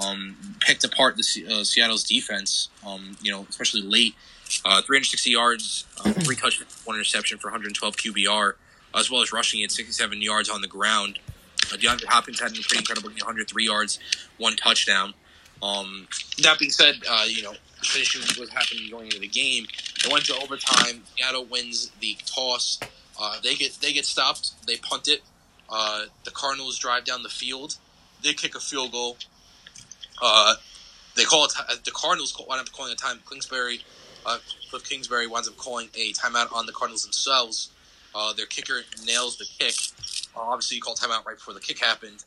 [0.00, 2.70] Um, picked apart the uh, Seattle's defense.
[2.86, 4.14] Um, you know, especially late.
[4.64, 8.54] Uh, 360 yards, uh, three touchdowns, one interception for 112 QBR,
[8.94, 11.18] as well as rushing at 67 yards on the ground.
[11.72, 13.98] Uh, DeAndre Hopkins had a pretty incredible 103 yards,
[14.38, 15.14] one touchdown.
[15.62, 16.08] Um,
[16.42, 17.52] that being said, uh, you know,
[17.82, 19.66] finishing what happened going into the game,
[20.04, 21.02] it went to overtime.
[21.16, 22.80] Seattle wins the toss.
[23.20, 24.52] Uh, they get they get stopped.
[24.66, 25.20] They punt it.
[25.68, 27.76] Uh, the Cardinals drive down the field.
[28.22, 29.18] They kick a field goal.
[30.20, 30.54] Uh,
[31.14, 31.52] they call it.
[31.84, 33.20] The Cardinals wind up calling a time.
[33.30, 33.80] Kingsbury
[34.26, 34.38] uh,
[34.70, 37.70] Cliff Kingsbury winds up calling a timeout on the Cardinals themselves.
[38.14, 39.74] Uh, their kicker nails the kick.
[40.36, 42.24] Uh, obviously, you call timeout right before the kick happened.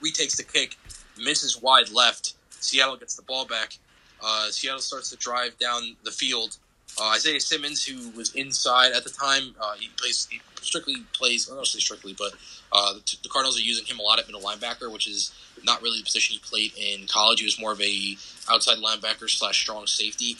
[0.00, 0.76] Retakes the kick,
[1.18, 2.34] misses wide left.
[2.50, 3.76] Seattle gets the ball back.
[4.22, 6.56] Uh, Seattle starts to drive down the field.
[7.00, 11.48] Uh, Isaiah Simmons, who was inside at the time, uh, he plays he strictly plays.
[11.50, 12.32] I don't say strictly, but
[12.72, 15.32] uh, the, the, Cardinals are using him a lot at middle linebacker, which is
[15.64, 17.40] not really the position he played in college.
[17.40, 18.16] He was more of a
[18.50, 20.36] outside linebacker slash strong safety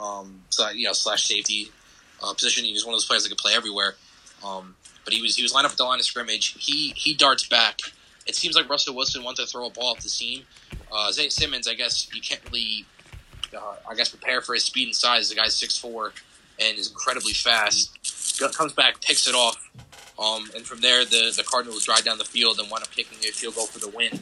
[0.00, 1.70] um, so you know slash safety
[2.22, 2.64] uh, position.
[2.64, 3.94] He was one of those players that could play everywhere.
[4.44, 4.74] Um,
[5.04, 6.56] but he was he was lined up at the line of scrimmage.
[6.58, 7.80] He he darts back.
[8.26, 10.44] It seems like Russell Wilson wants to throw a ball off the seam.
[10.92, 12.84] Uh, Zay Simmons, I guess you can't really,
[13.56, 15.28] uh, I guess, prepare for his speed and size.
[15.28, 16.12] The guy's six four
[16.60, 17.96] and is incredibly fast.
[18.54, 19.56] Comes back, picks it off,
[20.18, 23.18] um, and from there the the Cardinals drive down the field and wind up kicking
[23.18, 24.20] a field goal for the win.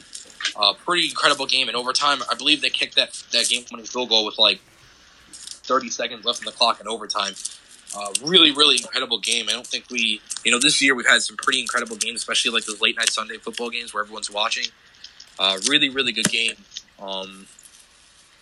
[0.55, 2.19] Uh, pretty incredible game in overtime.
[2.29, 4.59] I believe they kicked that that game winning field goal with like
[5.31, 7.33] 30 seconds left in the clock in overtime.
[7.95, 9.47] Uh, really, really incredible game.
[9.49, 12.51] I don't think we, you know, this year we've had some pretty incredible games, especially
[12.51, 14.65] like those late night Sunday football games where everyone's watching.
[15.39, 16.53] Uh, really, really good game.
[17.01, 17.47] Um,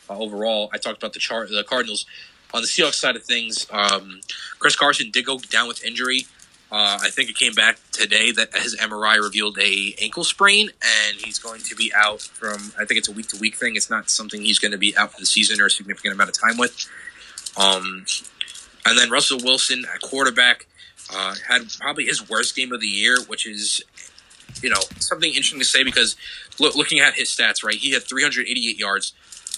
[0.09, 2.05] uh, overall, I talked about the chart, the Cardinals.
[2.53, 4.21] On the Seahawks side of things, um,
[4.59, 6.25] Chris Carson did go down with injury.
[6.69, 11.17] Uh, I think it came back today that his MRI revealed a ankle sprain, and
[11.17, 12.73] he's going to be out from.
[12.77, 13.75] I think it's a week to week thing.
[13.75, 16.29] It's not something he's going to be out for the season or a significant amount
[16.29, 16.89] of time with.
[17.57, 18.05] Um,
[18.89, 20.65] and then Russell Wilson at quarterback
[21.13, 23.81] uh, had probably his worst game of the year, which is,
[24.61, 26.15] you know, something interesting to say because
[26.59, 29.13] look, looking at his stats, right, he had 388 yards,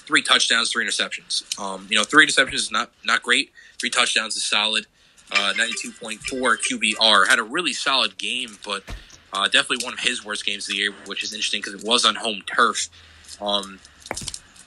[0.05, 1.59] three touchdowns, three interceptions.
[1.59, 3.51] Um, you know, three interceptions is not not great.
[3.79, 4.85] Three touchdowns is solid.
[5.31, 6.19] Uh, 92.4
[6.57, 8.83] QBR had a really solid game, but
[9.31, 11.87] uh, definitely one of his worst games of the year, which is interesting because it
[11.87, 12.89] was on home turf.
[13.39, 13.79] Um,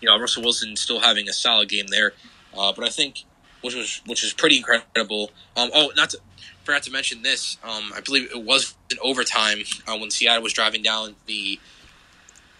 [0.00, 2.12] you know, Russell Wilson still having a solid game there.
[2.56, 3.24] Uh, but I think
[3.62, 5.30] which was which is pretty incredible.
[5.56, 6.18] Um, oh, not to
[6.64, 7.56] forgot to mention this.
[7.64, 11.58] Um, I believe it was in overtime uh, when Seattle was driving down the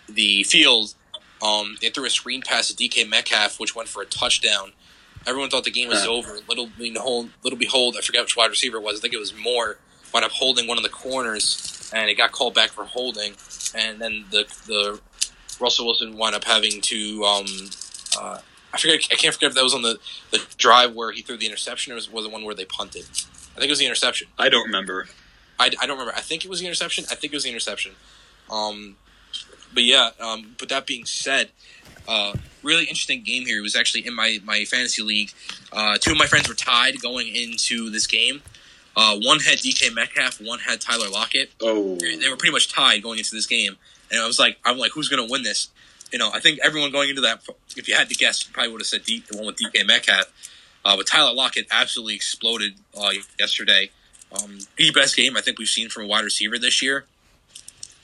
[0.09, 0.95] the field.
[1.43, 4.73] Um, they threw a screen pass to DK Metcalf, which went for a touchdown.
[5.27, 6.39] Everyone thought the game was over.
[6.49, 8.99] Little behold, little behold, I forget which wide receiver it was.
[8.99, 9.79] I think it was Moore.
[10.13, 13.35] Wound up holding one of the corners, and it got called back for holding.
[13.75, 15.01] And then the the
[15.61, 17.25] Russell Wilson wound up having to.
[17.25, 17.47] Um,
[18.21, 18.39] uh,
[18.75, 19.01] I forget.
[19.11, 19.99] I can't forget if that was on the,
[20.31, 23.05] the drive where he threw the interception, or was, was the one where they punted.
[23.05, 24.29] I think it was the interception.
[24.39, 25.09] I don't remember.
[25.59, 26.15] I, I don't remember.
[26.17, 27.05] I think it was the interception.
[27.11, 27.93] I think it was the interception.
[28.51, 28.97] Um,
[29.75, 30.11] but yeah.
[30.21, 31.51] Um, but that being said,
[32.09, 33.59] uh, really interesting game here.
[33.59, 35.31] It was actually in my my fantasy league.
[35.73, 38.43] Uh, two of my friends were tied going into this game.
[38.97, 40.41] Uh, one had DK Metcalf.
[40.41, 41.51] One had Tyler Lockett.
[41.63, 43.77] Oh, They were pretty much tied going into this game,
[44.11, 45.69] and I was like, I'm like, who's going to win this?
[46.13, 47.43] You know, I think everyone going into that,
[47.77, 50.27] if you had to guess, probably would have said the one with DK Metcalf.
[50.85, 53.91] Uh, but Tyler Lockett absolutely exploded uh, yesterday.
[54.33, 57.05] Um, the best game I think we've seen from a wide receiver this year.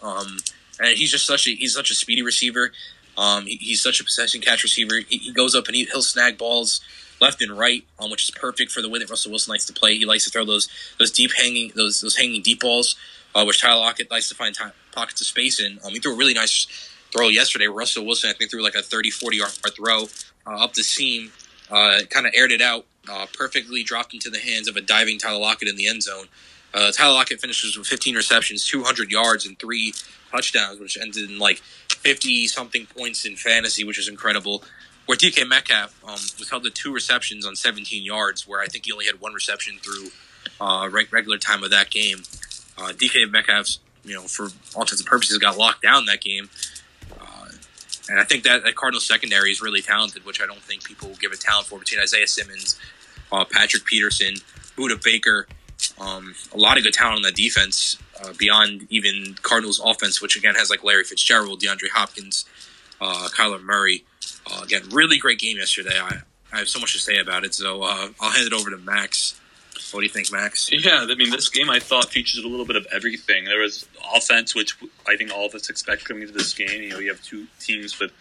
[0.02, 0.39] Um,
[0.80, 2.72] and he's just such a he's such a speedy receiver.
[3.16, 5.01] Um, he, he's such a possession catch receiver.
[5.09, 6.80] He, he goes up and he, he'll snag balls
[7.20, 9.72] left and right, um, which is perfect for the way that Russell Wilson likes to
[9.72, 9.97] play.
[9.98, 10.68] He likes to throw those
[10.98, 12.97] those deep hanging those those hanging deep balls,
[13.35, 14.56] uh, which Tyler Lockett likes to find
[14.93, 15.78] pockets of space in.
[15.85, 16.66] Um, he threw a really nice
[17.12, 17.66] throw yesterday.
[17.66, 20.05] Russell Wilson, I think, threw like a 30, 40 yard throw
[20.47, 21.32] uh, up the seam,
[21.70, 25.18] uh, kind of aired it out, uh, perfectly dropped into the hands of a diving
[25.18, 26.26] Tyler Lockett in the end zone.
[26.74, 29.94] Uh, Tyler Lockett finishes with 15 receptions, 200 yards, and three
[30.30, 34.62] touchdowns, which ended in like 50 something points in fantasy, which is incredible.
[35.06, 38.85] Where DK Metcalf um, was held to two receptions on 17 yards, where I think
[38.85, 40.09] he only had one reception through
[40.60, 42.18] uh, regular time of that game.
[42.76, 46.51] Uh, DK Metcalf's, you know, for all intents and purposes, got locked down that game.
[48.09, 51.09] And I think that, that Cardinals secondary is really talented, which I don't think people
[51.09, 51.78] will give it talent for.
[51.78, 52.78] Between Isaiah Simmons,
[53.30, 54.35] uh, Patrick Peterson,
[54.76, 55.47] Budda Baker,
[56.01, 60.36] um, a lot of good talent on that defense uh, beyond even Cardinals offense, which
[60.36, 62.44] again has like Larry Fitzgerald, DeAndre Hopkins,
[63.01, 64.05] uh, Kyler Murray.
[64.51, 65.98] Uh, again, really great game yesterday.
[66.01, 66.20] I,
[66.52, 68.78] I have so much to say about it, so uh, I'll hand it over to
[68.78, 69.39] Max.
[69.93, 70.70] What do you think, Max?
[70.73, 73.44] Yeah, I mean, this game I thought featured a little bit of everything.
[73.44, 76.82] There was offense, which I think all of us expect coming into this game.
[76.82, 78.12] You know, you have two teams with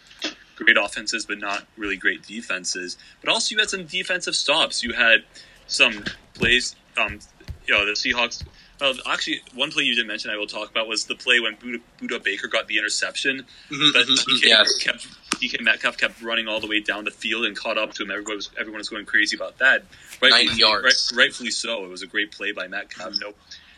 [0.56, 2.98] great offenses, but not really great defenses.
[3.22, 4.84] But also, you had some defensive stops.
[4.84, 5.20] You had
[5.68, 6.04] some
[6.34, 6.76] plays.
[6.98, 7.20] Um,
[7.68, 8.44] you know, the Seahawks.
[8.80, 11.56] Well, actually, one play you didn't mention I will talk about was the play when
[11.58, 13.46] Budda, Budda Baker got the interception.
[13.70, 14.78] But DK, yes.
[14.78, 15.08] kept,
[15.40, 18.12] DK Metcalf kept running all the way down the field and caught up to him.
[18.12, 19.84] Everyone was everyone was going crazy about that.
[20.22, 21.12] Rightfully, 90 yards.
[21.14, 21.86] Right, rightfully so.
[21.86, 23.14] It was a great play by Metcalf.
[23.20, 23.32] No, I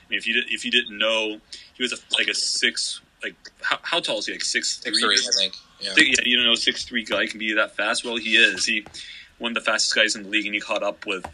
[0.09, 1.39] mean, if you did, if you didn't know,
[1.73, 3.01] he was a, like a six.
[3.21, 4.31] Like how, how tall is he?
[4.31, 5.53] Like six Six three, I think.
[5.81, 5.93] Yeah.
[5.97, 8.05] yeah, you don't know, six three guy can be that fast.
[8.05, 8.65] Well, he is.
[8.65, 8.85] He
[9.37, 11.25] one of the fastest guys in the league, and he caught up with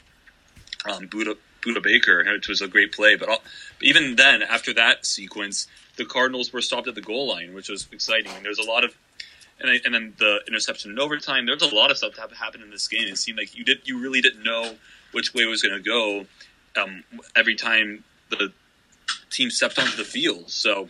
[0.89, 3.15] um, Budda Budda Baker, which was a great play.
[3.15, 3.39] But, all,
[3.79, 7.69] but even then, after that sequence, the Cardinals were stopped at the goal line, which
[7.69, 8.31] was exciting.
[8.35, 8.95] And there's a lot of
[9.59, 11.45] and, I, and then the interception in overtime.
[11.45, 13.07] There's a lot of stuff that happened in this game.
[13.07, 14.75] It seemed like you did you really didn't know
[15.11, 16.25] which way it was going to go
[16.81, 17.03] um,
[17.35, 18.51] every time the
[19.29, 20.49] team stepped onto the field.
[20.49, 20.89] So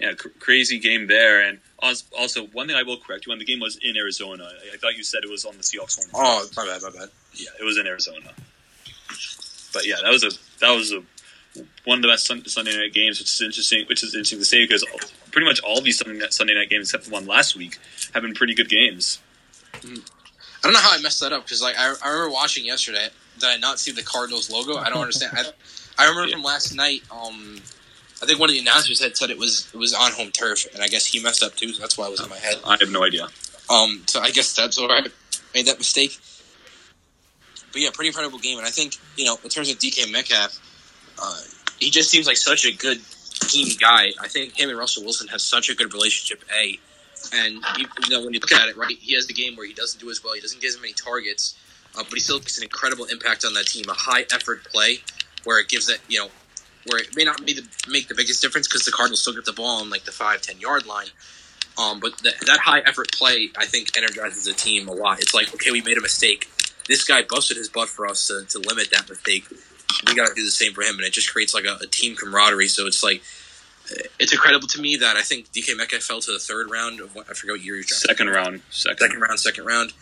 [0.00, 1.46] yeah, cr- crazy game there.
[1.46, 4.44] And also, one thing I will correct you on: the game was in Arizona.
[4.44, 6.10] I, I thought you said it was on the Seahawks home.
[6.14, 7.08] Oh, my bad, my bad.
[7.34, 8.32] Yeah, it was in Arizona.
[9.72, 10.30] But yeah, that was a
[10.60, 11.02] that was a
[11.84, 13.84] one of the best Sun- Sunday night games, which is interesting.
[13.88, 14.84] Which is interesting to say because
[15.30, 15.98] pretty much all these
[16.30, 17.78] Sunday night, games, except the one last week,
[18.14, 19.20] have been pretty good games.
[19.74, 19.80] I
[20.64, 23.08] don't know how I messed that up because like I, I remember watching yesterday.
[23.38, 24.76] Did I not see the Cardinals logo?
[24.76, 25.32] I don't understand.
[25.36, 25.44] I,
[25.96, 26.34] I remember Yeah.
[26.36, 27.02] from last night.
[27.10, 27.60] Um,
[28.20, 30.66] I think one of the announcers had said it was it was on home turf,
[30.74, 31.72] and I guess he messed up too.
[31.72, 32.56] So that's why it was in my head.
[32.66, 33.28] I have no idea.
[33.70, 35.02] Um, so I guess that's where I
[35.54, 36.18] made that mistake.
[37.72, 40.58] But yeah, pretty incredible game, and I think you know in terms of DK Metcalf,
[41.20, 41.40] uh,
[41.78, 43.00] he just seems like such a good
[43.40, 44.08] team guy.
[44.20, 46.44] I think him and Russell Wilson have such a good relationship.
[46.54, 46.78] A,
[47.34, 49.74] and you, know when you look at it, right, he has the game where he
[49.74, 50.34] doesn't do as well.
[50.34, 51.58] He doesn't get as many targets,
[51.96, 53.84] uh, but he still makes an incredible impact on that team.
[53.88, 54.98] A high effort play
[55.44, 56.28] where it gives that you know
[56.86, 59.44] where it may not be the, make the biggest difference because the Cardinals still get
[59.44, 61.08] the ball on like the five ten yard line.
[61.78, 65.20] Um, but that, that high effort play, I think, energizes the team a lot.
[65.20, 66.50] It's like, okay, we made a mistake.
[66.88, 69.44] This guy busted his butt for us to, to limit that mistake.
[70.06, 71.86] We got to do the same for him, and it just creates like a, a
[71.86, 72.68] team camaraderie.
[72.68, 73.22] So it's like,
[74.20, 77.14] it's incredible to me that I think DK Metcalf fell to the third round of
[77.14, 78.08] what I forget what year he was drafted.
[78.10, 78.98] Second round, second.
[78.98, 79.92] Second round, second round,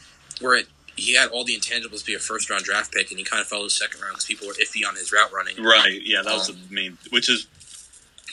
[0.40, 3.18] where it, he had all the intangibles to be a first round draft pick, and
[3.18, 5.32] he kind of fell to the second round because people were iffy on his route
[5.32, 5.62] running.
[5.62, 6.00] Right.
[6.02, 7.46] Yeah, that was Um, the main, which is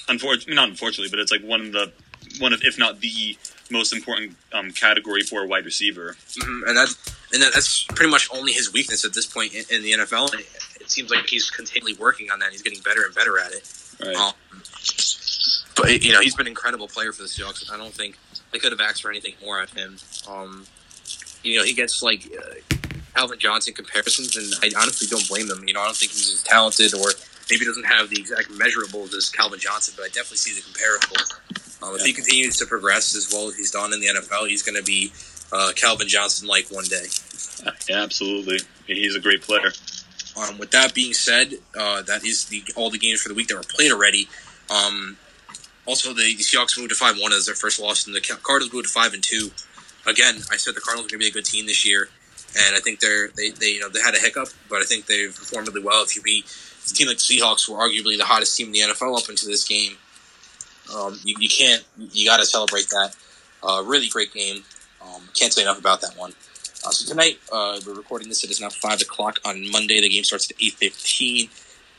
[0.10, 1.92] unfortunately not unfortunately, but it's like one of the
[2.40, 3.38] one of if not the
[3.70, 6.16] most important um, category for a wide receiver.
[6.36, 6.96] Mhm, and that's
[7.32, 10.34] and that's pretty much only his weakness at this point in, in the NFL.
[10.84, 12.52] It, seems like he's continually working on that.
[12.52, 13.72] He's getting better and better at it.
[14.04, 14.16] Right.
[14.16, 14.34] Um,
[15.76, 17.72] but you know, he's been an incredible player for the Seahawks.
[17.72, 18.18] I don't think
[18.52, 19.98] they could have asked for anything more of him.
[20.30, 20.66] Um,
[21.44, 22.76] you know, he gets like uh,
[23.16, 25.64] Calvin Johnson comparisons, and I honestly don't blame them.
[25.68, 27.10] You know, I don't think he's as talented, or
[27.50, 31.84] maybe doesn't have the exact measurables as Calvin Johnson, but I definitely see the comparables.
[31.84, 34.64] Um, if he continues to progress as well as he's done in the NFL, he's
[34.64, 35.12] going to be
[35.52, 37.06] uh, Calvin Johnson like one day.
[37.88, 38.60] Yeah, absolutely.
[38.88, 39.72] He's a great player.
[40.36, 43.48] Um, with that being said, uh, that is the all the games for the week
[43.50, 44.28] that were played already.
[44.70, 45.18] Um,
[45.86, 48.74] also, the, the Seahawks moved to five one as their first loss, and the Cardinals
[48.74, 49.52] moved to five and two.
[50.08, 52.10] Again, I said the Cardinals are going to be a good team this year,
[52.66, 55.06] and I think they're they, they you know they had a hiccup, but I think
[55.06, 56.04] they've performed really well.
[56.04, 58.74] If you beat a team like the Seahawks, who are arguably the hottest team in
[58.74, 59.98] the NFL up into this game,
[60.96, 63.16] um, you, you, can't you got to celebrate that.
[63.62, 64.64] Uh, really great game.
[65.02, 66.34] Um, can't say enough about that one.
[66.86, 68.44] Uh, so tonight uh, we're recording this.
[68.44, 70.02] It is now five o'clock on Monday.
[70.02, 71.50] The game starts at eight fifteen.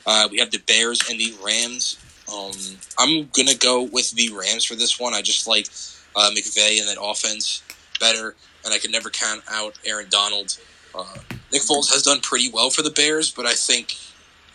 [0.06, 1.98] Uh, we have the Bears and the Rams.
[2.30, 2.52] Um,
[2.98, 5.14] I'm gonna go with the Rams for this one.
[5.14, 5.68] I just like
[6.14, 7.62] uh, McVay and that offense
[7.98, 8.34] better,
[8.64, 10.58] and I can never count out Aaron Donald.
[10.94, 11.16] Uh,
[11.50, 13.96] Nick Foles has done pretty well for the Bears, but I think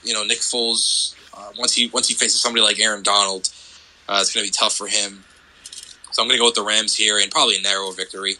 [0.03, 3.49] you know Nick Foles uh, once he once he faces somebody like Aaron Donald,
[4.07, 5.23] uh, it's to be tough for him.
[6.11, 8.35] So I'm to go with the Rams here and probably a narrow victory.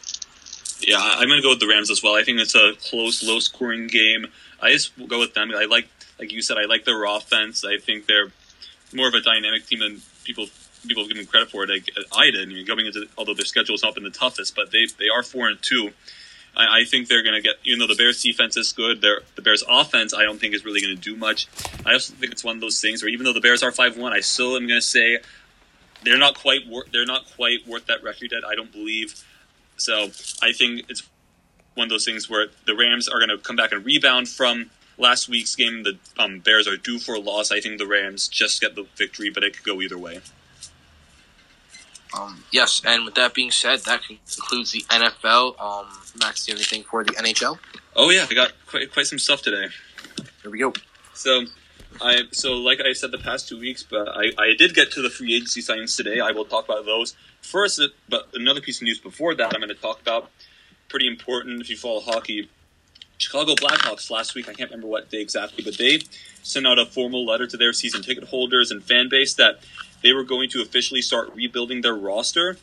[0.82, 2.14] Yeah, I'm going to go with the Rams as well.
[2.14, 4.26] I think it's a close, low-scoring game.
[4.60, 5.52] I just go with them.
[5.54, 5.88] I like,
[6.18, 7.64] like you said, I like their offense.
[7.64, 8.32] I think they're
[8.94, 10.46] more of a dynamic team than people
[10.86, 11.70] people give them credit for it.
[11.70, 12.48] Like I did.
[12.48, 15.08] I mean, going into although their schedule has not been the toughest, but they they
[15.08, 15.90] are four and two.
[16.56, 17.56] I, I think they're going to get.
[17.64, 20.64] Even though the Bears' defense is good, their the Bears' offense I don't think is
[20.64, 21.46] really going to do much.
[21.86, 23.96] I also think it's one of those things where even though the Bears are five
[23.96, 25.18] one, I still am going to say
[26.02, 28.42] they're not quite wor- they're not quite worth that record yet.
[28.46, 29.24] I don't believe.
[29.80, 30.10] So
[30.42, 31.02] I think it's
[31.74, 34.70] one of those things where the Rams are going to come back and rebound from
[34.98, 35.82] last week's game.
[35.82, 37.50] The um, Bears are due for a loss.
[37.50, 40.20] I think the Rams just get the victory, but it could go either way.
[42.18, 45.60] Um, yes, and with that being said, that concludes the NFL.
[45.60, 45.86] Um,
[46.18, 47.58] Max, do you have anything for the NHL?
[47.94, 49.68] Oh yeah, I got quite, quite some stuff today.
[50.42, 50.72] Here we go.
[51.14, 51.44] So,
[52.00, 55.02] I so like I said the past two weeks, but I, I did get to
[55.02, 56.20] the free agency signings today.
[56.20, 57.80] I will talk about those first.
[58.08, 60.30] But another piece of news before that, I'm going to talk about
[60.88, 62.48] pretty important if you follow hockey.
[63.18, 66.00] Chicago Blackhawks last week, I can't remember what day exactly, but they
[66.42, 69.60] sent out a formal letter to their season ticket holders and fan base that
[70.02, 72.56] they were going to officially start rebuilding their roster.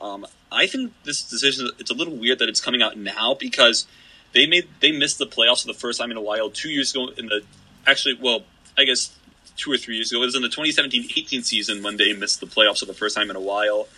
[0.00, 3.86] Um, I think this decision it's a little weird that it's coming out now because
[4.32, 6.50] they made they missed the playoffs for the first time in a while.
[6.50, 7.42] Two years ago, in the
[7.86, 8.42] actually, well,
[8.76, 9.14] I guess
[9.56, 12.46] two or three years ago, it was in the 2017-18 season when they missed the
[12.46, 13.88] playoffs for the first time in a while.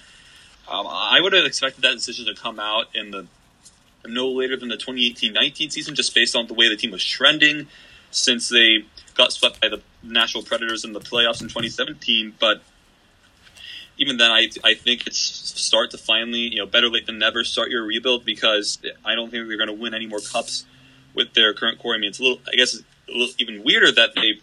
[0.69, 3.27] Um, I would have expected that decision to come out in the
[4.07, 7.69] no later than the 2018-19 season, just based on the way the team was trending
[8.11, 8.85] since they
[9.15, 12.35] got swept by the Nashville Predators in the playoffs in 2017.
[12.39, 12.63] But
[13.97, 17.45] even then, I I think it's start to finally, you know, better late than never
[17.45, 20.65] start your rebuild because I don't think they're going to win any more cups
[21.15, 21.95] with their current core.
[21.95, 24.41] I mean, it's a little, I guess, a little even weirder that they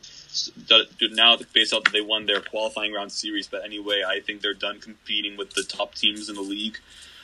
[1.12, 3.48] now based off that they won their qualifying round series.
[3.48, 6.78] But anyway, I think they're done competing with the top teams in the league.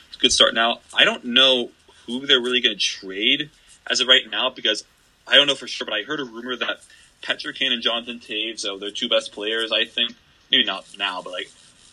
[0.08, 0.80] It's a good start now.
[0.94, 1.70] I don't know
[2.06, 3.50] who they're really going to trade
[3.90, 4.84] as of right now because
[5.26, 6.80] I don't know for sure, but I heard a rumor that
[7.22, 10.12] Patrick Kane and Jonathan Toews, so their two best players, I think,
[10.50, 11.50] maybe not now, but like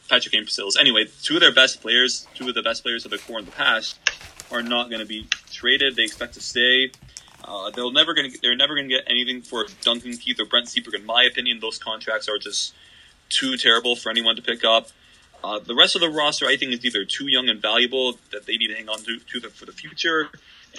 [0.09, 0.77] Patrick Kane Sills.
[0.77, 3.45] Anyway, two of their best players, two of the best players of the core in
[3.45, 3.97] the past,
[4.51, 5.95] are not going to be traded.
[5.95, 6.91] They expect to stay.
[7.47, 8.41] Uh, they'll never going to.
[8.41, 10.95] They're never going to get anything for Duncan Keith or Brent Seabrook.
[10.95, 12.73] In my opinion, those contracts are just
[13.29, 14.89] too terrible for anyone to pick up.
[15.43, 18.47] Uh, the rest of the roster, I think, is either too young and valuable that
[18.47, 20.29] they need to hang on to, to for the future,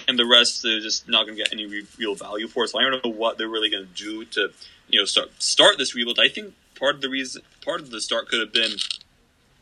[0.08, 2.66] and the rest is just not going to get any re- real value for.
[2.66, 4.48] So I don't know what they're really going to do to,
[4.88, 6.18] you know, start start this rebuild.
[6.18, 8.72] I think part of the reason, part of the start could have been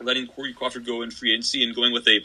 [0.01, 2.21] letting Corey Crawford go in free agency and going with a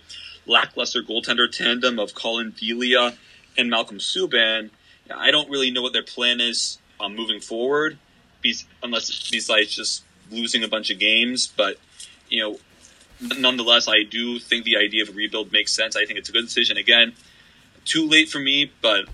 [0.46, 3.18] lackluster goaltender tandem of Collin Delia
[3.58, 4.70] and Malcolm Subban.
[5.14, 7.98] I don't really know what their plan is um, moving forward,
[8.84, 11.48] unless besides just losing a bunch of games.
[11.48, 11.78] But
[12.30, 12.60] you know,
[13.38, 15.96] nonetheless, I do think the idea of a rebuild makes sense.
[15.96, 16.78] I think it's a good decision.
[16.78, 17.14] Again,
[17.86, 19.06] too late for me, but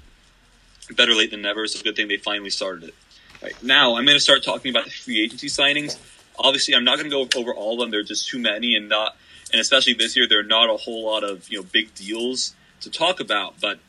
[0.95, 1.64] better late than never.
[1.64, 2.95] It's a good thing they finally started it.
[3.41, 5.98] Right now, I'm going to start talking about the free agency signings.
[6.38, 7.91] Obviously, I'm not going to go over all of them.
[7.91, 9.16] There are just too many, and not,
[9.52, 12.56] and especially this year, there are not a whole lot of you know big deals
[12.82, 13.60] to talk about.
[13.62, 13.80] But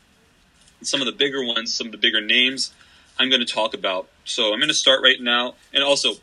[0.86, 2.72] some of the bigger ones, some of the bigger names,
[3.18, 4.08] I'm going to talk about.
[4.24, 6.14] So I'm going to start right now, and also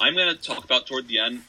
[0.00, 1.42] I'm going to talk about toward the end.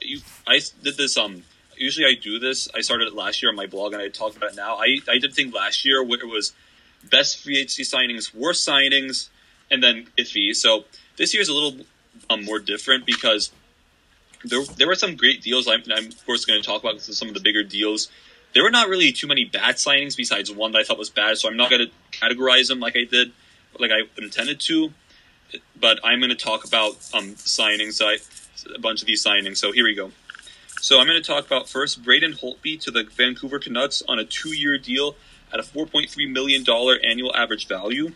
[0.00, 1.16] You, I did this.
[1.16, 1.44] Um,
[1.76, 2.68] usually I do this.
[2.74, 4.76] I started it last year on my blog, and I talked about it now.
[4.76, 6.52] I I did think last year where it was
[7.08, 9.28] best free agency signings, worst signings,
[9.70, 10.54] and then iffy.
[10.54, 10.84] So
[11.16, 11.84] this year's a little
[12.28, 13.50] um, more different because
[14.44, 15.68] there there were some great deals.
[15.68, 18.08] I'm, I'm of course going to talk about some of the bigger deals.
[18.52, 21.38] There were not really too many bad signings besides one that I thought was bad.
[21.38, 23.32] So I'm not going to categorize them like I did,
[23.78, 24.92] like I intended to.
[25.78, 28.00] But I'm going to talk about um, signings.
[28.04, 28.18] I,
[28.74, 29.56] a bunch of these signings.
[29.56, 30.12] So here we go.
[30.80, 34.24] So I'm going to talk about first Braden Holtby to the Vancouver Canucks on a
[34.24, 35.14] two-year deal
[35.52, 38.12] at a 4.3 million dollar annual average value.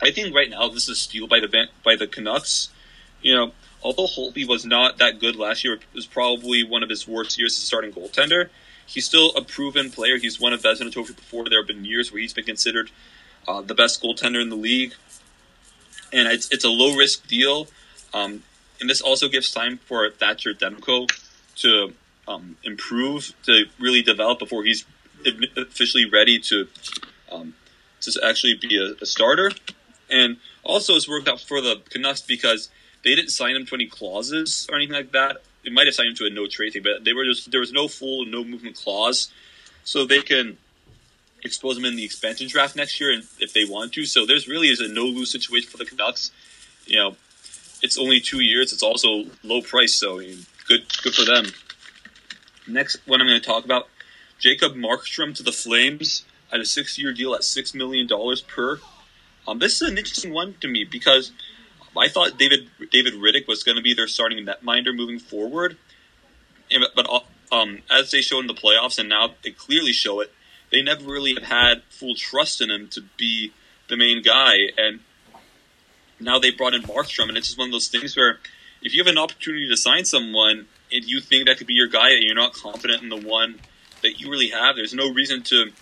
[0.00, 2.70] I think right now this is a steal by the by the Canucks.
[3.22, 3.52] You know,
[3.82, 7.38] although Holtby was not that good last year, it was probably one of his worst
[7.38, 8.48] years as a starting goaltender.
[8.86, 10.16] He's still a proven player.
[10.16, 11.44] He's won a Vezina Trophy before.
[11.48, 12.90] There have been years where he's been considered
[13.46, 14.94] uh, the best goaltender in the league,
[16.12, 17.68] and it's it's a low risk deal.
[18.14, 18.44] Um,
[18.80, 21.10] and this also gives time for Thatcher Demko
[21.56, 21.92] to
[22.28, 24.84] um, improve, to really develop before he's
[25.56, 26.68] officially ready to
[27.30, 27.54] um,
[28.00, 29.50] to actually be a, a, starter.
[30.08, 32.68] And also, it's worked out for the Canucks because
[33.02, 35.42] they didn't sign him to any clauses or anything like that.
[35.66, 37.60] They might have signed him to a no trade thing, but they were just there
[37.60, 39.32] was no full no movement clause,
[39.84, 40.56] so they can
[41.44, 44.06] expose him in the expansion draft next year, and if they want to.
[44.06, 46.30] So there's really is a no lose situation for the Canucks.
[46.86, 47.16] You know,
[47.82, 48.72] it's only two years.
[48.72, 51.46] It's also low price, so I mean, good good for them.
[52.68, 53.88] Next one I'm going to talk about
[54.38, 58.08] Jacob Markstrom to the Flames at a six year deal at $6 million
[58.46, 58.80] per.
[59.48, 61.32] Um, this is an interesting one to me because
[61.98, 65.76] I thought David David Rittich was going to be their starting netminder moving forward.
[66.94, 67.20] But uh,
[67.52, 70.32] um, as they showed in the playoffs, and now they clearly show it,
[70.70, 73.52] they never really have had full trust in him to be
[73.88, 74.56] the main guy.
[74.76, 75.00] And
[76.18, 78.38] now they brought in Markstrom, and it's just one of those things where
[78.82, 81.88] if you have an opportunity to sign someone and you think that could be your
[81.88, 83.60] guy, and you're not confident in the one
[84.02, 85.72] that you really have, there's no reason to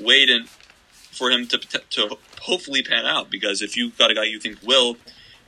[0.00, 3.30] wait and for him to to hopefully pan out.
[3.30, 4.96] Because if you've got a guy you think will,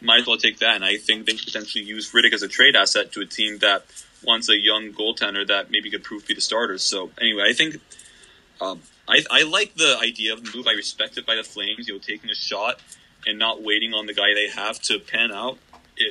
[0.00, 0.76] might as well take that.
[0.76, 3.58] And I think they could potentially use Rittich as a trade asset to a team
[3.58, 3.84] that
[4.24, 6.78] wants a young goaltender that maybe could prove to be the starter.
[6.78, 7.80] So anyway, I think
[8.60, 10.66] um, I, I like the idea of the move.
[10.66, 11.88] I respect it by the Flames.
[11.88, 12.80] You know, taking a shot
[13.26, 15.58] and not waiting on the guy they have to pan out,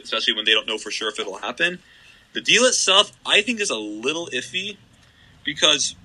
[0.04, 1.80] especially when they don't know for sure if it'll happen.
[2.34, 4.78] The deal itself, I think, is a little iffy
[5.44, 5.96] because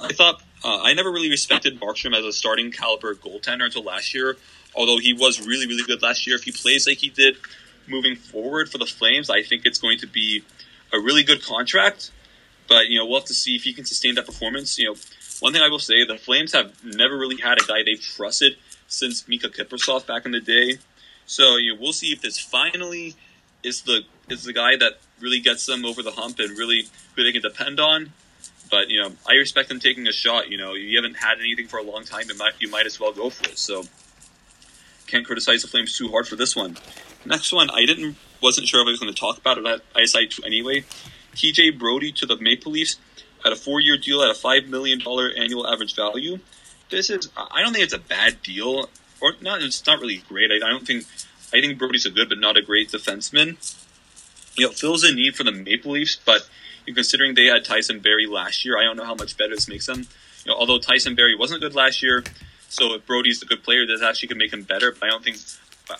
[0.00, 4.14] I thought uh, I never really respected Markstrom as a starting caliber goaltender until last
[4.14, 4.36] year.
[4.74, 7.36] Although he was really, really good last year, if he plays like he did
[7.88, 10.44] moving forward for the Flames, I think it's going to be
[10.92, 12.10] a really good contract.
[12.68, 14.78] But you know, we'll have to see if he can sustain that performance.
[14.78, 14.96] You know,
[15.40, 18.56] one thing I will say, the Flames have never really had a guy they've trusted
[18.86, 20.78] since Mika Kiprusoff back in the day.
[21.26, 23.16] So you know, we'll see if this finally
[23.62, 26.84] is the is the guy that really gets them over the hump and really
[27.16, 28.12] who they can depend on.
[28.70, 30.48] But you know, I respect them taking a shot.
[30.48, 33.00] You know, you haven't had anything for a long time, you might you might as
[33.00, 33.58] well go for it.
[33.58, 33.84] So
[35.10, 36.76] can't criticize the Flames too hard for this one.
[37.24, 39.82] Next one, I didn't wasn't sure if I was going to talk about it.
[39.94, 40.84] I decided to anyway.
[41.34, 42.96] TJ Brodie to the Maple Leafs
[43.44, 46.38] at a four-year deal at a five million dollar annual average value.
[46.90, 48.88] This is I don't think it's a bad deal,
[49.20, 49.62] or not.
[49.62, 50.50] It's not really great.
[50.50, 51.04] I, I don't think
[51.52, 53.56] I think Brodie's a good but not a great defenseman.
[54.56, 56.48] You know, fills a need for the Maple Leafs, but
[56.86, 59.86] considering they had Tyson Barrie last year, I don't know how much better this makes
[59.86, 60.06] them.
[60.44, 62.24] You know, although Tyson Barrie wasn't good last year,
[62.70, 64.92] so if Brodie's a good player, this actually could make him better.
[64.92, 65.36] But I don't think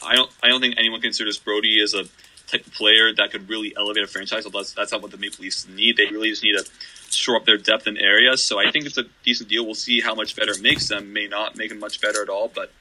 [0.02, 2.04] I don't I don't think anyone considers Brodie as a
[2.46, 4.44] type of player that could really elevate a franchise.
[4.44, 5.96] So that's that's not what the Maple Leafs need.
[5.96, 6.64] They really just need to
[7.10, 8.44] shore up their depth in areas.
[8.44, 9.64] So I think it's a decent deal.
[9.64, 11.12] We'll see how much better it makes them.
[11.12, 12.72] May not make them much better at all, but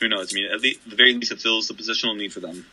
[0.00, 0.32] who knows?
[0.32, 2.66] I mean, at the very least, it fills the positional need for them.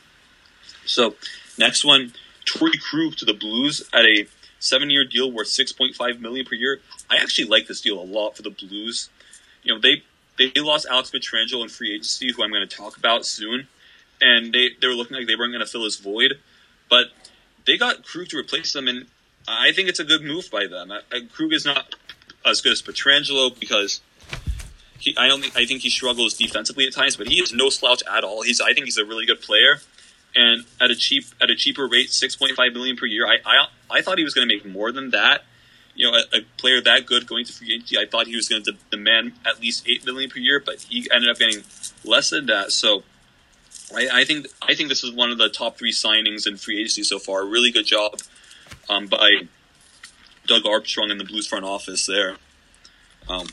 [0.85, 1.15] So
[1.59, 2.13] next one,
[2.45, 4.25] Torey Krug to the Blues at a
[4.59, 6.79] seven year deal worth six point five million per year.
[7.07, 9.09] I actually like this deal a lot for the Blues.
[9.61, 10.03] You know, they
[10.37, 13.67] they lost Alex Pietrangelo in free agency, who I'm going to talk about soon,
[14.21, 16.39] and they they were looking like they weren't going to fill his void,
[16.89, 17.07] but
[17.65, 19.07] they got Krug to replace them, and
[19.47, 20.91] I think it's a good move by them.
[20.91, 21.95] I, I, Krug is not
[22.45, 24.01] as good as Pietrangelo because
[24.99, 28.03] he, I think I think he struggles defensively at times, but he is no slouch
[28.11, 28.41] at all.
[28.43, 29.79] He's I think he's a really good player,
[30.35, 33.27] and at a cheap at a cheaper rate, six point five million per year.
[33.27, 35.45] I I, I thought he was going to make more than that.
[35.95, 38.49] You know, a, a, player that good going to free agency, I thought he was
[38.49, 41.63] going to demand at least eight million per year, but he ended up getting
[42.03, 42.71] less than that.
[42.71, 43.03] So,
[43.95, 46.79] I, I think I think this is one of the top three signings in free
[46.79, 47.45] agency so far.
[47.45, 48.19] Really good job
[48.89, 49.47] um, by
[50.45, 52.35] Doug Armstrong in the Blues front office there.
[53.27, 53.47] Um,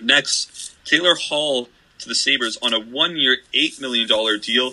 [0.00, 1.68] next, Taylor Hall
[1.98, 4.72] to the Sabres on a one-year, eight million dollar deal.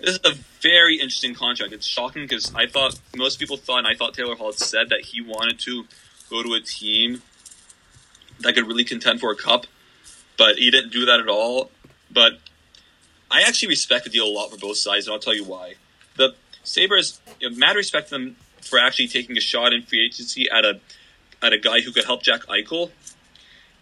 [0.00, 0.34] This is a
[0.70, 1.72] very interesting contract.
[1.72, 5.00] It's shocking because I thought most people thought, and I thought Taylor Hall said that
[5.10, 5.84] he wanted to
[6.30, 7.22] go to a team
[8.40, 9.66] that could really contend for a cup.
[10.36, 11.70] but he didn't do that at all.
[12.10, 12.32] But
[13.30, 15.74] I actually respect the deal a lot for both sides, and I'll tell you why.
[16.16, 20.48] The Sabres, you know, mad respect them for actually taking a shot in free agency
[20.50, 20.80] at a
[21.42, 22.90] at a guy who could help Jack Eichel,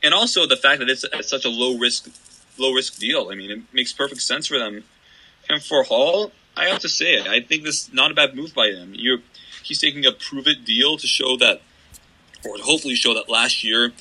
[0.03, 2.09] and also the fact that it's, it's such a low risk
[2.59, 3.29] low risk deal.
[3.31, 4.85] I mean, it makes perfect sense for them.
[5.49, 7.27] And for Hall, I have to say it.
[7.27, 8.93] I think this is not a bad move by him.
[8.95, 9.19] You're,
[9.63, 11.61] he's taking a prove it deal to show that,
[12.45, 13.93] or hopefully show that last year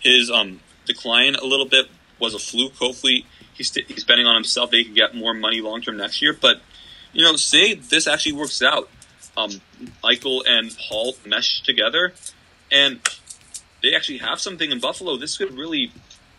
[0.00, 1.86] his um, decline a little bit
[2.18, 2.74] was a fluke.
[2.76, 6.36] Hopefully he's, he's betting on himself he can get more money long term next year.
[6.38, 6.60] But,
[7.12, 8.88] you know, say this actually works out.
[9.36, 9.60] Um,
[10.02, 12.12] Eichel and Hall mesh together,
[12.72, 12.98] and
[13.82, 15.16] they actually have something in Buffalo.
[15.16, 15.92] This could really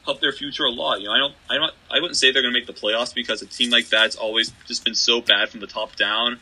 [0.04, 1.00] help their future a lot.
[1.00, 1.76] You know, I don't, I don't, I
[2.10, 4.84] wouldn't say they're going to make the playoffs because a team like that's always just
[4.84, 6.40] been so bad from the top down.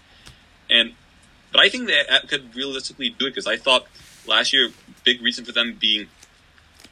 [0.69, 0.94] And,
[1.52, 3.85] but I think they could realistically do it because I thought
[4.26, 4.69] last year,
[5.03, 6.07] big reason for them being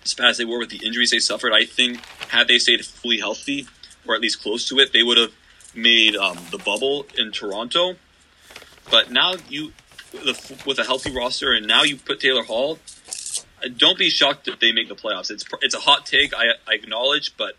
[0.03, 1.53] as bad as they were with the injuries they suffered.
[1.53, 3.65] I think had they stayed fully healthy
[4.05, 5.31] or at least close to it, they would have
[5.73, 7.95] made um, the bubble in Toronto.
[8.91, 9.71] But now you,
[10.65, 12.77] with a healthy roster, and now you put Taylor Hall
[13.77, 15.31] don't be shocked if they make the playoffs.
[15.31, 17.55] It's it's a hot take, I, I acknowledge, but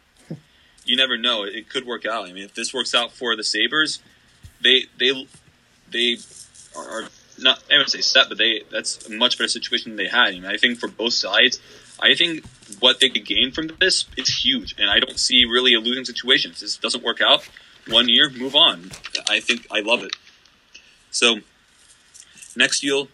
[0.87, 1.45] you never know.
[1.45, 2.29] It could work out.
[2.29, 4.01] I mean, if this works out for the Sabres,
[4.63, 5.27] they they
[5.91, 6.19] they
[6.77, 7.05] are
[7.39, 10.29] not I wouldn't say set, but they that's a much better situation than they had.
[10.29, 11.61] I mean, I think for both sides,
[12.01, 12.45] I think
[12.81, 16.05] what they could gain from this is huge, and I don't see really a losing
[16.05, 16.53] situation.
[16.53, 17.49] If this doesn't work out,
[17.89, 18.91] one year, move on.
[19.29, 20.13] I think I love it.
[21.11, 21.41] So,
[22.57, 23.09] next deal,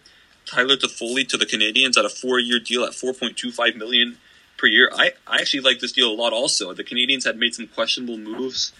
[0.45, 4.17] Tyler Toffoli to the Canadiens at a four-year deal at 4.25 million
[4.63, 4.89] per year.
[4.95, 6.31] I, I actually like this deal a lot.
[6.31, 8.71] Also, the Canadiens had made some questionable moves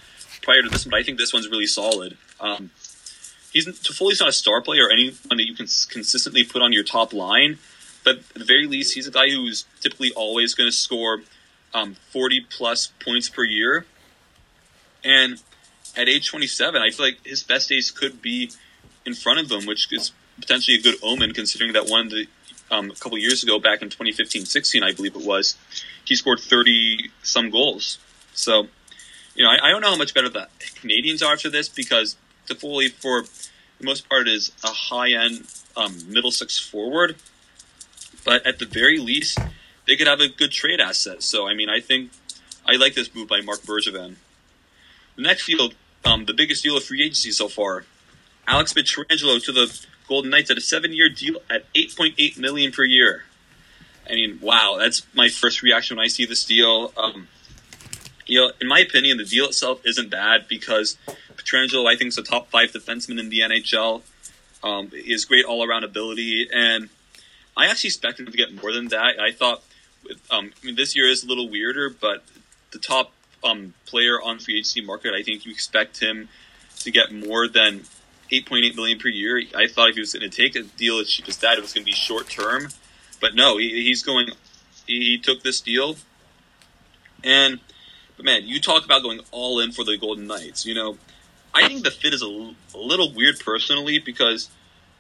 [0.42, 2.18] prior to this, but I think this one's really solid.
[2.40, 2.72] Um,
[3.52, 6.86] he's Toffoli's not a star player or anyone that you can consistently put on your
[6.86, 7.58] top line,
[8.06, 11.22] but at the very least, he's a guy who's typically always going to score
[11.74, 13.86] um, 40 plus points per year.
[15.04, 15.42] And
[15.98, 18.52] at age 27, I feel like his best days could be
[19.06, 22.28] in front of him, which is potentially a good omen considering that one of the,
[22.72, 25.56] um, a couple years ago, back in 2015-16, I believe it was,
[26.06, 28.00] he scored 30 some goals.
[28.34, 28.68] So,
[29.36, 30.48] you know, I, I, don't know how much better the
[30.82, 32.16] Canadiens are after this because
[32.48, 33.24] Toffoli, for
[33.80, 37.16] the most part, is a high-end um, middle six forward.
[38.26, 39.38] But at the very least,
[39.88, 41.24] they could have a good trade asset.
[41.24, 42.12] So, I mean, I think
[42.66, 44.16] I like this move by Marc Bergevin.
[45.16, 45.72] The next deal,
[46.06, 47.86] um, the biggest deal of free agency so far,
[48.48, 53.24] Alex Pietrangelo to the Golden Knights at a seven-year deal at 8.8 million per year.
[54.10, 56.92] I mean, wow, that's my first reaction when I see this deal.
[56.98, 57.28] Um,
[58.26, 60.98] you know, in my opinion, the deal itself isn't bad because
[61.36, 64.02] Pietrangelo, I think, is a top five defenseman in the NHL.
[64.64, 66.90] Um, he has great all-around ability, and
[67.56, 69.20] I actually expected him to get more than that.
[69.20, 69.64] I thought,
[70.32, 72.24] um, I mean, this year is a little weirder, but
[72.72, 73.12] the top
[73.44, 76.30] um, player on free agency market, I think you expect him
[76.80, 77.84] to get more than
[78.34, 79.42] 8.8 million per year.
[79.56, 81.62] I thought if he was going to take a deal as cheap as that, it
[81.62, 82.70] was going to be short term.
[83.22, 84.30] But no, he, he's going.
[84.88, 85.96] He took this deal,
[87.24, 87.60] and
[88.18, 90.66] but man, you talk about going all in for the Golden Knights.
[90.66, 90.98] You know,
[91.54, 94.50] I think the fit is a, little weird personally because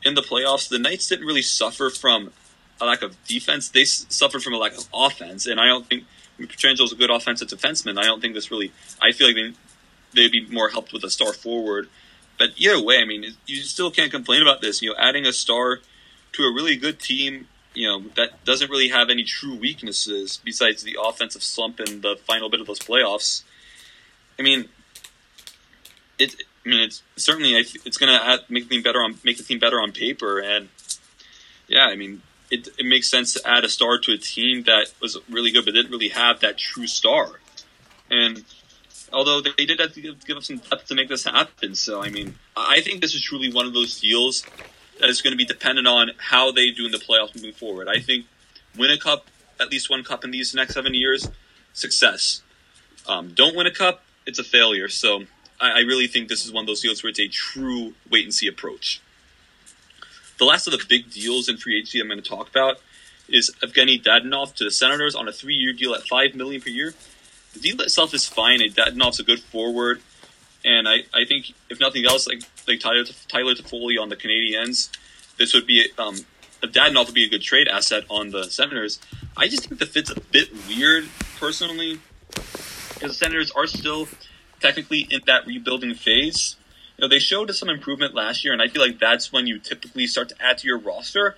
[0.03, 2.31] in the playoffs, the Knights didn't really suffer from
[2.79, 3.69] a lack of defense.
[3.69, 6.05] They s- suffered from a lack of offense, and I don't think
[6.39, 7.97] is a good offensive defenseman.
[7.97, 8.71] I don't think this really.
[9.01, 9.53] I feel like they,
[10.13, 11.89] they'd be more helped with a star forward
[12.37, 14.81] but either way, I mean, you still can't complain about this.
[14.81, 15.79] You know, adding a star
[16.33, 20.83] to a really good team, you know, that doesn't really have any true weaknesses besides
[20.83, 23.43] the offensive slump in the final bit of those playoffs.
[24.37, 24.69] I mean,
[26.19, 26.35] it.
[26.65, 29.59] I mean, it's certainly it's going to make the team better on make the team
[29.59, 30.69] better on paper, and
[31.67, 34.93] yeah, I mean, it, it makes sense to add a star to a team that
[35.01, 37.41] was really good, but didn't really have that true star.
[38.09, 38.45] And
[39.13, 41.75] although they did have to give, give up some depth to make this happen.
[41.75, 44.43] So, I mean, I think this is truly one of those deals
[44.99, 47.87] that is going to be dependent on how they do in the playoffs moving forward.
[47.87, 48.25] I think
[48.77, 49.27] win a cup,
[49.59, 51.29] at least one cup in these next seven years,
[51.73, 52.41] success.
[53.07, 54.89] Um, don't win a cup, it's a failure.
[54.89, 55.23] So,
[55.61, 58.23] I, I really think this is one of those deals where it's a true wait
[58.25, 59.01] and see approach.
[60.39, 62.77] The last of the big deals in free agency I'm going to talk about
[63.29, 66.93] is Evgeny Dadonov to the Senators on a three-year deal at five million per year
[67.53, 68.59] the deal itself is fine.
[68.59, 70.01] Dadonov's a good forward,
[70.65, 74.89] and I, I think if nothing else, like like Tyler Tyler Toffoli on the Canadiens,
[75.37, 76.15] this would be um,
[76.61, 78.99] Dadonov would be a good trade asset on the Senators.
[79.35, 81.07] I just think the fit's a bit weird
[81.39, 81.99] personally,
[82.29, 84.07] because the Senators are still
[84.59, 86.55] technically in that rebuilding phase.
[86.97, 89.59] You know, they showed some improvement last year, and I feel like that's when you
[89.59, 91.35] typically start to add to your roster.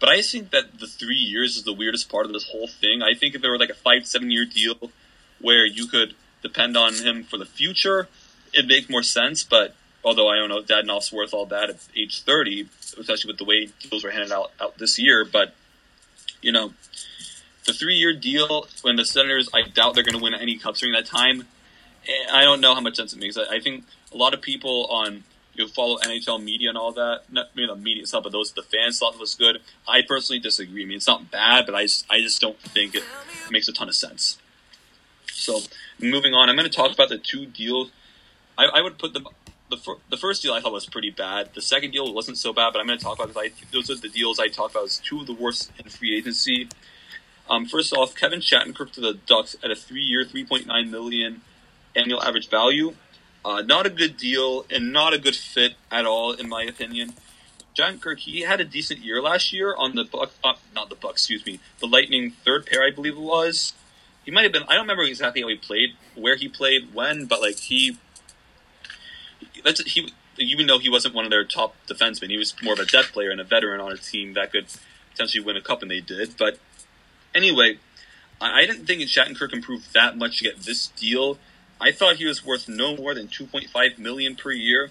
[0.00, 2.68] But I just think that the three years is the weirdest part of this whole
[2.68, 3.02] thing.
[3.02, 4.92] I think if there were like a five, seven year deal
[5.40, 8.08] where you could depend on him for the future,
[8.52, 9.44] it'd make more sense.
[9.44, 9.74] But
[10.04, 13.68] although I don't know Dadonov's worth all that at age 30, especially with the way
[13.80, 15.24] deals were handed out, out this year.
[15.24, 15.54] But,
[16.40, 16.72] you know,
[17.66, 20.80] the three year deal, when the Senators, I doubt they're going to win any cups
[20.80, 21.46] during that time.
[22.32, 23.36] I don't know how much sense it makes.
[23.36, 25.24] I, I think a lot of people on
[25.54, 27.22] you know, follow NHL media and all that.
[27.30, 29.60] Not maybe media stuff, but those the fans thought it was good.
[29.86, 30.84] I personally disagree.
[30.84, 33.02] I mean, it's not bad, but I just, I just don't think it
[33.50, 34.38] makes a ton of sense.
[35.38, 35.60] So
[36.00, 37.90] moving on, I'm going to talk about the two deals.
[38.56, 39.24] I, I would put the
[39.70, 41.54] the, fir- the first deal I thought was pretty bad.
[41.54, 43.34] The second deal wasn't so bad, but I'm going to talk about
[43.72, 46.68] those are the deals I talked about as two of the worst in free agency.
[47.50, 51.40] Um, first off, Kevin Shattenkirk to the Ducks at a three-year, 3.9 million
[51.96, 52.94] annual average value.
[53.44, 57.14] Uh, not a good deal and not a good fit at all, in my opinion.
[57.74, 61.12] Shattenkirk, he had a decent year last year on the Buck, uh, not the Buck,
[61.12, 63.72] excuse me, the Lightning third pair, I believe it was.
[64.28, 64.64] He might have been.
[64.64, 67.96] I don't remember exactly how he played, where he played, when, but like he
[69.64, 70.12] that's he.
[70.36, 73.14] Even though he wasn't one of their top defensemen, he was more of a depth
[73.14, 74.66] player and a veteran on a team that could
[75.12, 76.36] potentially win a cup, and they did.
[76.36, 76.58] But
[77.34, 77.78] anyway,
[78.38, 81.38] I, I didn't think Shattenkirk improved that much to get this deal.
[81.80, 84.90] I thought he was worth no more than 2.5 million per year.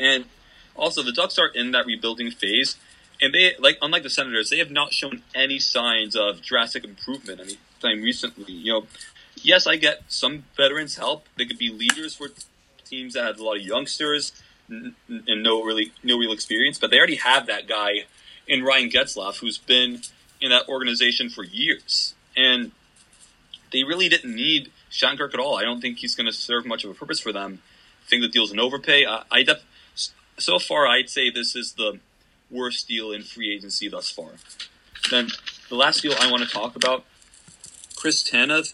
[0.00, 0.24] And
[0.74, 2.74] also, the Ducks are in that rebuilding phase,
[3.22, 7.56] and they like unlike the Senators, they have not shown any signs of drastic improvement
[7.82, 8.52] anytime recently.
[8.52, 8.86] You know,
[9.42, 12.28] yes, I get some veterans help; they could be leaders for
[12.84, 14.32] teams that have a lot of youngsters
[14.68, 14.94] and
[15.42, 18.04] no really no real experience, but they already have that guy
[18.46, 20.00] in Ryan Getzlaf who's been
[20.40, 22.72] in that organization for years, and
[23.72, 25.56] they really didn't need Shattenkirk at all.
[25.56, 27.60] I don't think he's going to serve much of a purpose for them.
[28.04, 29.06] I think the deal's an overpay.
[29.06, 29.64] I, I def-
[30.38, 31.98] so far I'd say this is the
[32.50, 34.32] worst deal in free agency thus far.
[35.10, 35.28] Then
[35.68, 37.04] the last deal I want to talk about,
[38.06, 38.72] Chris Tanev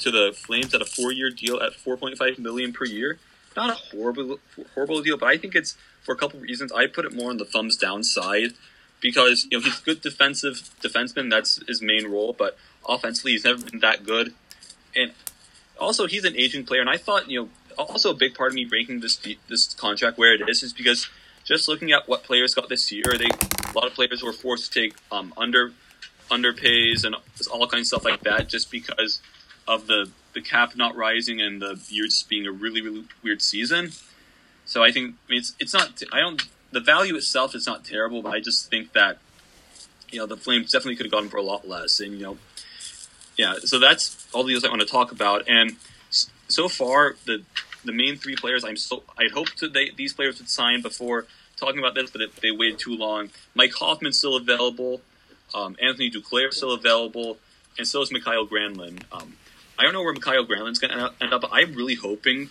[0.00, 3.16] to the Flames at a four-year deal at 4.5 million per year
[3.56, 4.40] not a horrible
[4.74, 6.72] horrible deal, but I think it's for a couple of reasons.
[6.72, 8.54] I put it more on the thumbs down side
[9.00, 11.30] because you know he's a good defensive defenseman.
[11.30, 12.56] That's his main role, but
[12.88, 14.34] offensively he's never been that good.
[14.96, 15.12] And
[15.78, 17.48] also he's an aging player, and I thought you know
[17.78, 21.08] also a big part of me breaking this this contract where it is is because
[21.44, 24.72] just looking at what players got this year, they a lot of players were forced
[24.72, 25.72] to take um, under
[26.32, 27.14] underpays and
[27.50, 29.20] all kinds of stuff like that just because
[29.68, 33.42] of the the cap not rising and the year just being a really really weird
[33.42, 33.90] season.
[34.64, 37.84] So I think I mean, it's it's not I don't the value itself is not
[37.84, 39.18] terrible, but I just think that
[40.10, 42.38] you know the Flames definitely could have gotten for a lot less, and you know
[43.36, 43.54] yeah.
[43.64, 45.76] So that's all the deals I want to talk about, and
[46.48, 47.42] so far the
[47.84, 51.26] the main three players I'm so I'd hoped that they, these players would sign before
[51.56, 53.30] talking about this, but they waited too long.
[53.54, 55.00] Mike Hoffman's still available.
[55.54, 57.38] Um, Anthony Duclair still available,
[57.78, 59.02] and so is Mikael Granlund.
[59.12, 59.34] Um,
[59.78, 61.42] I don't know where Mikael Granlund's going to end up.
[61.42, 62.50] But I'm really hoping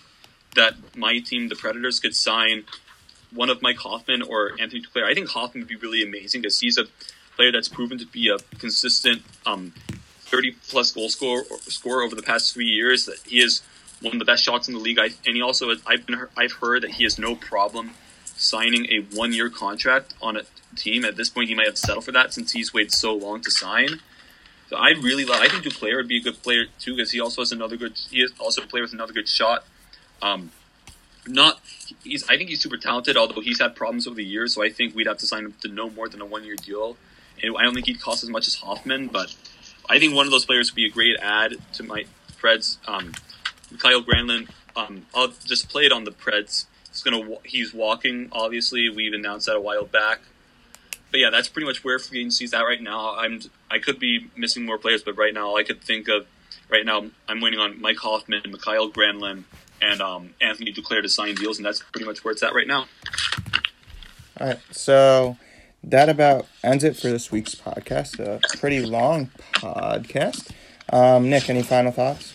[0.56, 2.64] that my team, the Predators, could sign
[3.34, 5.06] one of Mike Hoffman or Anthony Duclair.
[5.06, 6.86] I think Hoffman would be really amazing because he's a
[7.36, 9.73] player that's proven to be a consistent um,
[10.19, 13.06] 30 plus goal scorer, scorer over the past three years.
[13.06, 13.61] That he is
[14.02, 14.99] one of the best shots in the league.
[14.99, 17.91] I, and he also, I've been, I've heard that he has no problem
[18.42, 20.42] signing a one year contract on a
[20.76, 21.06] team.
[21.06, 23.52] At this point, he might have settled for that since he's waited so long to
[23.52, 24.00] sign.
[24.70, 25.42] So I really love.
[25.42, 28.00] I think Duclair would be a good player too because he also has another good.
[28.10, 29.66] He is also a player with another good shot.
[30.22, 30.52] Um,
[31.28, 31.60] not
[32.04, 32.28] he's.
[32.30, 33.18] I think he's super talented.
[33.18, 35.56] Although he's had problems over the years, so I think we'd have to sign him
[35.62, 36.98] to no more than a one year deal.
[37.44, 39.36] And I don't think he'd cost as much as Hoffman, but
[39.90, 42.06] I think one of those players would be a great add to my
[42.42, 42.78] Preds.
[42.88, 43.14] Um,
[43.78, 44.50] Kyle Granlund.
[44.76, 46.66] Um, I'll just play it on the Preds.
[46.92, 47.38] He's gonna.
[47.44, 48.30] He's walking.
[48.32, 50.22] Obviously, we've announced that a while back
[51.12, 53.16] but yeah, that's pretty much where free agency's at right now.
[53.16, 56.26] I'm I could be missing more players, but right now all I could think of
[56.70, 59.44] right now I'm waiting on Mike Hoffman, Mikael Granlund,
[59.82, 62.68] and um, Anthony Duclair to sign deals, and that's pretty much where it's at right
[62.68, 62.86] now.
[64.40, 65.38] All right, so
[65.84, 68.20] that about ends it for this week's podcast.
[68.20, 70.52] A pretty long podcast.
[70.90, 72.34] Um, Nick, any final thoughts?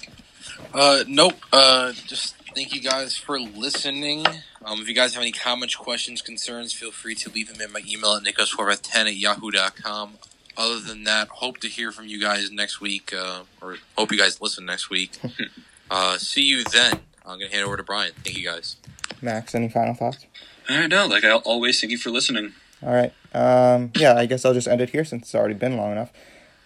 [0.73, 1.35] Uh, nope.
[1.53, 4.25] Uh, just thank you guys for listening.
[4.65, 7.71] Um, if you guys have any comments, questions, concerns, feel free to leave them in
[7.71, 10.15] my email at nickosforva10 at yahoo.com.
[10.57, 14.17] Other than that, hope to hear from you guys next week, uh, or hope you
[14.17, 15.19] guys listen next week.
[15.91, 17.01] uh, see you then.
[17.27, 18.13] I'm going to hand over to Brian.
[18.25, 18.77] Thank you guys.
[19.21, 20.25] Max, any final thoughts?
[20.67, 21.07] I know.
[21.07, 22.55] Like I always, thank you for listening.
[22.83, 23.13] All right.
[23.35, 26.11] Um, yeah, I guess I'll just end it here since it's already been long enough.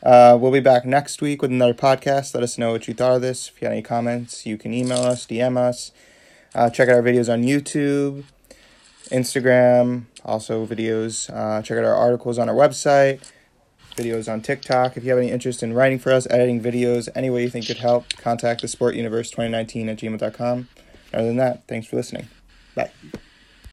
[0.03, 2.35] Uh, we'll be back next week with another podcast.
[2.35, 3.49] Let us know what you thought of this.
[3.49, 5.93] If you have any comments, you can email us, DM us.
[6.55, 8.25] Uh, check out our videos on YouTube,
[9.11, 11.29] Instagram, also videos.
[11.33, 13.21] Uh, check out our articles on our website.
[13.97, 14.97] videos on TikTok.
[14.97, 17.67] If you have any interest in writing for us, editing videos, any way you think
[17.67, 20.69] could help, contact the Sport Universe 2019 at gmail.com.
[21.13, 22.29] Other than that, thanks for listening.
[22.75, 22.91] Bye.